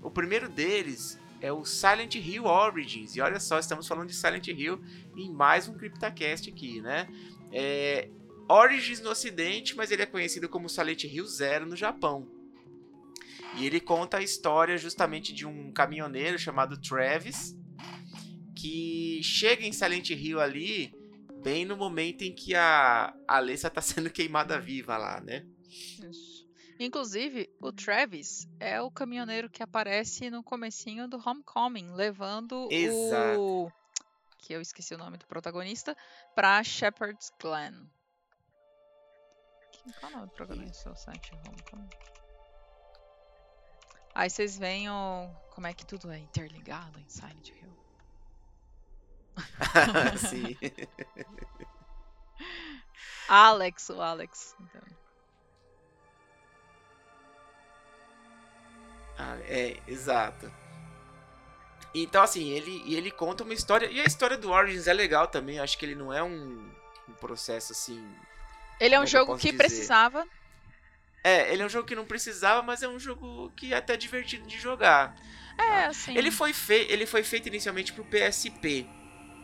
O 0.00 0.10
primeiro 0.10 0.48
deles 0.48 1.20
é 1.42 1.52
o 1.52 1.62
Silent 1.62 2.14
Hill 2.14 2.46
Origins. 2.46 3.16
E 3.16 3.20
olha 3.20 3.38
só, 3.38 3.58
estamos 3.58 3.86
falando 3.86 4.08
de 4.08 4.14
Silent 4.14 4.48
Hill 4.48 4.82
em 5.14 5.30
mais 5.30 5.68
um 5.68 5.74
CryptoCast 5.74 6.48
aqui, 6.48 6.80
né? 6.80 7.06
É, 7.52 8.08
Origins 8.48 9.00
no 9.00 9.10
ocidente, 9.10 9.76
mas 9.76 9.90
ele 9.90 10.02
é 10.02 10.06
conhecido 10.06 10.48
como 10.48 10.68
Silent 10.68 11.04
Hill 11.04 11.26
Zero 11.26 11.66
no 11.66 11.76
Japão. 11.76 12.28
E 13.56 13.66
ele 13.66 13.80
conta 13.80 14.18
a 14.18 14.22
história 14.22 14.78
justamente 14.78 15.32
de 15.32 15.46
um 15.46 15.72
caminhoneiro 15.72 16.38
chamado 16.38 16.80
Travis, 16.80 17.54
que 18.56 19.20
chega 19.22 19.64
em 19.64 19.72
Silent 19.72 20.10
Hill 20.10 20.40
ali, 20.40 20.94
bem 21.42 21.64
no 21.64 21.76
momento 21.76 22.22
em 22.22 22.34
que 22.34 22.54
a 22.54 23.14
Alessa 23.26 23.68
está 23.68 23.80
sendo 23.82 24.10
queimada 24.10 24.58
viva 24.58 24.96
lá, 24.96 25.20
né? 25.20 25.44
Isso. 25.68 26.42
Inclusive, 26.78 27.48
o 27.60 27.72
Travis 27.72 28.48
é 28.58 28.80
o 28.80 28.90
caminhoneiro 28.90 29.48
que 29.48 29.62
aparece 29.62 30.30
no 30.30 30.42
comecinho 30.42 31.06
do 31.06 31.16
Homecoming, 31.16 31.92
levando 31.94 32.68
Exato. 32.70 33.40
o... 33.40 33.72
que 34.38 34.52
eu 34.52 34.60
esqueci 34.60 34.94
o 34.94 34.98
nome 34.98 35.16
do 35.18 35.26
protagonista, 35.26 35.96
para 36.34 36.62
Shepherd's 36.64 37.30
Glen. 37.40 37.88
Qual 39.98 40.12
é 40.12 40.16
o 40.24 40.28
programa 40.28 40.72
site? 40.72 41.32
Homecoming? 41.34 41.88
Aí 44.14 44.28
vocês 44.30 44.58
veem 44.58 44.90
o... 44.90 45.28
como 45.50 45.66
é 45.66 45.72
que 45.72 45.86
tudo 45.86 46.10
é 46.10 46.18
interligado 46.18 46.98
em 47.00 47.08
Silent 47.08 47.48
Hill. 47.48 47.72
Sim. 50.18 50.56
Alex, 53.28 53.88
o 53.88 54.00
Alex. 54.00 54.54
Então. 54.60 54.82
Ah, 59.18 59.38
é, 59.44 59.80
exato. 59.86 60.52
Então, 61.94 62.22
assim, 62.22 62.50
ele, 62.50 62.82
ele 62.94 63.10
conta 63.10 63.44
uma 63.44 63.54
história. 63.54 63.86
E 63.86 64.00
a 64.00 64.04
história 64.04 64.36
do 64.36 64.50
Origins 64.50 64.86
é 64.86 64.92
legal 64.92 65.26
também. 65.26 65.58
Acho 65.58 65.78
que 65.78 65.84
ele 65.84 65.94
não 65.94 66.12
é 66.12 66.22
um, 66.22 66.70
um 67.08 67.12
processo 67.14 67.72
assim 67.72 68.14
ele 68.82 68.94
é 68.94 69.00
um 69.00 69.06
jogo 69.06 69.36
que 69.38 69.52
precisava. 69.52 70.26
É, 71.24 71.52
ele 71.52 71.62
é 71.62 71.66
um 71.66 71.68
jogo 71.68 71.86
que 71.86 71.94
não 71.94 72.04
precisava, 72.04 72.62
mas 72.62 72.82
é 72.82 72.88
um 72.88 72.98
jogo 72.98 73.52
que 73.54 73.72
é 73.72 73.76
até 73.76 73.96
divertido 73.96 74.46
de 74.46 74.58
jogar. 74.58 75.16
É, 75.56 75.82
tá? 75.82 75.86
assim. 75.86 76.16
Ele 76.16 76.30
foi, 76.30 76.52
fe... 76.52 76.86
ele 76.88 77.06
foi 77.06 77.22
feito 77.22 77.46
inicialmente 77.46 77.92
pro 77.92 78.04
PSP, 78.04 78.88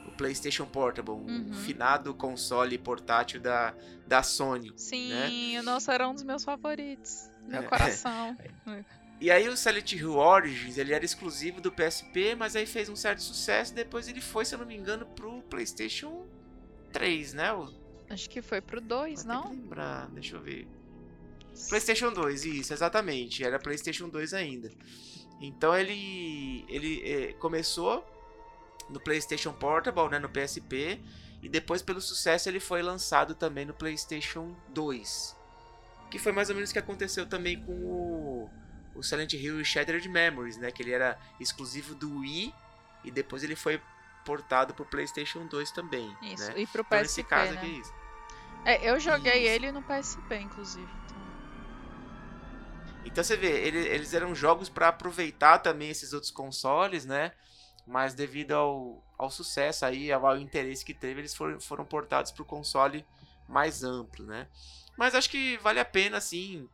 o 0.06 0.10
PlayStation 0.12 0.66
Portable, 0.66 1.12
uhum. 1.12 1.50
o 1.50 1.54
finado 1.54 2.12
console 2.14 2.76
portátil 2.78 3.40
da, 3.40 3.74
da 4.06 4.24
Sony. 4.24 4.72
Sim, 4.76 5.54
né? 5.54 5.60
o 5.60 5.62
nosso 5.62 5.90
era 5.90 6.08
um 6.08 6.14
dos 6.14 6.24
meus 6.24 6.42
favoritos. 6.42 7.30
Meu 7.46 7.60
é. 7.60 7.66
coração. 7.66 8.36
E 9.20 9.32
aí 9.32 9.48
o 9.48 9.56
Silent 9.56 9.94
Hill 9.94 10.14
Origins, 10.14 10.78
ele 10.78 10.94
era 10.94 11.04
exclusivo 11.04 11.60
do 11.60 11.72
PSP, 11.72 12.36
mas 12.36 12.54
aí 12.54 12.64
fez 12.64 12.88
um 12.88 12.94
certo 12.94 13.20
sucesso, 13.20 13.74
depois 13.74 14.06
ele 14.06 14.20
foi, 14.20 14.44
se 14.44 14.54
eu 14.54 14.60
não 14.60 14.66
me 14.66 14.76
engano, 14.76 15.04
pro 15.06 15.42
PlayStation 15.50 16.24
3, 16.92 17.34
né? 17.34 17.52
O 17.52 17.66
Acho 18.10 18.28
que 18.30 18.40
foi 18.40 18.60
pro 18.60 18.80
2, 18.80 19.24
não? 19.24 19.50
Lembrar, 19.50 20.08
deixa 20.10 20.36
eu 20.36 20.40
ver. 20.40 20.66
PlayStation 21.68 22.12
2, 22.12 22.44
isso, 22.44 22.72
exatamente. 22.72 23.44
Era 23.44 23.58
PlayStation 23.58 24.08
2 24.08 24.32
ainda. 24.34 24.70
Então 25.40 25.76
ele 25.76 26.64
ele 26.68 27.02
é, 27.04 27.32
começou 27.34 28.04
no 28.88 29.00
PlayStation 29.00 29.52
Portable, 29.52 30.08
né, 30.08 30.18
no 30.18 30.28
PSP, 30.28 31.00
e 31.42 31.48
depois 31.48 31.82
pelo 31.82 32.00
sucesso 32.00 32.48
ele 32.48 32.60
foi 32.60 32.82
lançado 32.82 33.34
também 33.34 33.64
no 33.64 33.74
PlayStation 33.74 34.56
2. 34.70 35.36
Que 36.10 36.18
foi 36.18 36.32
mais 36.32 36.48
ou 36.48 36.54
menos 36.54 36.70
o 36.70 36.72
que 36.72 36.78
aconteceu 36.78 37.26
também 37.26 37.62
com 37.62 37.72
o, 37.72 38.50
o 38.94 39.02
Silent 39.02 39.34
Hill 39.34 39.62
Shattered 39.64 40.08
Memories, 40.08 40.56
né, 40.56 40.70
que 40.70 40.82
ele 40.82 40.92
era 40.92 41.18
exclusivo 41.38 41.94
do 41.94 42.20
Wii 42.20 42.54
e 43.04 43.10
depois 43.10 43.44
ele 43.44 43.54
foi 43.54 43.80
portado 44.24 44.74
pro 44.74 44.84
PlayStation 44.84 45.46
2 45.46 45.70
também. 45.70 46.14
Isso, 46.22 46.50
né? 46.50 46.60
e 46.60 46.66
pro 46.66 46.84
PSP. 46.84 46.86
Então, 46.86 47.02
nesse 47.02 47.22
caso 47.24 47.52
né? 47.52 47.58
aqui 47.58 47.66
é 47.66 47.78
isso. 47.78 47.97
É, 48.68 48.86
eu 48.86 49.00
joguei 49.00 49.44
isso. 49.44 49.50
ele 49.50 49.72
no 49.72 49.82
PSP, 49.82 50.36
inclusive. 50.36 50.92
Então, 51.06 51.16
então 53.02 53.24
você 53.24 53.34
vê, 53.34 53.66
ele, 53.66 53.78
eles 53.78 54.12
eram 54.12 54.34
jogos 54.34 54.68
para 54.68 54.88
aproveitar 54.88 55.60
também 55.60 55.88
esses 55.88 56.12
outros 56.12 56.30
consoles, 56.30 57.06
né? 57.06 57.32
Mas 57.86 58.12
devido 58.12 58.52
ao, 58.52 59.02
ao 59.16 59.30
sucesso 59.30 59.86
aí, 59.86 60.12
ao, 60.12 60.26
ao 60.26 60.36
interesse 60.36 60.84
que 60.84 60.92
teve, 60.92 61.22
eles 61.22 61.34
foram, 61.34 61.58
foram 61.58 61.86
portados 61.86 62.30
pro 62.30 62.44
console 62.44 63.06
mais 63.48 63.82
amplo, 63.82 64.26
né? 64.26 64.46
Mas 64.98 65.14
acho 65.14 65.30
que 65.30 65.56
vale 65.62 65.80
a 65.80 65.84
pena, 65.86 66.18
assim. 66.18 66.68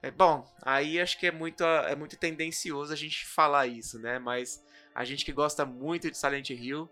É 0.00 0.12
bom. 0.12 0.48
Aí 0.62 1.00
acho 1.00 1.18
que 1.18 1.26
é 1.26 1.32
muito, 1.32 1.64
é 1.64 1.96
muito 1.96 2.16
tendencioso 2.16 2.92
a 2.92 2.96
gente 2.96 3.26
falar 3.26 3.66
isso, 3.66 3.98
né? 3.98 4.20
Mas 4.20 4.62
a 4.94 5.04
gente 5.04 5.24
que 5.24 5.32
gosta 5.32 5.66
muito 5.66 6.08
de 6.08 6.16
Silent 6.16 6.50
Hill, 6.50 6.88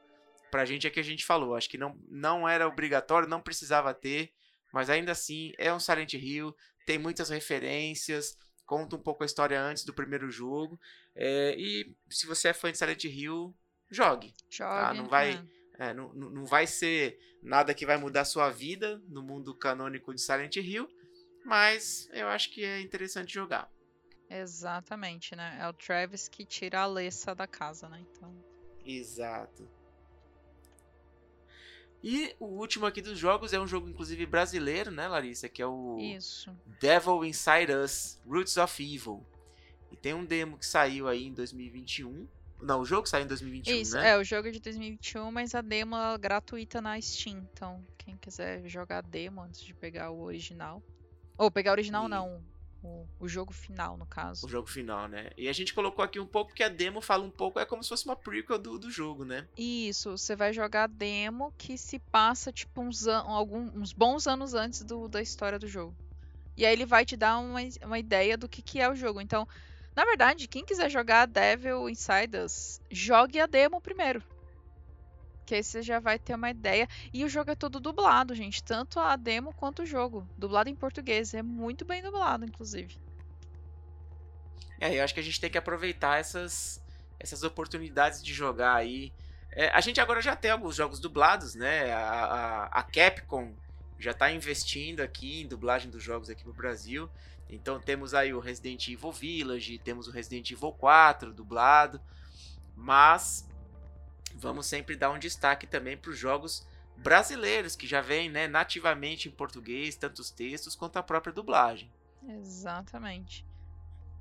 pra 0.55 0.65
gente 0.65 0.87
é 0.87 0.91
que 0.91 1.01
a 1.01 1.05
gente 1.05 1.25
falou. 1.25 1.57
Acho 1.57 1.69
que 1.69 1.77
não, 1.77 1.99
não 2.09 2.49
era 2.49 2.69
obrigatório, 2.69 3.29
não 3.29 3.43
precisava 3.43 3.93
ter, 3.93 4.33
mas 4.73 4.89
ainda 4.89 5.11
assim 5.11 5.53
é 5.59 5.75
um 5.75 5.81
Silent 5.81 6.15
Hill, 6.15 6.55
tem 6.87 6.97
muitas 6.97 7.29
referências, 7.29 8.39
conta 8.65 8.95
um 8.95 9.01
pouco 9.01 9.25
a 9.25 9.27
história 9.27 9.61
antes 9.61 9.85
do 9.85 9.93
primeiro 9.93 10.31
jogo. 10.31 10.79
É, 11.13 11.57
e 11.59 11.93
se 12.09 12.25
você 12.29 12.51
é 12.51 12.53
fã 12.53 12.71
de 12.71 12.79
Silent 12.79 13.03
Hill, 13.03 13.53
jogue. 13.91 14.31
Tá? 14.31 14.37
Jogue. 14.49 14.81
Tá? 14.81 14.95
Não 14.95 15.09
vai. 15.09 15.33
É. 15.77 15.89
É, 15.89 15.93
não, 15.93 16.15
não 16.15 16.45
vai 16.47 16.69
ser 16.69 17.19
nada 17.43 17.75
que 17.75 17.85
vai 17.85 17.97
mudar 17.97 18.21
a 18.21 18.25
sua 18.25 18.49
vida 18.49 19.03
no 19.09 19.25
mundo 19.25 19.59
canônico 19.59 20.15
de 20.15 20.21
Silent 20.21 20.55
Hill, 20.55 20.89
mas 21.45 22.09
eu 22.13 22.29
acho 22.29 22.53
que 22.53 22.65
é 22.65 22.81
interessante 22.81 23.35
jogar. 23.35 23.69
Exatamente, 24.31 25.35
né? 25.35 25.59
É 25.61 25.67
o 25.67 25.73
Travis 25.73 26.29
que 26.29 26.47
tira 26.47 26.79
a 26.79 26.83
Alessa 26.85 27.35
da 27.35 27.49
casa, 27.49 27.89
né? 27.89 28.01
Então... 28.09 28.33
Exato. 28.85 29.69
E 32.07 32.37
o 32.39 32.45
último 32.45 32.85
aqui 32.85 33.01
dos 33.01 33.19
jogos 33.19 33.55
é 33.55 33.59
um 33.59 33.67
jogo, 33.67 33.89
inclusive, 33.89 34.27
brasileiro, 34.27 34.91
né, 34.91 35.09
Larissa? 35.09 35.49
Que 35.49 35.63
é 35.63 35.67
o 35.67 35.97
Isso. 35.99 36.55
Devil 36.79 37.25
Inside 37.25 37.73
Us, 37.73 38.21
Roots 38.29 38.59
of 38.59 38.83
Evil. 38.83 39.25
E 39.91 39.97
tem 39.97 40.13
um 40.13 40.23
demo 40.23 40.59
que 40.59 40.67
saiu 40.67 41.09
aí 41.09 41.25
em 41.25 41.33
2021. 41.33 42.29
Não, 42.61 42.81
o 42.81 42.85
jogo 42.85 43.09
saiu 43.09 43.25
em 43.25 43.27
2021, 43.27 43.75
Isso, 43.75 43.97
né? 43.97 44.11
é, 44.11 44.19
o 44.19 44.23
jogo 44.23 44.49
é 44.49 44.51
de 44.51 44.61
2021, 44.61 45.33
mas 45.33 45.55
a 45.55 45.63
demo 45.63 45.97
é 45.97 46.19
gratuita 46.19 46.83
na 46.83 47.01
Steam. 47.01 47.49
Então, 47.51 47.83
quem 47.97 48.19
quiser 48.19 48.69
jogar 48.69 48.99
a 48.99 49.01
demo 49.01 49.41
antes 49.41 49.63
de 49.63 49.73
pegar 49.73 50.11
o 50.11 50.21
original. 50.21 50.83
Ou 51.39 51.51
pegar 51.51 51.71
o 51.71 51.73
original, 51.73 52.05
e... 52.05 52.11
não. 52.11 52.45
O, 52.85 53.09
o, 53.18 53.26
jogo 53.26 53.51
final, 53.51 53.97
no 53.97 54.05
caso. 54.05 54.47
O 54.47 54.49
jogo 54.49 54.68
final, 54.68 55.09
né? 55.09 55.30
E 55.39 55.49
a 55.49 55.53
gente 55.53 55.72
colocou 55.72 56.05
aqui 56.05 56.20
um 56.20 56.26
pouco 56.26 56.53
que 56.53 56.62
a 56.62 56.68
demo 56.68 57.01
fala 57.01 57.24
um 57.24 57.30
pouco, 57.30 57.59
é 57.59 57.64
como 57.64 57.82
se 57.82 57.89
fosse 57.89 58.05
uma 58.05 58.14
prequel 58.14 58.59
do, 58.59 58.78
do 58.78 58.91
jogo, 58.91 59.24
né? 59.24 59.49
Isso, 59.57 60.11
você 60.11 60.37
vai 60.37 60.53
jogar 60.53 60.85
a 60.85 60.87
demo 60.87 61.53
que 61.57 61.78
se 61.78 61.99
passa, 61.99 62.53
tipo, 62.53 62.82
uns, 62.82 63.09
algum, 63.09 63.70
uns 63.74 63.93
bons 63.93 64.26
anos 64.26 64.53
antes 64.53 64.82
do, 64.85 65.09
da 65.09 65.22
história 65.22 65.59
do 65.59 65.66
jogo. 65.66 65.95
E 66.57 66.66
aí 66.66 66.72
ele 66.72 66.85
vai 66.85 67.07
te 67.07 67.16
dar 67.16 67.39
uma, 67.39 67.61
uma 67.82 67.99
ideia 67.99 68.37
do 68.37 68.49
que, 68.49 68.61
que 68.61 68.80
é 68.80 68.89
o 68.89 68.95
jogo. 68.95 69.20
Então, 69.20 69.49
na 69.97 70.05
verdade, 70.05 70.47
quem 70.47 70.64
quiser 70.64 70.91
jogar 70.91 71.26
Devil 71.26 71.89
Inside 71.89 72.37
Us, 72.45 72.80
jogue 72.91 73.41
a 73.41 73.47
demo 73.47 73.80
primeiro. 73.80 74.22
Que 75.45 75.57
aí 75.57 75.62
você 75.62 75.82
já 75.82 76.01
vai 76.01 76.18
ter 76.18 76.34
uma 76.34 76.51
ideia. 76.51 76.88
E 77.12 77.24
o 77.24 77.28
jogo 77.28 77.51
é 77.51 77.55
todo 77.55 77.80
dublado, 77.80 78.34
gente. 78.34 78.62
Tanto 78.62 78.99
a 78.99 79.16
demo 79.16 79.53
quanto 79.53 79.82
o 79.82 79.86
jogo. 79.86 80.26
Dublado 80.36 80.70
em 80.70 80.74
português. 80.74 81.34
É 81.34 81.42
muito 81.42 81.84
bem 81.84 82.03
dublado, 82.03 82.45
inclusive. 82.45 82.97
É, 84.80 84.99
eu 84.99 85.05
acho 85.05 85.14
que 85.14 85.20
a 85.20 85.22
gente 85.22 85.40
tem 85.40 85.51
que 85.51 85.59
aproveitar 85.59 86.18
essas, 86.18 86.82
essas 87.18 87.42
oportunidades 87.42 88.22
de 88.22 88.32
jogar 88.32 88.74
aí. 88.74 89.12
É, 89.53 89.68
a 89.68 89.80
gente 89.80 90.01
agora 90.01 90.20
já 90.20 90.34
tem 90.34 90.51
alguns 90.51 90.76
jogos 90.76 90.99
dublados, 90.99 91.55
né? 91.55 91.92
A, 91.92 92.01
a, 92.01 92.64
a 92.66 92.82
Capcom 92.82 93.55
já 93.99 94.11
está 94.11 94.30
investindo 94.30 95.01
aqui 95.01 95.42
em 95.42 95.47
dublagem 95.47 95.90
dos 95.90 96.03
jogos 96.03 96.28
aqui 96.28 96.45
no 96.45 96.53
Brasil. 96.53 97.09
Então 97.49 97.78
temos 97.78 98.14
aí 98.14 98.34
o 98.34 98.40
Resident 98.40 98.88
Evil 98.88 99.12
Village, 99.12 99.78
temos 99.78 100.09
o 100.09 100.11
Resident 100.11 100.51
Evil 100.51 100.72
4 100.72 101.32
dublado, 101.32 102.01
mas 102.74 103.49
vamos 104.35 104.66
sempre 104.66 104.97
dar 104.97 105.11
um 105.11 105.18
destaque 105.18 105.66
também 105.66 105.97
para 105.97 106.11
os 106.11 106.18
jogos 106.18 106.66
brasileiros 106.97 107.74
que 107.74 107.87
já 107.87 108.01
vêm 108.01 108.30
né, 108.30 108.47
nativamente 108.47 109.28
em 109.28 109.32
português, 109.32 109.97
tanto 109.97 110.20
os 110.20 110.30
textos 110.30 110.74
quanto 110.74 110.97
a 110.99 111.03
própria 111.03 111.32
dublagem. 111.32 111.91
Exatamente. 112.28 113.45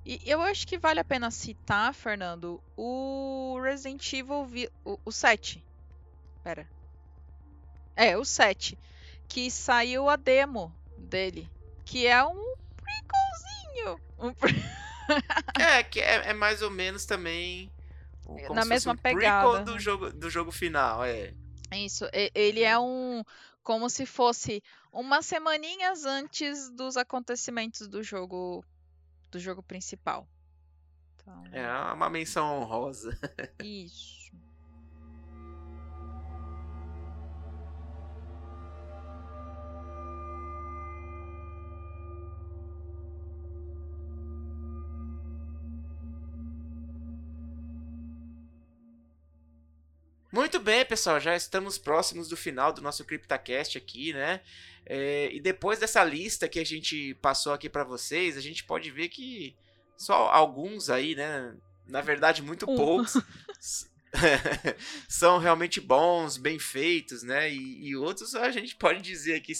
E 0.05 0.21
eu 0.25 0.41
acho 0.41 0.67
que 0.67 0.77
vale 0.77 0.99
a 0.99 1.03
pena 1.03 1.31
citar, 1.31 1.93
Fernando, 1.93 2.61
o 2.75 3.57
Resident 3.61 4.11
Evil 4.11 4.45
Vi 4.45 4.69
o, 4.83 4.99
o 5.05 5.11
7. 5.11 5.63
Pera. 6.43 6.67
É, 7.95 8.17
o 8.17 8.25
7. 8.25 8.77
Que 9.29 9.49
saiu 9.49 10.09
a 10.09 10.17
demo 10.17 10.75
dele. 10.97 11.49
Que 11.85 12.05
é 12.05 12.21
um 12.25 12.55
prequelzinho. 12.75 13.99
Um 14.19 14.33
pre... 14.33 14.53
é, 15.57 15.83
que 15.83 16.01
é, 16.01 16.29
é, 16.29 16.33
mais 16.33 16.61
ou 16.61 16.69
menos 16.69 17.05
também. 17.05 17.71
Como 18.23 18.53
Na 18.53 18.65
mesma 18.65 18.93
um 18.93 18.97
pegada. 18.97 19.63
do 19.63 19.79
jogo, 19.79 20.11
do 20.11 20.29
jogo 20.29 20.51
final, 20.51 21.03
é. 21.03 21.33
Isso. 21.71 22.05
Ele 22.33 22.63
é 22.63 22.77
um. 22.77 23.23
Como 23.61 23.89
se 23.89 24.05
fosse 24.05 24.61
umas 24.91 25.25
semaninhas 25.25 26.05
antes 26.05 26.69
dos 26.69 26.97
acontecimentos 26.97 27.87
do 27.87 28.03
jogo. 28.03 28.63
Do 29.31 29.39
jogo 29.39 29.63
principal. 29.63 30.27
Então... 31.15 31.43
É 31.51 31.93
uma 31.93 32.09
menção 32.09 32.59
honrosa. 32.59 33.17
Isso. 33.63 34.22
Bem, 50.63 50.85
pessoal, 50.85 51.19
já 51.19 51.35
estamos 51.35 51.77
próximos 51.77 52.29
do 52.29 52.37
final 52.37 52.71
do 52.71 52.81
nosso 52.81 53.03
CryptaCast 53.03 53.77
aqui, 53.77 54.13
né? 54.13 54.41
É, 54.85 55.29
e 55.33 55.39
depois 55.39 55.77
dessa 55.77 56.03
lista 56.03 56.47
que 56.47 56.59
a 56.59 56.65
gente 56.65 57.13
passou 57.15 57.53
aqui 57.53 57.69
para 57.69 57.83
vocês, 57.83 58.37
a 58.37 58.41
gente 58.41 58.63
pode 58.63 58.89
ver 58.89 59.09
que 59.09 59.55
só 59.97 60.29
alguns 60.29 60.89
aí, 60.89 61.15
né? 61.15 61.55
Na 61.87 62.01
verdade, 62.01 62.41
muito 62.41 62.63
uh. 62.63 62.75
poucos. 62.75 63.13
são 65.09 65.37
realmente 65.37 65.81
bons, 65.81 66.37
bem 66.37 66.57
feitos, 66.59 67.23
né? 67.23 67.51
E, 67.51 67.89
e, 67.89 67.95
outros 67.95 68.33
a 68.35 68.49
gente 68.51 68.75
pode 68.75 69.01
dizer 69.01 69.35
aqui, 69.35 69.53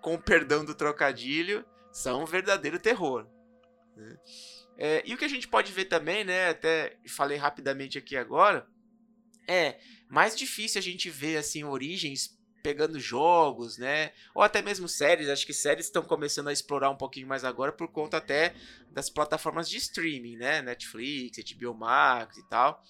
com 0.00 0.16
perdão 0.16 0.64
do 0.64 0.74
trocadilho, 0.74 1.64
são 1.92 2.22
um 2.22 2.26
verdadeiro 2.26 2.78
terror. 2.78 3.26
Né? 3.96 4.16
É, 4.78 5.02
e 5.04 5.12
o 5.12 5.18
que 5.18 5.24
a 5.24 5.28
gente 5.28 5.48
pode 5.48 5.72
ver 5.72 5.86
também, 5.86 6.24
né? 6.24 6.50
Até 6.50 6.96
falei 7.08 7.36
rapidamente 7.36 7.98
aqui 7.98 8.16
agora, 8.16 8.66
é 9.46 9.78
mais 10.08 10.36
difícil 10.36 10.78
a 10.78 10.82
gente 10.82 11.10
ver 11.10 11.36
assim 11.36 11.64
origens 11.64 12.36
pegando 12.66 12.98
jogos, 12.98 13.78
né? 13.78 14.10
Ou 14.34 14.42
até 14.42 14.60
mesmo 14.60 14.88
séries. 14.88 15.28
Acho 15.28 15.46
que 15.46 15.52
séries 15.52 15.86
estão 15.86 16.02
começando 16.02 16.48
a 16.48 16.52
explorar 16.52 16.90
um 16.90 16.96
pouquinho 16.96 17.28
mais 17.28 17.44
agora 17.44 17.70
por 17.70 17.86
conta 17.86 18.16
até 18.16 18.54
das 18.90 19.08
plataformas 19.08 19.70
de 19.70 19.76
streaming, 19.76 20.36
né? 20.36 20.62
Netflix, 20.62 21.38
HBO 21.52 21.74
Max 21.74 22.36
e 22.36 22.48
tal. 22.48 22.82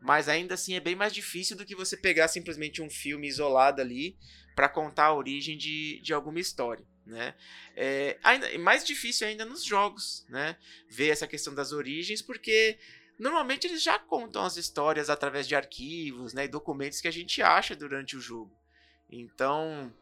Mas 0.00 0.30
ainda 0.30 0.54
assim 0.54 0.74
é 0.74 0.80
bem 0.80 0.94
mais 0.94 1.12
difícil 1.12 1.56
do 1.58 1.66
que 1.66 1.74
você 1.74 1.94
pegar 1.94 2.28
simplesmente 2.28 2.80
um 2.80 2.88
filme 2.88 3.28
isolado 3.28 3.82
ali 3.82 4.16
para 4.56 4.68
contar 4.68 5.06
a 5.06 5.14
origem 5.14 5.58
de, 5.58 6.00
de 6.00 6.14
alguma 6.14 6.40
história. 6.40 6.86
Né? 7.04 7.34
É 7.76 8.18
ainda, 8.22 8.58
mais 8.58 8.84
difícil 8.84 9.26
ainda 9.26 9.44
nos 9.44 9.64
jogos, 9.64 10.24
né? 10.28 10.56
Ver 10.88 11.08
essa 11.08 11.26
questão 11.26 11.54
das 11.54 11.72
origens, 11.72 12.22
porque 12.22 12.78
Normalmente 13.18 13.66
eles 13.66 13.82
já 13.82 13.98
contam 13.98 14.44
as 14.44 14.56
histórias 14.56 15.10
através 15.10 15.48
de 15.48 15.56
arquivos, 15.56 16.32
né, 16.32 16.44
e 16.44 16.48
documentos 16.48 17.00
que 17.00 17.08
a 17.08 17.12
gente 17.12 17.42
acha 17.42 17.74
durante 17.74 18.16
o 18.16 18.20
jogo. 18.20 18.56
Então, 19.10 19.92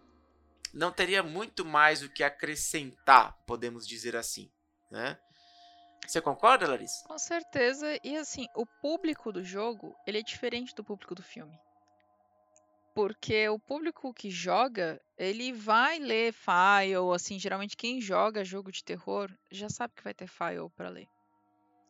não 0.74 0.92
teria 0.92 1.22
muito 1.22 1.64
mais 1.64 2.02
o 2.02 2.10
que 2.10 2.22
acrescentar, 2.22 3.36
podemos 3.46 3.86
dizer 3.86 4.14
assim, 4.14 4.50
né? 4.90 5.18
Você 6.06 6.20
concorda, 6.20 6.68
Larissa? 6.68 7.04
Com 7.08 7.18
certeza. 7.18 7.98
E 8.04 8.16
assim, 8.16 8.46
o 8.54 8.64
público 8.64 9.32
do 9.32 9.42
jogo, 9.42 9.96
ele 10.06 10.18
é 10.18 10.22
diferente 10.22 10.74
do 10.74 10.84
público 10.84 11.14
do 11.14 11.22
filme. 11.22 11.58
Porque 12.94 13.48
o 13.48 13.58
público 13.58 14.14
que 14.14 14.30
joga, 14.30 15.00
ele 15.18 15.52
vai 15.52 15.98
ler 15.98 16.32
file, 16.32 17.12
assim, 17.14 17.38
geralmente 17.38 17.76
quem 17.76 18.00
joga 18.00 18.44
jogo 18.44 18.70
de 18.70 18.84
terror 18.84 19.30
já 19.50 19.68
sabe 19.68 19.94
que 19.94 20.04
vai 20.04 20.14
ter 20.14 20.28
file 20.28 20.70
para 20.76 20.88
ler 20.88 21.08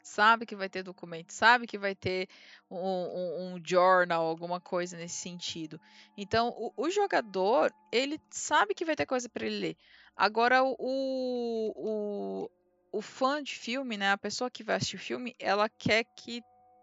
sabe 0.06 0.46
que 0.46 0.54
vai 0.54 0.68
ter 0.68 0.82
documento, 0.82 1.32
sabe 1.32 1.66
que 1.66 1.76
vai 1.76 1.94
ter 1.94 2.28
um, 2.70 2.78
um, 2.78 3.54
um 3.54 3.60
journal, 3.62 4.24
alguma 4.24 4.60
coisa 4.60 4.96
nesse 4.96 5.16
sentido. 5.16 5.80
Então, 6.16 6.48
o, 6.56 6.72
o, 6.76 6.90
jogador, 6.90 7.72
ele 7.92 8.20
sabe 8.30 8.74
que 8.74 8.84
vai 8.84 8.94
ter 8.94 9.04
coisa 9.04 9.28
para 9.28 9.44
ele 9.44 9.58
ler. 9.58 9.76
Agora, 10.16 10.62
o, 10.62 10.76
o, 10.78 12.50
o 12.92 13.02
fã 13.02 13.42
de 13.42 13.54
filme, 13.54 13.96
né, 13.96 14.12
a 14.12 14.18
pessoa 14.18 14.50
que 14.50 14.62
vai 14.62 14.76
assistir 14.76 14.96
o 14.96 15.00
filme, 15.00 15.34
ela 15.38 15.68
quer 15.68 16.04
que 16.16 16.40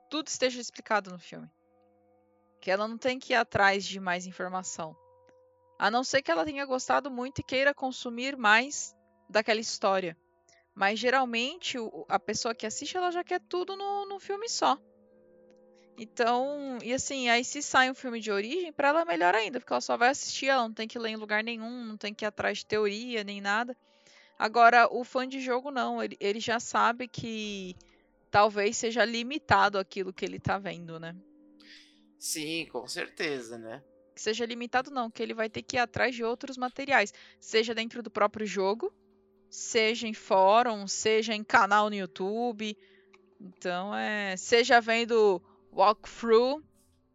tudo 0.09 0.27
esteja 0.27 0.59
explicado 0.59 1.09
no 1.09 1.17
filme. 1.17 1.49
Que 2.59 2.69
ela 2.69 2.87
não 2.87 2.97
tem 2.97 3.17
que 3.17 3.33
ir 3.33 3.37
atrás 3.37 3.85
de 3.85 3.99
mais 3.99 4.27
informação. 4.27 4.95
A 5.79 5.89
não 5.89 6.03
ser 6.03 6.21
que 6.21 6.29
ela 6.29 6.45
tenha 6.45 6.65
gostado 6.65 7.09
muito 7.09 7.39
e 7.39 7.43
queira 7.43 7.73
consumir 7.73 8.37
mais 8.37 8.95
daquela 9.29 9.59
história. 9.59 10.15
Mas 10.75 10.99
geralmente 10.99 11.77
a 12.09 12.19
pessoa 12.19 12.55
que 12.55 12.65
assiste 12.65 12.97
ela 12.97 13.11
já 13.11 13.23
quer 13.23 13.39
tudo 13.41 13.75
no, 13.75 14.05
no 14.07 14.19
filme 14.19 14.49
só. 14.49 14.77
Então, 15.97 16.79
e 16.83 16.91
assim, 16.91 17.29
aí 17.29 17.43
se 17.45 17.61
sai 17.61 17.91
um 17.91 17.93
filme 17.93 18.19
de 18.19 18.31
origem, 18.31 18.73
pra 18.73 18.87
ela 18.87 19.01
é 19.01 19.05
melhor 19.05 19.35
ainda, 19.35 19.59
porque 19.59 19.71
ela 19.71 19.81
só 19.81 19.95
vai 19.95 20.09
assistir, 20.09 20.47
ela 20.47 20.63
não 20.63 20.73
tem 20.73 20.87
que 20.87 20.97
ler 20.97 21.09
em 21.09 21.15
lugar 21.15 21.43
nenhum, 21.43 21.85
não 21.85 21.97
tem 21.97 22.13
que 22.13 22.25
ir 22.25 22.27
atrás 22.27 22.59
de 22.59 22.65
teoria, 22.65 23.23
nem 23.23 23.39
nada. 23.39 23.77
Agora, 24.37 24.87
o 24.91 25.03
fã 25.03 25.27
de 25.27 25.39
jogo 25.39 25.69
não, 25.69 26.01
ele, 26.01 26.17
ele 26.19 26.39
já 26.39 26.59
sabe 26.59 27.07
que 27.07 27.75
talvez 28.31 28.75
seja 28.75 29.05
limitado 29.05 29.77
aquilo 29.77 30.11
que 30.11 30.25
ele 30.25 30.39
tá 30.39 30.57
vendo, 30.57 30.99
né? 30.99 31.15
Sim, 32.17 32.65
com 32.71 32.87
certeza, 32.87 33.59
né? 33.59 33.83
Que 34.15 34.21
seja 34.21 34.45
limitado 34.45 34.89
não, 34.89 35.11
que 35.11 35.21
ele 35.21 35.33
vai 35.35 35.49
ter 35.49 35.61
que 35.61 35.75
ir 35.75 35.79
atrás 35.79 36.15
de 36.15 36.23
outros 36.23 36.57
materiais, 36.57 37.13
seja 37.39 37.75
dentro 37.75 38.01
do 38.01 38.09
próprio 38.09 38.45
jogo, 38.45 38.91
seja 39.53 40.07
em 40.07 40.15
fórum, 40.15 40.87
seja 40.87 41.35
em 41.35 41.43
canal 41.43 41.87
no 41.87 41.95
YouTube. 41.95 42.75
Então, 43.39 43.95
é, 43.95 44.35
seja 44.35 44.81
vendo 44.81 45.39
walkthrough, 45.71 46.63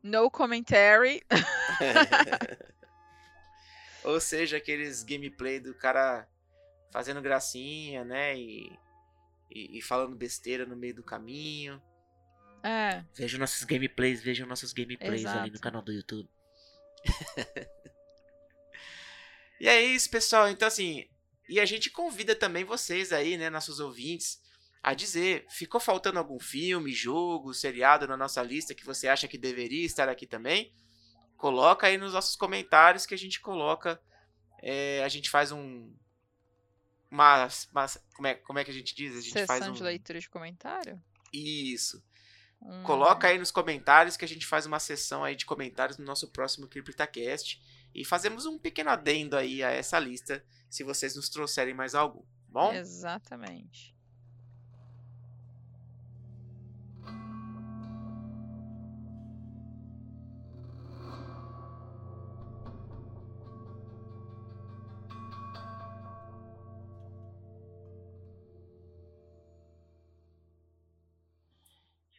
no 0.01 0.31
commentary. 0.31 1.20
Ou 4.05 4.20
seja, 4.20 4.56
aqueles 4.56 5.02
gameplay 5.02 5.59
do 5.59 5.74
cara 5.74 6.28
fazendo 6.93 7.20
gracinha, 7.20 8.05
né? 8.05 8.39
E, 8.39 8.73
e, 9.51 9.78
e, 9.78 9.82
falando 9.82 10.15
besteira 10.15 10.65
no 10.65 10.77
meio 10.77 10.94
do 10.94 11.02
caminho. 11.02 11.82
É. 12.62 13.02
Vejam 13.16 13.40
nossos 13.40 13.65
gameplays, 13.65 14.23
vejam 14.23 14.47
nossos 14.47 14.73
gameplays 14.73 15.23
Exato. 15.23 15.40
ali 15.40 15.51
no 15.51 15.59
canal 15.59 15.82
do 15.82 15.93
YouTube. 15.93 16.28
e 19.60 19.69
é 19.69 19.82
isso, 19.82 20.09
pessoal. 20.09 20.48
Então, 20.48 20.69
assim, 20.69 21.09
e 21.49 21.59
a 21.59 21.65
gente 21.65 21.91
convida 21.91 22.35
também 22.35 22.65
vocês 22.65 23.12
aí, 23.12 23.37
né, 23.37 23.49
nossos 23.49 23.81
ouvintes, 23.81 24.41
a 24.83 24.95
dizer: 24.95 25.47
ficou 25.49 25.81
faltando 25.81 26.19
algum 26.19 26.39
filme, 26.39 26.93
jogo, 26.93 27.55
seriado 27.55 28.07
na 28.07 28.16
nossa 28.16 28.43
lista 28.43 28.75
que 28.75 28.85
você 28.85 29.09
acha 29.09 29.27
que 29.27 29.39
deveria 29.39 29.85
estar 29.85 30.09
aqui 30.09 30.27
também? 30.27 30.73
Coloca 31.37 31.87
aí 31.87 31.97
nos 31.97 32.12
nossos 32.12 32.37
comentários 32.37 33.07
que 33.07 33.15
a 33.15 33.19
gente 33.19 33.41
coloca. 33.41 34.01
É, 34.62 35.03
a 35.05 35.09
gente 35.09 35.31
faz 35.31 35.53
um. 35.53 35.95
Uma, 37.11 37.49
uma, 37.73 37.87
como, 38.15 38.27
é, 38.27 38.35
como 38.35 38.59
é 38.59 38.65
que 38.65 38.70
a 38.70 38.75
gente 38.75 38.95
diz? 38.95 39.16
A 39.16 39.20
gente 39.20 39.33
Sessão 39.33 39.47
faz 39.47 39.66
um... 39.66 39.73
de 39.73 39.83
leitura 39.83 40.20
de 40.20 40.29
comentário? 40.29 41.03
Isso. 41.33 42.03
Hum. 42.61 42.83
Coloca 42.83 43.29
aí 43.29 43.39
nos 43.39 43.51
comentários 43.51 44.16
que 44.16 44.25
a 44.25 44.29
gente 44.29 44.47
faz 44.47 44.66
uma 44.66 44.81
sessão 44.81 45.25
aí 45.25 45.35
de 45.35 45.47
comentários 45.47 45.97
no 45.97 46.05
nosso 46.05 46.29
próximo 46.29 46.69
CryptoCast 46.69 47.61
e 47.99 48.05
fazemos 48.05 48.47
um 48.47 48.57
pequeno 48.57 48.91
adendo 48.91 49.37
aí 49.37 49.61
a 49.62 49.70
essa 49.70 49.99
lista, 49.99 50.45
se 50.70 50.85
vocês 50.85 51.16
nos 51.16 51.29
trouxerem 51.29 51.75
mais 51.75 51.97
algum, 51.97 52.20
tá 52.20 52.27
bom? 52.49 52.73
Exatamente. 52.73 53.97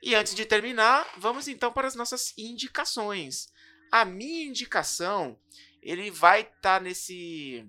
E 0.01 0.15
antes 0.15 0.33
de 0.33 0.43
terminar, 0.43 1.07
vamos 1.17 1.47
então 1.47 1.71
para 1.71 1.87
as 1.87 1.95
nossas 1.95 2.33
indicações. 2.37 3.47
A 3.91 4.03
minha 4.03 4.45
indicação, 4.45 5.39
ele 5.81 6.11
vai 6.11 6.41
estar 6.41 6.77
tá 6.77 6.79
nesse 6.79 7.67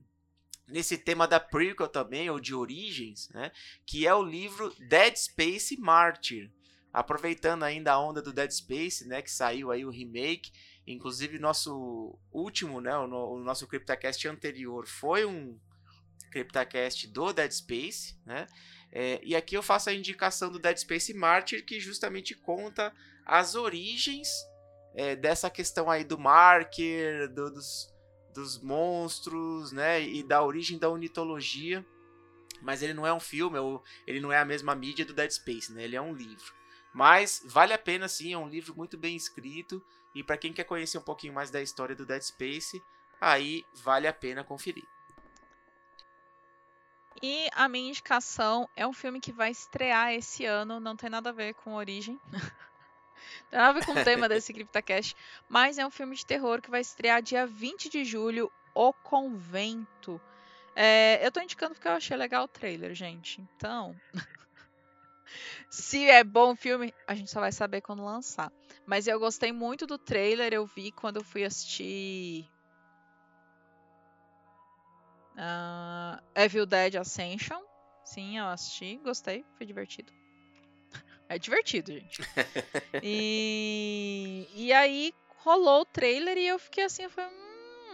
nesse 0.70 0.96
tema 0.96 1.26
da 1.26 1.40
prequel 1.40 1.88
também, 1.88 2.30
ou 2.30 2.40
de 2.40 2.54
origens, 2.54 3.28
né? 3.30 3.50
Que 3.84 4.06
é 4.06 4.14
o 4.14 4.22
livro 4.22 4.72
Dead 4.88 5.16
Space 5.16 5.76
Martyr. 5.78 6.50
Aproveitando 6.92 7.64
ainda 7.64 7.92
a 7.92 8.00
onda 8.00 8.22
do 8.22 8.32
Dead 8.32 8.50
Space, 8.50 9.06
né? 9.06 9.20
Que 9.20 9.30
saiu 9.30 9.70
aí 9.70 9.84
o 9.84 9.90
remake. 9.90 10.52
Inclusive, 10.86 11.38
nosso 11.38 12.18
último, 12.32 12.80
né? 12.80 12.96
O, 12.96 13.34
o 13.34 13.40
nosso 13.40 13.66
CryptoCast 13.66 14.26
anterior 14.28 14.86
foi 14.86 15.24
um 15.24 15.58
CryptoCast 16.30 17.08
do 17.08 17.32
Dead 17.32 17.50
Space, 17.50 18.16
né? 18.24 18.46
É, 18.92 19.20
e 19.22 19.36
aqui 19.36 19.56
eu 19.56 19.62
faço 19.62 19.90
a 19.90 19.94
indicação 19.94 20.50
do 20.50 20.58
Dead 20.58 20.76
Space 20.76 21.14
Martyr, 21.14 21.64
que 21.64 21.78
justamente 21.78 22.34
conta 22.34 22.92
as 23.24 23.54
origens 23.54 24.28
é, 24.94 25.14
dessa 25.14 25.48
questão 25.48 25.88
aí 25.88 26.02
do 26.02 26.18
marker, 26.18 27.32
do, 27.32 27.52
dos, 27.52 27.92
dos 28.34 28.60
monstros, 28.60 29.72
né? 29.72 30.02
E 30.02 30.22
da 30.22 30.42
origem 30.42 30.78
da 30.78 30.88
unitologia. 30.88 31.84
Mas 32.62 32.82
ele 32.82 32.92
não 32.92 33.06
é 33.06 33.12
um 33.12 33.20
filme, 33.20 33.58
ele 34.06 34.20
não 34.20 34.30
é 34.30 34.38
a 34.38 34.44
mesma 34.44 34.74
mídia 34.74 35.04
do 35.04 35.14
Dead 35.14 35.30
Space, 35.30 35.72
né? 35.72 35.84
Ele 35.84 35.96
é 35.96 36.00
um 36.00 36.12
livro. 36.12 36.54
Mas 36.92 37.42
vale 37.46 37.72
a 37.72 37.78
pena 37.78 38.08
sim, 38.08 38.32
é 38.32 38.38
um 38.38 38.48
livro 38.48 38.74
muito 38.76 38.98
bem 38.98 39.16
escrito. 39.16 39.82
E 40.14 40.22
para 40.22 40.36
quem 40.36 40.52
quer 40.52 40.64
conhecer 40.64 40.98
um 40.98 41.02
pouquinho 41.02 41.32
mais 41.32 41.50
da 41.50 41.62
história 41.62 41.94
do 41.94 42.04
Dead 42.04 42.20
Space, 42.22 42.82
aí 43.20 43.64
vale 43.74 44.06
a 44.06 44.12
pena 44.12 44.44
conferir. 44.44 44.86
E 47.22 47.48
a 47.52 47.68
minha 47.68 47.88
indicação 47.88 48.68
é 48.74 48.86
um 48.86 48.92
filme 48.92 49.20
que 49.20 49.32
vai 49.32 49.50
estrear 49.50 50.12
esse 50.12 50.44
ano, 50.44 50.80
não 50.80 50.96
tem 50.96 51.10
nada 51.10 51.30
a 51.30 51.32
ver 51.32 51.54
com 51.54 51.74
origem. 51.74 52.18
tem 53.50 53.58
nada 53.58 53.70
a 53.70 53.72
ver 53.72 53.86
com 53.86 53.92
o 53.92 54.04
tema 54.04 54.28
desse 54.28 54.52
CryptoCast, 54.52 55.14
mas 55.48 55.78
é 55.78 55.86
um 55.86 55.90
filme 55.90 56.16
de 56.16 56.26
terror 56.26 56.60
que 56.60 56.70
vai 56.70 56.80
estrear 56.80 57.22
dia 57.22 57.46
20 57.46 57.88
de 57.88 58.04
julho, 58.04 58.50
O 58.74 58.92
Convento. 58.92 60.20
É, 60.74 61.24
eu 61.24 61.32
tô 61.32 61.40
indicando 61.40 61.74
porque 61.74 61.88
eu 61.88 61.92
achei 61.92 62.16
legal 62.16 62.44
o 62.44 62.48
trailer, 62.48 62.94
gente. 62.94 63.40
Então, 63.56 63.94
se 65.68 66.08
é 66.08 66.22
bom 66.22 66.52
o 66.52 66.56
filme, 66.56 66.94
a 67.06 67.14
gente 67.14 67.30
só 67.30 67.40
vai 67.40 67.52
saber 67.52 67.80
quando 67.80 68.04
lançar. 68.04 68.52
Mas 68.86 69.06
eu 69.06 69.18
gostei 69.18 69.52
muito 69.52 69.86
do 69.86 69.98
trailer, 69.98 70.52
eu 70.52 70.66
vi 70.66 70.92
quando 70.92 71.16
eu 71.16 71.24
fui 71.24 71.44
assistir 71.44 72.50
Uh, 75.40 76.20
Evil 76.34 76.66
Dead 76.66 76.96
Ascension. 76.96 77.62
Sim, 78.04 78.38
eu 78.38 78.46
assisti, 78.46 79.00
gostei, 79.02 79.44
foi 79.56 79.66
divertido. 79.66 80.12
É 81.30 81.38
divertido, 81.38 81.92
gente. 81.92 82.20
e, 83.00 84.48
e 84.52 84.72
aí 84.72 85.14
rolou 85.38 85.82
o 85.82 85.84
trailer 85.84 86.36
e 86.36 86.48
eu 86.48 86.58
fiquei 86.58 86.82
assim, 86.82 87.04
eu 87.04 87.10
falei, 87.10 87.30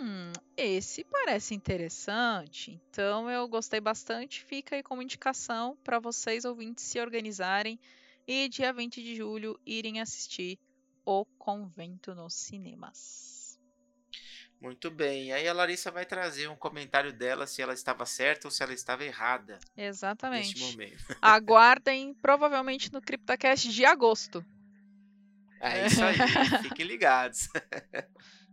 hum, 0.01 0.33
esse 0.57 1.05
parece 1.05 1.55
interessante. 1.55 2.81
Então 2.89 3.29
eu 3.31 3.47
gostei 3.47 3.79
bastante. 3.79 4.43
Fica 4.43 4.75
aí 4.75 4.83
como 4.83 5.03
indicação 5.03 5.77
para 5.85 5.99
vocês 5.99 6.47
ouvintes 6.47 6.85
se 6.85 6.99
organizarem 6.99 7.79
e 8.27 8.49
dia 8.49 8.73
20 8.73 9.03
de 9.03 9.15
julho 9.15 9.61
irem 9.67 10.01
assistir 10.01 10.59
O 11.05 11.27
Convento 11.39 12.15
nos 12.15 12.33
cinemas. 12.33 13.36
Muito 14.61 14.91
bem. 14.91 15.33
Aí 15.33 15.47
a 15.47 15.53
Larissa 15.53 15.91
vai 15.91 16.07
trazer 16.07 16.49
um 16.49 16.57
comentário 16.57 17.13
dela 17.13 17.47
se 17.47 17.61
ela 17.61 17.75
estava 17.75 18.07
certa 18.07 18.47
ou 18.47 18.51
se 18.51 18.63
ela 18.63 18.73
estava 18.73 19.05
errada. 19.05 19.59
Exatamente. 19.77 20.59
Neste 20.59 20.73
momento. 20.73 21.05
Aguardem 21.21 22.15
provavelmente 22.15 22.93
no 22.93 23.01
CryptoCast 23.01 23.69
de 23.69 23.85
agosto. 23.85 24.45
É 25.61 25.87
isso 25.87 26.03
aí. 26.03 26.17
Fiquem 26.63 26.87
ligados. 26.87 27.49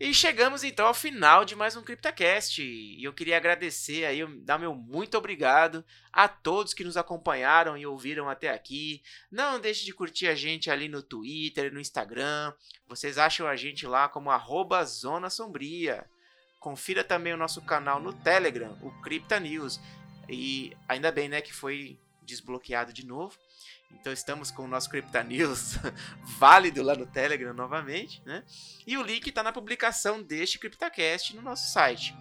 E 0.00 0.14
chegamos 0.14 0.62
então 0.62 0.86
ao 0.86 0.94
final 0.94 1.44
de 1.44 1.56
mais 1.56 1.74
um 1.74 1.82
CryptoCast. 1.82 2.62
E 2.62 3.02
eu 3.02 3.12
queria 3.12 3.36
agradecer 3.36 4.04
aí, 4.04 4.24
dar 4.44 4.56
meu 4.56 4.72
muito 4.72 5.18
obrigado 5.18 5.84
a 6.12 6.28
todos 6.28 6.72
que 6.72 6.84
nos 6.84 6.96
acompanharam 6.96 7.76
e 7.76 7.84
ouviram 7.84 8.28
até 8.28 8.50
aqui. 8.50 9.02
Não 9.28 9.58
deixe 9.58 9.84
de 9.84 9.92
curtir 9.92 10.28
a 10.28 10.36
gente 10.36 10.70
ali 10.70 10.88
no 10.88 11.02
Twitter, 11.02 11.72
no 11.72 11.80
Instagram. 11.80 12.52
Vocês 12.86 13.18
acham 13.18 13.48
a 13.48 13.56
gente 13.56 13.88
lá 13.88 14.08
como 14.08 14.30
arroba 14.30 14.84
Zona 14.84 15.28
Sombria. 15.28 16.08
Confira 16.60 17.02
também 17.02 17.32
o 17.32 17.38
nosso 17.38 17.60
canal 17.62 18.00
no 18.00 18.12
Telegram, 18.12 18.78
o 18.80 18.92
Crypta 19.02 19.40
News. 19.40 19.80
E 20.28 20.76
ainda 20.88 21.10
bem, 21.10 21.28
né, 21.28 21.40
que 21.40 21.52
foi 21.52 21.98
desbloqueado 22.22 22.92
de 22.92 23.04
novo. 23.04 23.36
Então 23.92 24.12
estamos 24.12 24.50
com 24.50 24.62
o 24.62 24.68
nosso 24.68 24.90
Crypta 24.90 25.22
News 25.22 25.78
válido 26.38 26.82
lá 26.82 26.94
no 26.94 27.06
Telegram 27.06 27.52
novamente, 27.52 28.22
né? 28.24 28.42
E 28.86 28.96
o 28.96 29.02
link 29.02 29.28
está 29.28 29.42
na 29.42 29.52
publicação 29.52 30.22
deste 30.22 30.58
CryptaCast 30.58 31.36
no 31.36 31.42
nosso 31.42 31.70
site. 31.70 32.16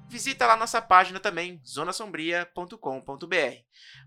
Visita 0.09 0.45
lá 0.45 0.55
nossa 0.55 0.81
página 0.81 1.19
também, 1.19 1.59
zonasombria.com.br. 1.65 3.57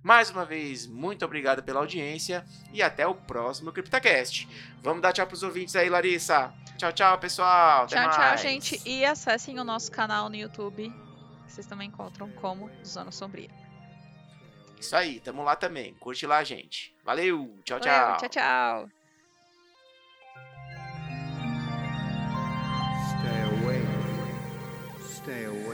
Mais 0.03 0.31
uma 0.31 0.45
vez, 0.45 0.87
muito 0.87 1.25
obrigado 1.25 1.63
pela 1.63 1.81
audiência 1.81 2.45
e 2.73 2.83
até 2.83 3.07
o 3.07 3.15
próximo 3.15 3.73
CryptaCast. 3.73 4.49
Vamos 4.83 5.03
dar 5.03 5.13
tchau 5.13 5.27
para 5.27 5.35
os 5.35 5.43
ouvintes 5.43 5.75
aí, 5.75 5.89
Larissa. 5.89 6.55
Tchau, 6.79 6.93
tchau, 6.93 7.19
pessoal. 7.19 7.85
Até 7.85 7.97
tchau, 7.97 8.07
mais. 8.07 8.17
tchau, 8.17 8.37
gente. 8.37 8.81
E 8.87 9.05
acessem 9.05 9.59
o 9.59 9.65
nosso 9.65 9.91
canal 9.91 10.29
no 10.29 10.37
YouTube. 10.37 10.93
vocês 11.49 11.67
também 11.67 11.89
encontram 11.89 12.31
como 12.33 12.71
Zona 12.85 13.11
Sombria. 13.11 13.51
Isso 14.79 14.95
aí, 14.95 15.21
tamo 15.21 15.43
lá 15.43 15.57
também. 15.57 15.95
Curte 15.95 16.27
lá, 16.27 16.45
gente. 16.45 16.95
Valeu, 17.05 17.59
tchau, 17.65 17.81
Valeu, 17.81 18.17
tchau. 18.17 18.17
tchau, 18.17 18.29
tchau. 18.29 18.89
Stay 23.09 23.43
away. 23.43 23.83
Stay 25.01 25.45
away. 25.47 25.66